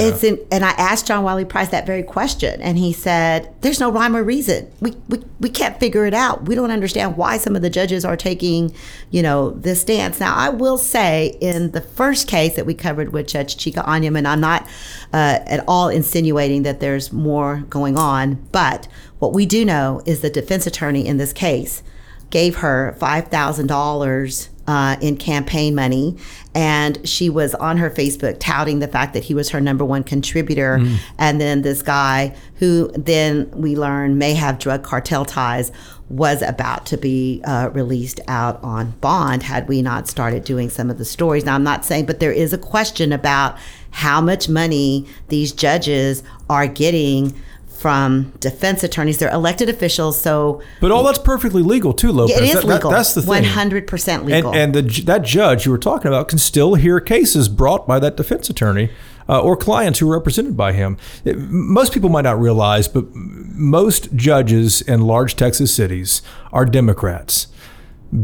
It's 0.00 0.24
in, 0.24 0.38
and 0.50 0.64
I 0.64 0.70
asked 0.70 1.06
John 1.06 1.24
Wiley 1.24 1.44
Price 1.44 1.68
that 1.70 1.86
very 1.86 2.02
question, 2.02 2.60
and 2.60 2.76
he 2.78 2.92
said, 2.92 3.52
"There's 3.60 3.80
no 3.80 3.90
rhyme 3.90 4.16
or 4.16 4.22
reason. 4.22 4.70
We, 4.80 4.96
we 5.08 5.22
we 5.40 5.48
can't 5.48 5.78
figure 5.78 6.06
it 6.06 6.14
out. 6.14 6.46
We 6.46 6.54
don't 6.54 6.70
understand 6.70 7.16
why 7.16 7.36
some 7.38 7.54
of 7.56 7.62
the 7.62 7.70
judges 7.70 8.04
are 8.04 8.16
taking, 8.16 8.74
you 9.10 9.22
know, 9.22 9.50
this 9.50 9.80
stance." 9.80 10.20
Now, 10.20 10.34
I 10.34 10.48
will 10.48 10.78
say, 10.78 11.36
in 11.40 11.70
the 11.72 11.80
first 11.80 12.28
case 12.28 12.56
that 12.56 12.66
we 12.66 12.74
covered 12.74 13.12
with 13.12 13.28
Judge 13.28 13.56
Chika 13.56 13.84
Anyiam, 13.86 14.16
and 14.18 14.26
I'm 14.26 14.40
not 14.40 14.64
uh, 15.12 15.40
at 15.46 15.64
all 15.68 15.88
insinuating 15.88 16.62
that 16.64 16.80
there's 16.80 17.12
more 17.12 17.64
going 17.68 17.96
on, 17.96 18.34
but 18.52 18.88
what 19.18 19.32
we 19.32 19.46
do 19.46 19.64
know 19.64 20.02
is 20.06 20.20
the 20.20 20.30
defense 20.30 20.66
attorney 20.66 21.06
in 21.06 21.16
this 21.16 21.32
case 21.32 21.82
gave 22.30 22.56
her 22.56 22.96
five 22.98 23.28
thousand 23.28 23.68
dollars 23.68 24.48
uh, 24.66 24.96
in 25.00 25.16
campaign 25.16 25.74
money, 25.74 26.16
and 26.54 27.06
she 27.06 27.28
was 27.28 27.54
on 27.56 27.76
her 27.76 27.90
Facebook 27.90 28.36
touting 28.40 28.78
the 28.78 28.88
fact 28.88 29.12
that 29.14 29.24
he 29.24 29.34
was 29.34 29.50
her 29.50 29.60
number 29.60 29.84
one 29.84 30.02
contributor, 30.04 30.78
and 31.18 31.40
then 31.40 31.62
this 31.62 31.82
guy 31.82 32.34
who 32.56 32.90
then 32.92 33.50
we 33.50 33.76
learn 33.76 34.16
may 34.18 34.34
have 34.34 34.58
drug 34.58 34.82
cartel 34.82 35.24
ties 35.24 35.70
was 36.10 36.42
about 36.42 36.84
to 36.86 36.96
be 36.98 37.40
uh, 37.44 37.70
released 37.72 38.20
out 38.28 38.62
on 38.62 38.90
bond 39.00 39.42
had 39.42 39.66
we 39.68 39.80
not 39.82 40.06
started 40.06 40.44
doing 40.44 40.68
some 40.68 40.90
of 40.90 40.98
the 40.98 41.04
stories. 41.04 41.44
Now 41.44 41.54
I'm 41.54 41.64
not 41.64 41.84
saying, 41.84 42.06
but 42.06 42.20
there 42.20 42.32
is 42.32 42.52
a 42.52 42.58
question 42.58 43.12
about 43.12 43.58
how 43.90 44.20
much 44.20 44.48
money 44.48 45.06
these 45.28 45.52
judges 45.52 46.22
are 46.50 46.66
getting 46.66 47.34
from 47.74 48.32
defense 48.40 48.82
attorneys. 48.82 49.18
They're 49.18 49.30
elected 49.32 49.68
officials, 49.68 50.20
so 50.20 50.62
But 50.80 50.90
all 50.90 51.02
that's 51.04 51.18
perfectly 51.18 51.62
legal 51.62 51.92
too, 51.92 52.12
Lopez. 52.12 52.36
it 52.36 52.42
is 52.44 52.52
That- 52.54 52.66
that- 52.66 52.74
legal. 52.74 52.90
that's 52.90 53.14
the 53.14 53.20
thing. 53.22 53.28
One 53.28 53.44
hundred 53.44 53.86
percent 53.86 54.24
legal. 54.24 54.52
And, 54.54 54.76
and 54.76 54.88
the, 54.90 55.02
that 55.02 55.22
judge 55.22 55.66
you 55.66 55.72
were 55.72 55.78
talking 55.78 56.08
about 56.08 56.28
can 56.28 56.38
still 56.38 56.74
hear 56.74 57.00
cases 57.00 57.48
brought 57.48 57.86
by 57.86 57.98
that 57.98 58.16
defense 58.16 58.48
attorney 58.48 58.90
uh, 59.28 59.40
or 59.40 59.56
clients 59.56 59.98
who 59.98 60.08
are 60.10 60.16
represented 60.16 60.56
by 60.56 60.72
him. 60.72 60.96
It- 61.24 61.38
most 61.38 61.92
people 61.92 62.08
might 62.10 62.24
not 62.24 62.40
realize, 62.40 62.88
but 62.88 63.06
most 63.14 64.14
judges 64.14 64.80
in 64.82 65.02
large 65.02 65.36
Texas 65.36 65.74
cities 65.74 66.22
are 66.52 66.64
Democrats. 66.64 67.48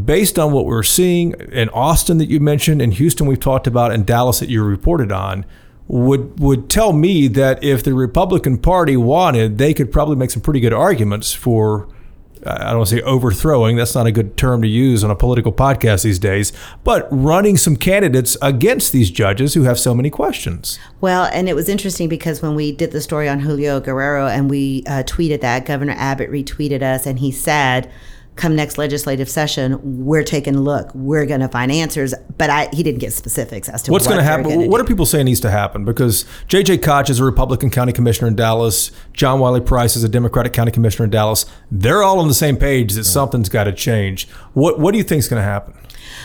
Based 0.05 0.39
on 0.39 0.53
what 0.53 0.65
we're 0.65 0.83
seeing 0.83 1.33
in 1.51 1.67
Austin 1.69 2.17
that 2.19 2.29
you 2.29 2.39
mentioned, 2.39 2.81
in 2.81 2.91
Houston 2.91 3.27
we've 3.27 3.39
talked 3.41 3.67
about, 3.67 3.91
and 3.91 4.05
Dallas 4.05 4.39
that 4.39 4.47
you 4.47 4.63
reported 4.63 5.11
on, 5.11 5.43
would 5.91 6.39
would 6.39 6.69
tell 6.69 6.93
me 6.93 7.27
that 7.27 7.61
if 7.61 7.83
the 7.83 7.93
Republican 7.93 8.57
Party 8.57 8.95
wanted, 8.95 9.57
they 9.57 9.73
could 9.73 9.91
probably 9.91 10.15
make 10.15 10.31
some 10.31 10.41
pretty 10.41 10.61
good 10.61 10.71
arguments 10.71 11.33
for 11.33 11.89
I 12.45 12.71
don't 12.71 12.85
say 12.85 13.01
overthrowing. 13.01 13.75
That's 13.75 13.93
not 13.93 14.07
a 14.07 14.11
good 14.11 14.35
term 14.35 14.61
to 14.61 14.67
use 14.67 15.03
on 15.03 15.11
a 15.11 15.15
political 15.15 15.51
podcast 15.51 16.03
these 16.03 16.17
days. 16.17 16.53
But 16.83 17.07
running 17.11 17.57
some 17.57 17.75
candidates 17.75 18.35
against 18.41 18.93
these 18.93 19.11
judges 19.11 19.53
who 19.53 19.63
have 19.63 19.77
so 19.77 19.93
many 19.93 20.09
questions. 20.09 20.79
Well, 21.01 21.25
and 21.25 21.47
it 21.47 21.55
was 21.55 21.69
interesting 21.69 22.09
because 22.09 22.41
when 22.41 22.55
we 22.55 22.71
did 22.71 22.91
the 22.91 23.01
story 23.01 23.29
on 23.29 23.41
Julio 23.41 23.79
Guerrero 23.79 24.27
and 24.27 24.49
we 24.49 24.83
uh, 24.87 25.03
tweeted 25.03 25.41
that, 25.41 25.65
Governor 25.65 25.93
Abbott 25.97 26.31
retweeted 26.31 26.81
us 26.81 27.05
and 27.05 27.19
he 27.19 27.31
said, 27.31 27.91
come 28.35 28.55
next 28.55 28.77
legislative 28.77 29.29
session, 29.29 29.79
we're 30.05 30.23
taking 30.23 30.55
a 30.55 30.61
look. 30.61 30.93
We're 30.95 31.25
going 31.25 31.41
to 31.41 31.47
find 31.47 31.71
answers. 31.71 32.13
But 32.37 32.49
I, 32.49 32.69
he 32.71 32.81
didn't 32.81 32.99
give 32.99 33.13
specifics 33.13 33.69
as 33.69 33.83
to 33.83 33.91
What's 33.91 34.05
what 34.05 34.13
going 34.13 34.19
to 34.19 34.23
happen? 34.23 34.43
gonna 34.49 34.67
What 34.67 34.77
do. 34.77 34.83
are 34.83 34.87
people 34.87 35.05
saying 35.05 35.25
needs 35.25 35.41
to 35.41 35.51
happen? 35.51 35.85
Because 35.85 36.25
J.J. 36.47 36.79
Koch 36.79 37.09
is 37.09 37.19
a 37.19 37.23
Republican 37.23 37.69
county 37.69 37.91
commissioner 37.91 38.27
in 38.27 38.35
Dallas. 38.35 38.91
John 39.13 39.39
Wiley 39.39 39.61
Price 39.61 39.95
is 39.95 40.03
a 40.03 40.09
Democratic 40.09 40.53
county 40.53 40.71
commissioner 40.71 41.05
in 41.05 41.11
Dallas. 41.11 41.45
They're 41.69 42.03
all 42.03 42.19
on 42.19 42.27
the 42.27 42.33
same 42.33 42.57
page 42.57 42.93
that 42.93 43.03
something's 43.03 43.49
got 43.49 43.65
to 43.65 43.73
change. 43.73 44.27
What 44.53 44.79
What 44.79 44.91
do 44.91 44.97
you 44.97 45.03
think 45.03 45.19
is 45.19 45.27
going 45.27 45.41
to 45.41 45.47
happen 45.47 45.75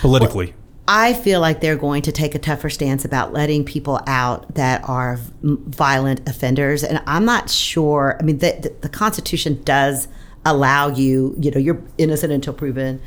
politically? 0.00 0.54
I 0.88 1.14
feel 1.14 1.40
like 1.40 1.60
they're 1.60 1.76
going 1.76 2.02
to 2.02 2.12
take 2.12 2.36
a 2.36 2.38
tougher 2.38 2.70
stance 2.70 3.04
about 3.04 3.32
letting 3.32 3.64
people 3.64 4.00
out 4.06 4.54
that 4.54 4.88
are 4.88 5.18
violent 5.42 6.28
offenders. 6.28 6.84
And 6.84 7.02
I'm 7.06 7.24
not 7.24 7.50
sure. 7.50 8.16
I 8.20 8.22
mean, 8.22 8.38
the, 8.38 8.56
the, 8.60 8.74
the 8.82 8.88
Constitution 8.88 9.60
does 9.64 10.06
allow 10.46 10.88
you, 10.88 11.34
you 11.38 11.50
know, 11.50 11.58
you're 11.58 11.82
innocent 11.98 12.32
until 12.32 12.52
proven 12.52 13.02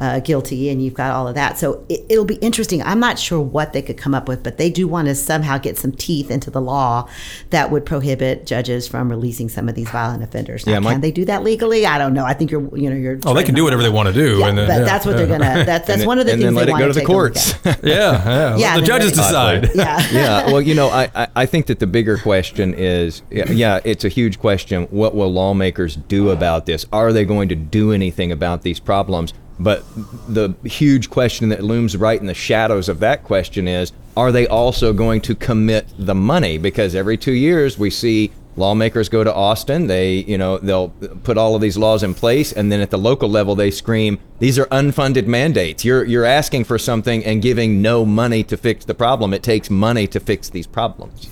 uh, 0.00 0.20
guilty, 0.20 0.68
and 0.70 0.82
you've 0.82 0.94
got 0.94 1.12
all 1.12 1.28
of 1.28 1.34
that. 1.34 1.58
So 1.58 1.84
it, 1.88 2.04
it'll 2.08 2.24
be 2.24 2.36
interesting. 2.36 2.82
I'm 2.82 3.00
not 3.00 3.18
sure 3.18 3.40
what 3.40 3.72
they 3.72 3.82
could 3.82 3.96
come 3.96 4.14
up 4.14 4.28
with, 4.28 4.42
but 4.42 4.58
they 4.58 4.70
do 4.70 4.88
want 4.88 5.08
to 5.08 5.14
somehow 5.14 5.58
get 5.58 5.78
some 5.78 5.92
teeth 5.92 6.30
into 6.30 6.50
the 6.50 6.60
law 6.60 7.08
that 7.50 7.70
would 7.70 7.84
prohibit 7.86 8.46
judges 8.46 8.88
from 8.88 9.08
releasing 9.08 9.48
some 9.48 9.68
of 9.68 9.74
these 9.74 9.88
violent 9.90 10.22
offenders. 10.22 10.66
Now, 10.66 10.72
Yeah, 10.72 10.78
my- 10.80 10.92
can 10.92 11.00
they 11.00 11.10
do 11.12 11.24
that 11.26 11.42
legally? 11.42 11.86
I 11.86 11.98
don't 11.98 12.14
know. 12.14 12.24
I 12.24 12.34
think 12.34 12.50
you're, 12.50 12.76
you 12.76 12.90
know, 12.90 12.96
you're. 12.96 13.18
Oh, 13.24 13.34
they 13.34 13.44
can 13.44 13.54
do 13.54 13.64
whatever 13.64 13.82
they 13.82 13.88
want 13.88 14.08
to 14.08 14.14
do. 14.14 14.38
Yeah, 14.38 14.48
and 14.48 14.58
then, 14.58 14.66
but 14.66 14.78
yeah, 14.78 14.84
that's 14.84 15.06
what 15.06 15.12
yeah. 15.12 15.24
they're 15.24 15.38
gonna. 15.38 15.64
That's 15.64 15.86
that's 15.86 16.00
and 16.00 16.06
one 16.06 16.18
of 16.18 16.26
the 16.26 16.32
and 16.32 16.42
things 16.42 16.54
then 16.54 16.54
let 16.54 16.66
they 16.66 16.72
it 16.72 16.78
go 16.78 16.88
to 16.88 16.92
the 16.92 17.00
take 17.00 17.08
a 17.08 17.12
look 17.12 17.34
courts. 17.34 17.66
at. 17.66 17.84
Yeah, 17.84 18.28
yeah. 18.28 18.56
Yeah, 18.56 18.80
the 18.80 18.86
judges 18.86 19.12
decide. 19.12 19.70
Yeah. 19.74 20.06
yeah, 20.10 20.46
well, 20.52 20.60
you 20.60 20.74
know, 20.74 20.88
I, 20.88 21.10
I, 21.14 21.28
I 21.36 21.46
think 21.46 21.66
that 21.66 21.78
the 21.78 21.86
bigger 21.86 22.18
question 22.18 22.74
is, 22.74 23.22
yeah, 23.30 23.50
yeah, 23.50 23.80
it's 23.84 24.04
a 24.04 24.08
huge 24.08 24.38
question. 24.38 24.84
What 24.84 25.14
will 25.14 25.32
lawmakers 25.32 25.96
do 25.96 26.30
about 26.30 26.66
this? 26.66 26.86
Are 26.92 27.12
they 27.12 27.24
going 27.24 27.48
to 27.50 27.54
do 27.54 27.92
anything 27.92 28.32
about 28.32 28.62
these 28.62 28.80
problems? 28.80 29.32
But 29.58 29.84
the 30.28 30.54
huge 30.64 31.10
question 31.10 31.48
that 31.50 31.62
looms 31.62 31.96
right 31.96 32.20
in 32.20 32.26
the 32.26 32.34
shadows 32.34 32.88
of 32.88 33.00
that 33.00 33.22
question 33.22 33.68
is, 33.68 33.92
are 34.16 34.32
they 34.32 34.46
also 34.46 34.92
going 34.92 35.20
to 35.22 35.34
commit 35.34 35.86
the 35.98 36.14
money? 36.14 36.58
Because 36.58 36.94
every 36.94 37.16
two 37.16 37.32
years 37.32 37.78
we 37.78 37.90
see 37.90 38.32
lawmakers 38.56 39.08
go 39.08 39.24
to 39.24 39.34
Austin, 39.34 39.86
they, 39.86 40.14
you 40.14 40.38
know, 40.38 40.58
they'll 40.58 40.88
put 41.24 41.36
all 41.36 41.54
of 41.54 41.60
these 41.60 41.76
laws 41.76 42.02
in 42.02 42.14
place, 42.14 42.52
and 42.52 42.70
then 42.70 42.80
at 42.80 42.90
the 42.90 42.98
local 42.98 43.28
level 43.28 43.54
they 43.54 43.70
scream, 43.70 44.18
these 44.38 44.58
are 44.58 44.66
unfunded 44.66 45.26
mandates. 45.26 45.84
You're 45.84 46.04
you're 46.04 46.24
asking 46.24 46.64
for 46.64 46.78
something 46.78 47.24
and 47.24 47.42
giving 47.42 47.82
no 47.82 48.04
money 48.04 48.42
to 48.44 48.56
fix 48.56 48.84
the 48.84 48.94
problem. 48.94 49.34
It 49.34 49.42
takes 49.42 49.70
money 49.70 50.06
to 50.08 50.20
fix 50.20 50.48
these 50.48 50.66
problems. 50.66 51.28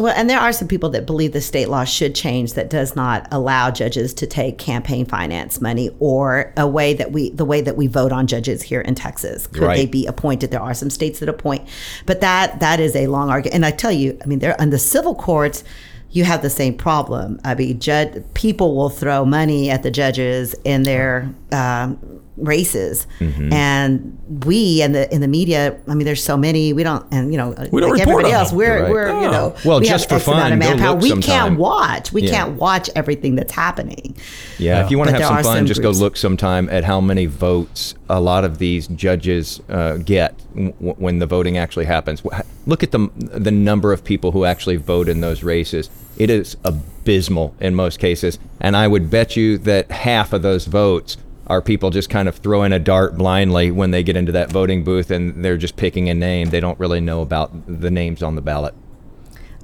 Well, 0.00 0.14
and 0.16 0.30
there 0.30 0.40
are 0.40 0.52
some 0.52 0.66
people 0.66 0.88
that 0.90 1.04
believe 1.04 1.32
the 1.32 1.42
state 1.42 1.68
law 1.68 1.84
should 1.84 2.14
change 2.14 2.54
that 2.54 2.70
does 2.70 2.96
not 2.96 3.28
allow 3.30 3.70
judges 3.70 4.14
to 4.14 4.26
take 4.26 4.56
campaign 4.56 5.04
finance 5.04 5.60
money 5.60 5.90
or 5.98 6.54
a 6.56 6.66
way 6.66 6.94
that 6.94 7.12
we 7.12 7.30
the 7.30 7.44
way 7.44 7.60
that 7.60 7.76
we 7.76 7.86
vote 7.86 8.10
on 8.10 8.26
judges 8.26 8.62
here 8.62 8.80
in 8.80 8.94
Texas. 8.94 9.46
Could 9.46 9.62
Right. 9.62 9.76
they 9.76 9.86
be 9.86 10.06
appointed? 10.06 10.50
There 10.50 10.62
are 10.62 10.72
some 10.72 10.88
states 10.88 11.20
that 11.20 11.28
appoint, 11.28 11.68
but 12.06 12.22
that 12.22 12.60
that 12.60 12.80
is 12.80 12.96
a 12.96 13.08
long 13.08 13.28
argument. 13.28 13.56
And 13.56 13.66
I 13.66 13.72
tell 13.72 13.92
you, 13.92 14.18
I 14.22 14.26
mean, 14.26 14.38
there 14.38 14.58
on 14.60 14.70
the 14.70 14.78
civil 14.78 15.14
courts. 15.14 15.64
You 16.12 16.24
have 16.24 16.42
the 16.42 16.50
same 16.50 16.74
problem. 16.74 17.40
I 17.44 17.54
mean, 17.54 17.78
judge 17.78 18.24
people 18.34 18.74
will 18.74 18.88
throw 18.88 19.24
money 19.24 19.70
at 19.70 19.84
the 19.84 19.92
judges 19.92 20.56
in 20.64 20.82
their 20.82 21.32
um, 21.52 22.19
races, 22.40 23.06
Mm-hmm. 23.20 23.52
and 23.52 24.44
we 24.44 24.82
and 24.82 24.94
the 24.94 25.12
in 25.14 25.20
the 25.20 25.28
media. 25.28 25.78
I 25.88 25.94
mean, 25.94 26.04
there's 26.04 26.22
so 26.24 26.36
many. 26.36 26.72
We 26.72 26.82
don't, 26.82 27.04
and 27.12 27.32
you 27.32 27.38
know, 27.38 27.54
We 27.72 27.80
don't 27.80 27.90
like 27.92 28.00
everybody 28.00 28.32
else, 28.32 28.48
them. 28.50 28.58
we're 28.58 28.82
Right. 28.82 28.90
we're 28.90 29.08
you 29.08 29.30
know, 29.30 29.54
Well, 29.64 29.80
we 29.80 29.86
just 29.86 30.08
for 30.08 30.16
X 30.16 30.24
fun, 30.24 30.50
go 30.50 30.56
manpower. 30.56 30.96
We 30.96 31.10
sometime. 31.10 31.22
can't 31.48 31.58
watch. 31.58 32.12
We 32.12 32.22
Yeah. 32.22 32.30
can't 32.30 32.52
watch 32.56 32.88
everything 32.96 33.34
that's 33.36 33.52
happening. 33.52 34.16
Yeah, 34.58 34.84
if 34.84 34.90
you 34.90 34.98
want 34.98 35.10
to 35.10 35.16
have 35.16 35.24
some 35.24 35.36
fun, 35.42 35.56
some 35.58 35.66
just 35.66 35.80
groups. 35.80 35.98
go 35.98 36.04
look 36.04 36.16
sometime 36.16 36.68
at 36.70 36.84
how 36.84 37.00
many 37.00 37.26
votes 37.26 37.94
a 38.08 38.20
lot 38.20 38.44
of 38.44 38.58
these 38.58 38.86
judges 38.88 39.60
uh, 39.68 39.96
get 39.98 40.34
w- 40.54 40.72
when 40.98 41.18
the 41.18 41.26
voting 41.26 41.56
actually 41.58 41.84
happens. 41.86 42.22
Look 42.66 42.82
at 42.82 42.90
the 42.92 43.08
the 43.16 43.50
number 43.50 43.92
of 43.92 44.04
people 44.04 44.32
who 44.32 44.44
actually 44.44 44.76
vote 44.76 45.08
in 45.08 45.20
those 45.20 45.42
races. 45.42 45.88
It 46.18 46.28
is 46.28 46.56
abysmal 46.64 47.54
in 47.60 47.74
most 47.74 47.98
cases, 47.98 48.38
and 48.60 48.76
I 48.76 48.86
would 48.88 49.08
bet 49.10 49.36
you 49.36 49.56
that 49.58 49.90
half 49.90 50.32
of 50.34 50.42
those 50.42 50.66
votes 50.66 51.16
are 51.50 51.60
people 51.60 51.90
just 51.90 52.08
kind 52.08 52.28
of 52.28 52.36
throwing 52.36 52.72
a 52.72 52.78
dart 52.78 53.18
blindly 53.18 53.70
when 53.70 53.90
they 53.90 54.02
get 54.02 54.16
into 54.16 54.32
that 54.32 54.50
voting 54.50 54.84
booth 54.84 55.10
and 55.10 55.44
they're 55.44 55.56
just 55.58 55.76
picking 55.76 56.08
a 56.08 56.14
name. 56.14 56.50
They 56.50 56.60
don't 56.60 56.78
really 56.78 57.00
know 57.00 57.20
about 57.22 57.50
the 57.66 57.90
names 57.90 58.22
on 58.22 58.36
the 58.36 58.40
ballot. 58.40 58.72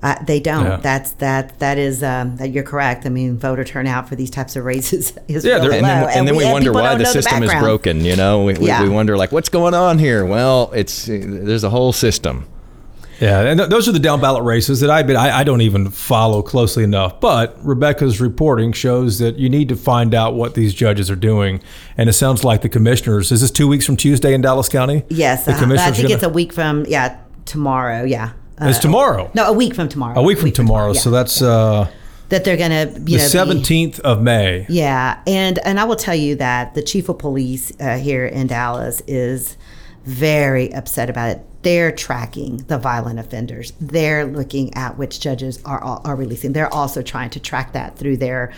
Uh, 0.02 0.22
they 0.24 0.40
don't. 0.40 0.64
Yeah. 0.66 0.76
That's 0.76 1.12
that. 1.12 1.58
That 1.60 1.78
is. 1.78 2.02
Um, 2.02 2.36
that 2.36 2.48
you're 2.50 2.62
correct. 2.64 3.06
I 3.06 3.08
mean, 3.08 3.38
voter 3.38 3.64
turnout 3.64 4.08
for 4.08 4.14
these 4.16 4.30
types 4.30 4.54
of 4.56 4.64
races 4.64 5.16
is 5.28 5.44
Yeah, 5.44 5.54
really 5.54 5.68
they're- 5.68 5.72
and 5.78 5.84
then, 5.86 6.02
low, 6.02 6.08
and 6.08 6.28
then 6.28 6.36
we, 6.36 6.44
wonder 6.44 6.72
why 6.72 6.82
don't 6.90 6.98
the 6.98 7.04
know 7.04 7.12
system 7.12 7.42
is 7.42 7.52
broken. 7.54 8.04
You 8.04 8.14
know, 8.16 8.44
we, 8.44 8.54
we, 8.54 8.66
Yeah. 8.66 8.82
we 8.82 8.88
wonder 8.90 9.16
like 9.16 9.32
what's 9.32 9.48
going 9.48 9.72
on 9.74 9.98
here. 9.98 10.26
Well, 10.26 10.70
it's 10.74 11.06
there's 11.06 11.64
a 11.64 11.70
whole 11.70 11.92
system. 11.92 12.46
Yeah, 13.20 13.40
and 13.40 13.58
th- 13.58 13.70
those 13.70 13.88
are 13.88 13.92
the 13.92 13.98
down 13.98 14.20
ballot 14.20 14.42
races 14.44 14.80
that 14.80 14.90
I, 14.90 15.00
admit 15.00 15.16
I 15.16 15.40
I 15.40 15.44
don't 15.44 15.60
even 15.62 15.90
follow 15.90 16.42
closely 16.42 16.84
enough. 16.84 17.20
But 17.20 17.56
Rebecca's 17.64 18.20
reporting 18.20 18.72
shows 18.72 19.18
that 19.20 19.36
you 19.36 19.48
need 19.48 19.68
to 19.70 19.76
find 19.76 20.14
out 20.14 20.34
what 20.34 20.54
these 20.54 20.74
judges 20.74 21.10
are 21.10 21.16
doing, 21.16 21.62
and 21.96 22.08
it 22.08 22.12
sounds 22.12 22.44
like 22.44 22.62
the 22.62 22.68
commissioners. 22.68 23.32
Is 23.32 23.40
this 23.40 23.50
two 23.50 23.68
weeks 23.68 23.86
from 23.86 23.96
Tuesday 23.96 24.34
in 24.34 24.40
Dallas 24.42 24.68
County? 24.68 25.04
Yes, 25.08 25.44
the 25.44 25.52
uh-huh. 25.52 25.64
I 25.64 25.90
think 25.92 25.96
gonna- 26.02 26.14
it's 26.14 26.22
a 26.22 26.28
week 26.28 26.52
from 26.52 26.84
yeah 26.88 27.18
tomorrow. 27.46 28.04
Yeah, 28.04 28.32
uh, 28.60 28.66
It's 28.68 28.78
tomorrow. 28.78 29.30
no, 29.34 29.46
a 29.46 29.52
week 29.52 29.74
from 29.74 29.88
tomorrow. 29.88 30.18
A 30.18 30.22
week 30.22 30.38
from 30.38 30.52
tomorrow, 30.52 30.92
yeah. 30.92 31.00
so 31.00 31.10
that's 31.10 31.40
uh, 31.40 31.90
that 32.28 32.44
they're 32.44 32.56
gonna 32.58 32.84
you 32.86 32.92
the 32.92 32.98
know 32.98 33.04
be- 33.04 33.18
seventeenth 33.18 34.00
of 34.00 34.20
May. 34.20 34.66
Yeah, 34.68 35.20
and 35.26 35.58
and 35.60 35.80
I 35.80 35.84
will 35.84 35.96
tell 35.96 36.14
you 36.14 36.34
that 36.36 36.74
the 36.74 36.82
chief 36.82 37.08
of 37.08 37.18
police 37.18 37.72
uh, 37.80 37.96
here 37.96 38.26
in 38.26 38.46
Dallas 38.48 39.00
is 39.06 39.56
very 40.04 40.72
upset 40.74 41.08
about 41.10 41.30
it. 41.30 41.46
They're 41.62 41.90
tracking 41.92 42.58
the 42.68 42.78
violent 42.78 43.18
offenders. 43.18 43.72
They're 43.80 44.24
looking 44.24 44.72
at 44.74 44.96
which 44.98 45.18
judges 45.20 45.60
are 45.64 45.82
are 45.82 46.14
releasing. 46.16 46.52
They're 46.52 46.72
also 46.72 47.02
trying 47.02 47.30
to 47.30 47.40
track 47.40 47.72
that 47.72 47.96
through 47.98 48.18
their 48.18 48.52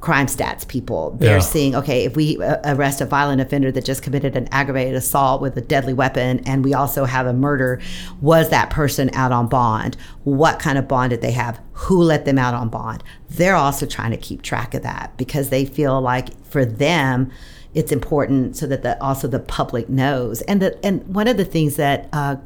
crime 0.00 0.26
stats 0.26 0.66
people. 0.66 1.16
They're 1.18 1.36
Yeah. 1.36 1.42
seeing 1.42 1.74
okay, 1.76 2.04
if 2.04 2.16
we 2.16 2.40
uh, 2.42 2.56
arrest 2.64 3.00
a 3.00 3.06
violent 3.06 3.40
offender 3.40 3.70
that 3.72 3.84
just 3.84 4.02
committed 4.02 4.36
an 4.36 4.48
aggravated 4.52 4.94
assault 4.94 5.40
with 5.40 5.56
a 5.56 5.60
deadly 5.60 5.92
weapon, 5.92 6.40
and 6.46 6.64
we 6.64 6.74
also 6.74 7.04
have 7.04 7.26
a 7.26 7.32
murder, 7.32 7.80
was 8.20 8.48
that 8.50 8.70
person 8.70 9.10
out 9.14 9.30
on 9.32 9.46
bond? 9.48 9.96
What 10.24 10.58
kind 10.58 10.76
of 10.78 10.88
bond 10.88 11.10
did 11.10 11.20
they 11.20 11.30
have? 11.32 11.60
Who 11.72 12.02
let 12.02 12.24
them 12.24 12.38
out 12.38 12.54
on 12.54 12.68
bond? 12.68 13.02
They're 13.30 13.54
also 13.56 13.86
trying 13.86 14.10
to 14.10 14.16
keep 14.16 14.42
track 14.42 14.74
of 14.74 14.82
that 14.82 15.16
because 15.16 15.48
they 15.50 15.64
feel 15.64 16.00
like 16.00 16.30
for 16.46 16.64
them, 16.64 17.30
it's 17.74 17.90
important 17.92 18.56
so 18.56 18.66
that 18.66 18.82
the, 18.82 19.02
also 19.02 19.26
the 19.26 19.38
public 19.38 19.88
knows. 19.88 20.42
And 20.42 20.60
the, 20.60 20.84
and 20.84 21.06
one 21.06 21.26
of 21.26 21.36
the 21.36 21.44
things 21.44 21.76
that 21.76 22.08
uh, 22.12 22.36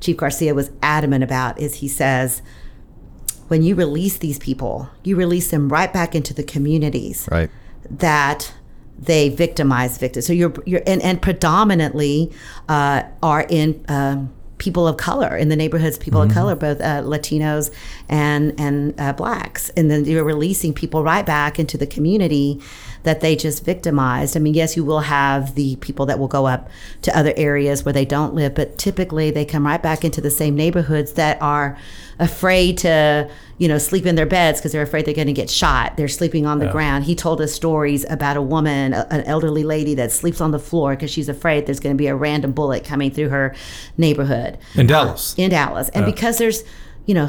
Chief 0.00 0.16
Garcia 0.16 0.54
was 0.54 0.70
adamant 0.82 1.24
about 1.24 1.58
is 1.60 1.76
he 1.76 1.88
says, 1.88 2.40
when 3.48 3.62
you 3.62 3.74
release 3.74 4.18
these 4.18 4.38
people, 4.38 4.88
you 5.04 5.16
release 5.16 5.50
them 5.50 5.68
right 5.68 5.92
back 5.92 6.14
into 6.14 6.34
the 6.34 6.42
communities 6.42 7.28
Right. 7.30 7.50
that 7.90 8.52
they 8.98 9.28
victimize 9.28 9.98
victims. 9.98 10.26
So 10.26 10.32
you're 10.32 10.54
you're 10.64 10.82
and, 10.86 11.02
and 11.02 11.20
predominantly 11.20 12.32
uh, 12.68 13.02
are 13.22 13.46
in 13.48 13.84
um, 13.88 14.32
people 14.58 14.88
of 14.88 14.96
color 14.96 15.36
in 15.36 15.48
the 15.48 15.56
neighborhoods. 15.56 15.98
People 15.98 16.22
of 16.22 16.32
color, 16.32 16.54
both 16.56 16.80
uh, 16.80 17.02
Latinos 17.02 17.70
and 18.08 18.58
and 18.58 18.98
uh, 18.98 19.12
blacks, 19.12 19.68
and 19.76 19.90
then 19.90 20.04
you're 20.06 20.24
releasing 20.24 20.72
people 20.72 21.02
right 21.04 21.26
back 21.26 21.58
into 21.58 21.76
the 21.76 21.86
community 21.86 22.60
that 23.06 23.20
they 23.22 23.34
just 23.34 23.64
victimized. 23.64 24.36
I 24.36 24.40
mean, 24.40 24.52
yes, 24.54 24.76
you 24.76 24.84
will 24.84 25.00
have 25.00 25.54
the 25.54 25.76
people 25.76 26.04
that 26.06 26.18
will 26.18 26.28
go 26.28 26.46
up 26.46 26.68
to 27.02 27.18
other 27.18 27.32
areas 27.36 27.84
where 27.84 27.92
they 27.94 28.04
don't 28.04 28.34
live, 28.34 28.54
but 28.54 28.76
typically 28.76 29.30
they 29.30 29.44
come 29.46 29.64
right 29.66 29.82
back 29.82 30.04
into 30.04 30.20
the 30.20 30.30
same 30.30 30.54
neighborhoods 30.54 31.12
that 31.14 31.40
are 31.40 31.78
afraid 32.18 32.78
to, 32.78 33.30
you 33.58 33.68
know, 33.68 33.78
sleep 33.78 34.06
in 34.06 34.14
their 34.16 34.26
beds 34.26 34.58
because 34.58 34.72
they're 34.72 34.82
afraid 34.82 35.04
they're 35.06 35.14
going 35.14 35.26
to 35.26 35.32
get 35.32 35.48
shot. 35.50 35.96
They're 35.96 36.08
sleeping 36.08 36.46
on 36.46 36.58
the 36.58 36.66
ground. 36.72 37.04
He 37.04 37.14
told 37.14 37.40
us 37.40 37.52
stories 37.52 38.04
about 38.10 38.36
a 38.36 38.42
woman, 38.42 38.92
a- 38.94 39.06
an 39.10 39.22
elderly 39.24 39.64
lady 39.64 39.94
that 39.94 40.10
sleeps 40.12 40.40
on 40.40 40.50
the 40.50 40.58
floor 40.58 40.94
because 40.96 41.10
she's 41.10 41.28
afraid 41.28 41.66
there's 41.66 41.80
going 41.80 41.94
to 41.94 41.98
be 41.98 42.06
a 42.08 42.16
random 42.16 42.52
bullet 42.52 42.84
coming 42.84 43.10
through 43.10 43.28
her 43.28 43.54
neighborhood 43.98 44.58
In 44.74 44.86
Dallas. 44.86 45.34
in 45.38 45.50
Dallas. 45.50 45.88
And 45.90 46.04
because 46.06 46.38
there's, 46.38 46.64
you 47.06 47.14
know, 47.14 47.28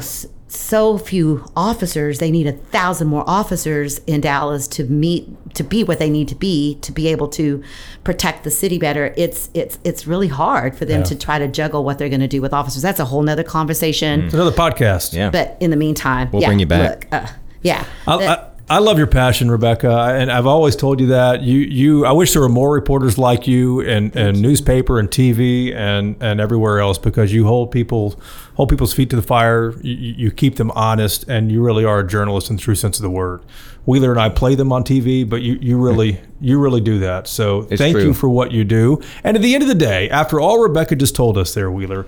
so 0.50 0.96
few 0.96 1.44
officers, 1.54 2.18
they 2.20 2.30
need 2.30 2.46
a 2.46 2.52
thousand 2.52 3.06
more 3.08 3.22
officers 3.26 3.98
in 4.06 4.20
Dallas 4.22 4.66
to 4.68 4.84
meet 4.84 5.28
to 5.54 5.62
be 5.62 5.84
what 5.84 5.98
they 5.98 6.08
need 6.08 6.26
to 6.28 6.34
be 6.34 6.76
to 6.82 6.90
be 6.92 7.08
able 7.08 7.28
to 7.28 7.62
protect 8.04 8.44
the 8.44 8.50
city 8.50 8.78
better. 8.78 9.12
It's 9.16 9.50
it's 9.54 9.78
it's 9.84 10.06
really 10.06 10.28
hard 10.28 10.74
for 10.76 10.84
them 10.86 11.00
Yeah. 11.00 11.04
to 11.06 11.16
try 11.18 11.38
to 11.38 11.48
juggle 11.48 11.84
what 11.84 11.98
they're 11.98 12.08
going 12.08 12.20
to 12.20 12.28
do 12.28 12.40
with 12.40 12.52
officers. 12.54 12.80
That's 12.82 13.00
a 13.00 13.04
whole 13.04 13.22
nother 13.22 13.44
conversation. 13.44 14.22
It's 14.24 14.34
another 14.34 14.52
podcast. 14.56 15.12
Yeah. 15.12 15.30
But 15.30 15.56
in 15.60 15.70
the 15.70 15.76
meantime, 15.76 16.30
We'll 16.32 16.40
yeah, 16.42 16.48
bring 16.48 16.60
you 16.60 16.66
back. 16.66 17.04
Look, 17.04 17.12
uh, 17.12 17.26
yeah, 17.62 17.84
I, 18.06 18.14
I, 18.14 18.47
I 18.70 18.80
love 18.80 18.98
your 18.98 19.06
passion, 19.06 19.50
Rebecca, 19.50 19.90
and 19.90 20.30
I've 20.30 20.46
always 20.46 20.76
told 20.76 21.00
you 21.00 21.06
that. 21.06 21.40
You, 21.42 21.58
you. 21.60 22.04
I 22.04 22.12
wish 22.12 22.34
there 22.34 22.42
were 22.42 22.50
more 22.50 22.70
reporters 22.70 23.16
like 23.16 23.46
you 23.46 23.80
in, 23.80 24.10
in 24.10 24.42
newspaper 24.42 24.98
and 24.98 25.08
TV 25.08 25.74
and, 25.74 26.16
and 26.20 26.38
everywhere 26.38 26.78
else 26.78 26.98
because 26.98 27.32
you 27.32 27.46
hold 27.46 27.70
people 27.70 28.20
hold 28.56 28.68
people's 28.68 28.92
feet 28.92 29.08
to 29.10 29.16
the 29.16 29.22
fire. 29.22 29.70
You, 29.80 29.94
you 29.94 30.14
you 30.18 30.30
keep 30.30 30.56
them 30.56 30.70
honest, 30.72 31.26
and 31.28 31.50
you 31.50 31.62
really 31.62 31.84
are 31.86 32.00
a 32.00 32.06
journalist 32.06 32.50
in 32.50 32.56
the 32.56 32.62
true 32.62 32.74
sense 32.74 32.98
of 32.98 33.02
the 33.02 33.10
word. 33.10 33.40
Wheeler 33.86 34.10
and 34.10 34.20
I 34.20 34.28
play 34.28 34.54
them 34.54 34.70
on 34.70 34.84
TV, 34.84 35.26
but 35.26 35.40
you, 35.40 35.54
you 35.62 35.78
really 35.78 36.20
you 36.38 36.58
really 36.60 36.82
do 36.82 36.98
that. 36.98 37.26
So 37.26 37.66
It's 37.70 37.80
thank 37.80 37.94
true. 37.94 38.04
you 38.04 38.12
for 38.14 38.28
what 38.28 38.52
you 38.52 38.64
do. 38.64 39.00
And 39.24 39.34
at 39.34 39.42
the 39.42 39.54
end 39.54 39.62
of 39.62 39.68
the 39.70 39.74
day, 39.74 40.10
after 40.10 40.40
all 40.40 40.60
Rebecca 40.60 40.94
just 40.94 41.16
told 41.16 41.38
us 41.38 41.54
there, 41.54 41.70
Wheeler, 41.70 42.04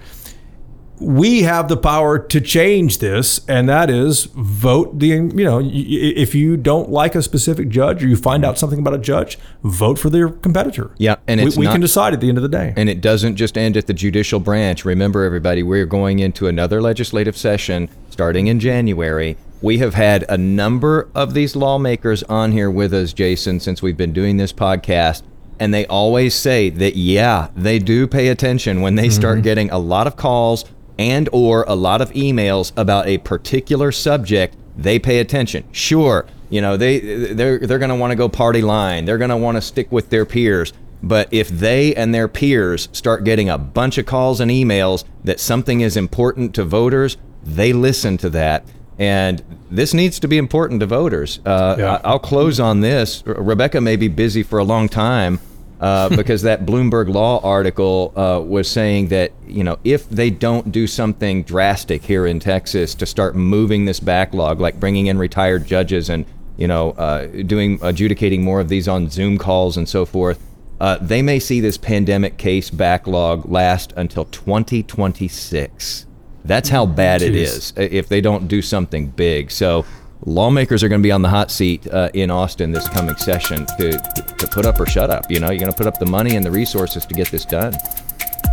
we 1.01 1.43
have 1.43 1.69
the 1.69 1.77
power 1.79 2.19
to 2.19 2.41
change 2.41 2.99
this, 2.99 3.41
and 3.49 3.69
that 3.69 3.89
is 3.89 4.27
vote 4.35 4.99
the 4.99 5.07
you 5.07 5.45
know 5.45 5.61
if 5.63 6.35
you 6.35 6.57
don't 6.57 6.91
like 6.91 7.15
a 7.15 7.23
specific 7.23 7.71
judge 7.71 8.05
or 8.05 8.09
you 8.09 8.17
find 8.17 8.45
out 8.45 8.59
something 8.59 8.79
about 8.79 8.95
a 8.95 8.99
judge, 8.99 9.39
vote 9.63 9.99
for 9.99 10.11
their 10.11 10.29
competitor. 10.29 10.91
Yeah, 10.99 11.17
and 11.27 11.41
we, 11.41 11.47
it's 11.47 11.57
we 11.57 11.65
not- 11.65 11.73
can 11.73 11.81
decide 11.81 12.13
at 12.13 12.21
the 12.21 12.29
end 12.29 12.37
of 12.37 12.43
the 12.43 12.49
day. 12.49 12.75
And 12.77 12.89
it 12.89 13.01
doesn't 13.01 13.37
just 13.37 13.57
end 13.57 13.77
at 13.77 13.87
the 13.87 13.95
judicial 13.95 14.41
branch. 14.41 14.85
Remember, 14.85 15.25
everybody, 15.25 15.63
we're 15.63 15.87
going 15.87 16.19
into 16.19 16.47
another 16.47 16.83
legislative 16.83 17.37
session 17.37 17.89
starting 18.11 18.47
in 18.47 18.61
January. 18.61 19.37
We 19.63 19.79
have 19.79 19.95
had 19.95 20.25
a 20.29 20.39
number 20.39 21.09
of 21.15 21.35
these 21.35 21.57
lawmakers 21.57 22.23
on 22.25 22.53
here 22.53 22.71
with 22.71 22.93
us, 22.93 23.13
Jason, 23.13 23.61
since 23.61 23.83
we've 23.83 23.97
been 23.97 24.13
doing 24.13 24.37
this 24.37 24.53
podcast. 24.53 25.23
And 25.59 25.75
they 25.75 25.85
always 25.87 26.35
say 26.35 26.71
that, 26.71 26.97
yeah, 26.97 27.49
they 27.55 27.79
do 27.79 28.07
pay 28.07 28.29
attention 28.29 28.81
when 28.81 28.95
they 28.95 29.11
start 29.11 29.37
mm-hmm. 29.37 29.45
getting 29.45 29.71
a 29.71 29.79
lot 29.79 30.07
of 30.07 30.17
calls 30.17 30.65
and 31.01 31.29
or 31.33 31.65
a 31.67 31.75
lot 31.75 32.01
of 32.01 32.13
emails 32.13 32.73
about 32.77 33.07
a 33.09 33.19
particular 33.19 33.91
subject 33.91 34.57
they 34.77 34.99
pay 34.99 35.19
attention. 35.19 35.65
Sure 35.73 36.27
you 36.49 36.61
know 36.61 36.77
they 36.77 36.99
they're 37.33 37.59
they're 37.61 37.79
going 37.79 37.91
to 37.91 37.95
want 37.95 38.11
to 38.11 38.17
go 38.17 38.29
party 38.29 38.61
line 38.61 39.05
they're 39.05 39.19
going 39.19 39.31
to 39.31 39.37
want 39.37 39.57
to 39.57 39.63
stick 39.63 39.91
with 39.93 40.11
their 40.11 40.27
peers 40.27 40.73
but 41.01 41.29
if 41.31 41.49
they 41.49 41.95
and 41.95 42.13
their 42.13 42.27
peers 42.27 42.89
start 42.93 43.23
getting 43.23 43.49
a 43.49 43.57
bunch 43.57 43.99
of 43.99 44.05
calls 44.05 44.41
and 44.41 44.51
emails 44.51 45.05
that 45.23 45.39
something 45.39 45.81
is 45.81 45.97
important 45.97 46.53
to 46.53 46.65
voters 46.65 47.17
they 47.43 47.73
listen 47.73 48.17
to 48.19 48.31
that. 48.31 48.65
And 48.99 49.43
this 49.71 49.95
needs 49.95 50.21
to 50.21 50.29
be 50.29 50.37
important 50.37 50.81
to 50.81 50.87
voters. 50.87 51.41
Uh, 51.45 51.77
Yeah. 51.79 52.01
I'll 52.05 52.19
close 52.19 52.61
on 52.61 52.81
this. 52.81 53.23
Rebecca 53.25 53.81
may 53.81 53.97
be 53.97 54.09
busy 54.09 54.43
for 54.43 54.59
a 54.59 54.65
long 54.65 54.89
time 54.89 55.41
uh, 55.81 56.09
because 56.17 56.43
that 56.43 56.67
Bloomberg 56.67 57.13
Law 57.13 57.41
article 57.43 58.13
uh, 58.17 58.41
was 58.41 58.71
saying 58.71 59.09
that 59.09 59.33
you 59.47 59.65
know 59.65 59.79
if 59.83 60.09
they 60.09 60.31
don't 60.31 60.71
do 60.71 60.87
something 60.87 61.43
drastic 61.43 62.03
here 62.03 62.27
in 62.27 62.39
Texas 62.39 62.95
to 62.97 63.07
start 63.07 63.35
moving 63.35 63.87
this 63.87 64.01
backlog, 64.01 64.61
like 64.61 64.79
bringing 64.79 65.07
in 65.07 65.19
retired 65.19 65.67
judges 65.67 66.09
and 66.09 66.25
you 66.57 66.69
know 66.69 66.91
uh, 66.93 67.27
doing 67.27 67.79
adjudicating 67.83 68.45
more 68.45 68.61
of 68.61 68.69
these 68.69 68.87
on 68.87 69.09
Zoom 69.09 69.39
calls 69.39 69.77
and 69.77 69.89
so 69.89 70.05
forth, 70.05 70.39
uh, 70.81 70.99
they 71.01 71.23
may 71.23 71.39
see 71.39 71.61
this 71.61 71.79
pandemic 71.79 72.37
case 72.37 72.71
backlog 72.71 73.49
last 73.51 73.93
until 73.97 74.27
2026. 74.27 76.07
That's 76.45 76.71
how 76.71 76.87
bad 76.87 77.21
it 77.21 77.35
Jeez. 77.35 77.37
is 77.37 77.73
uh, 77.77 77.89
if 77.91 78.09
they 78.09 78.21
don't 78.21 78.49
do 78.49 78.63
something 78.63 79.09
big. 79.09 79.51
So 79.51 79.85
lawmakers 80.27 80.83
are 80.83 80.89
going 80.89 81.01
to 81.01 81.07
be 81.07 81.13
on 81.13 81.23
the 81.23 81.29
hot 81.29 81.51
seat 81.51 81.87
uh, 81.89 82.11
in 82.15 82.31
Austin 82.31 82.73
this 82.73 82.89
coming 82.89 83.17
session 83.17 83.67
to, 83.79 83.93
to 84.39 84.47
put 84.51 84.67
up 84.67 84.79
or 84.81 84.87
shut 84.87 85.11
up. 85.11 85.31
You 85.31 85.41
know, 85.41 85.51
you're 85.51 85.61
going 85.61 85.73
to 85.73 85.77
put 85.77 85.87
up 85.87 85.99
the 85.99 86.07
money 86.07 86.37
and 86.37 86.45
the 86.45 86.51
resources 86.51 87.07
to 87.07 87.15
get 87.15 87.29
this 87.31 87.45
done. 87.45 87.75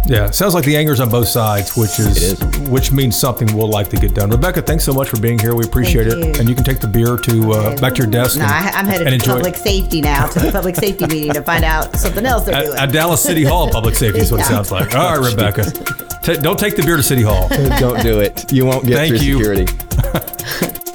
yeah, 0.08 0.30
sounds 0.30 0.54
like 0.54 0.64
the 0.64 0.78
anger's 0.78 1.00
on 1.02 1.10
both 1.10 1.28
sides, 1.28 1.76
which 1.76 2.00
is, 2.00 2.16
It 2.18 2.40
is. 2.42 2.70
which 2.70 2.92
means 2.94 3.18
something 3.18 3.54
will 3.56 3.68
like 3.70 3.90
to 3.90 3.98
get 3.98 4.16
done. 4.16 4.30
Rebecca, 4.30 4.62
thanks 4.62 4.86
so 4.86 4.94
much 4.94 5.10
for 5.10 5.20
being 5.20 5.38
here. 5.38 5.54
We 5.56 5.66
appreciate 5.66 6.08
Thank 6.10 6.24
it, 6.26 6.36
you. 6.36 6.40
and 6.40 6.48
you 6.50 6.56
can 6.56 6.64
take 6.64 6.80
the 6.80 6.88
beer 6.88 7.18
to 7.18 7.52
uh, 7.52 7.78
back 7.82 7.96
to 7.96 8.04
your 8.04 8.12
desk. 8.12 8.38
no, 8.38 8.46
and, 8.46 8.54
I, 8.54 8.70
I'm 8.72 8.86
headed 8.86 9.08
and 9.08 9.22
to 9.22 9.30
enjoy 9.30 9.34
public 9.44 9.56
safety 9.58 10.00
now 10.00 10.28
to 10.28 10.40
the 10.40 10.52
public 10.52 10.76
safety 10.78 11.06
meeting 11.08 11.34
to 11.34 11.42
find 11.42 11.66
out 11.66 11.96
something 11.98 12.26
else 12.26 12.46
they're 12.46 12.56
at, 12.56 12.66
doing. 12.66 12.78
at 12.78 12.92
Dallas 12.94 13.22
City 13.22 13.44
Hall 13.44 13.70
Public 13.70 13.96
Safety 14.04 14.20
is 14.22 14.32
what 14.32 14.40
it 14.42 14.46
sounds 14.46 14.72
like. 14.72 14.96
All 14.96 15.20
right, 15.20 15.30
Rebecca, 15.32 15.64
Ta 16.24 16.34
don't 16.36 16.58
take 16.58 16.78
the 16.78 16.84
beer 16.84 16.96
to 16.96 17.04
City 17.04 17.24
Hall. 17.24 17.48
Don't 17.80 18.02
do 18.02 18.20
it. 18.22 18.52
You 18.52 18.66
won't 18.66 18.86
get 18.86 18.96
Thank 18.96 19.16
through 19.18 19.26
you. 19.26 19.38
security. 19.44 20.78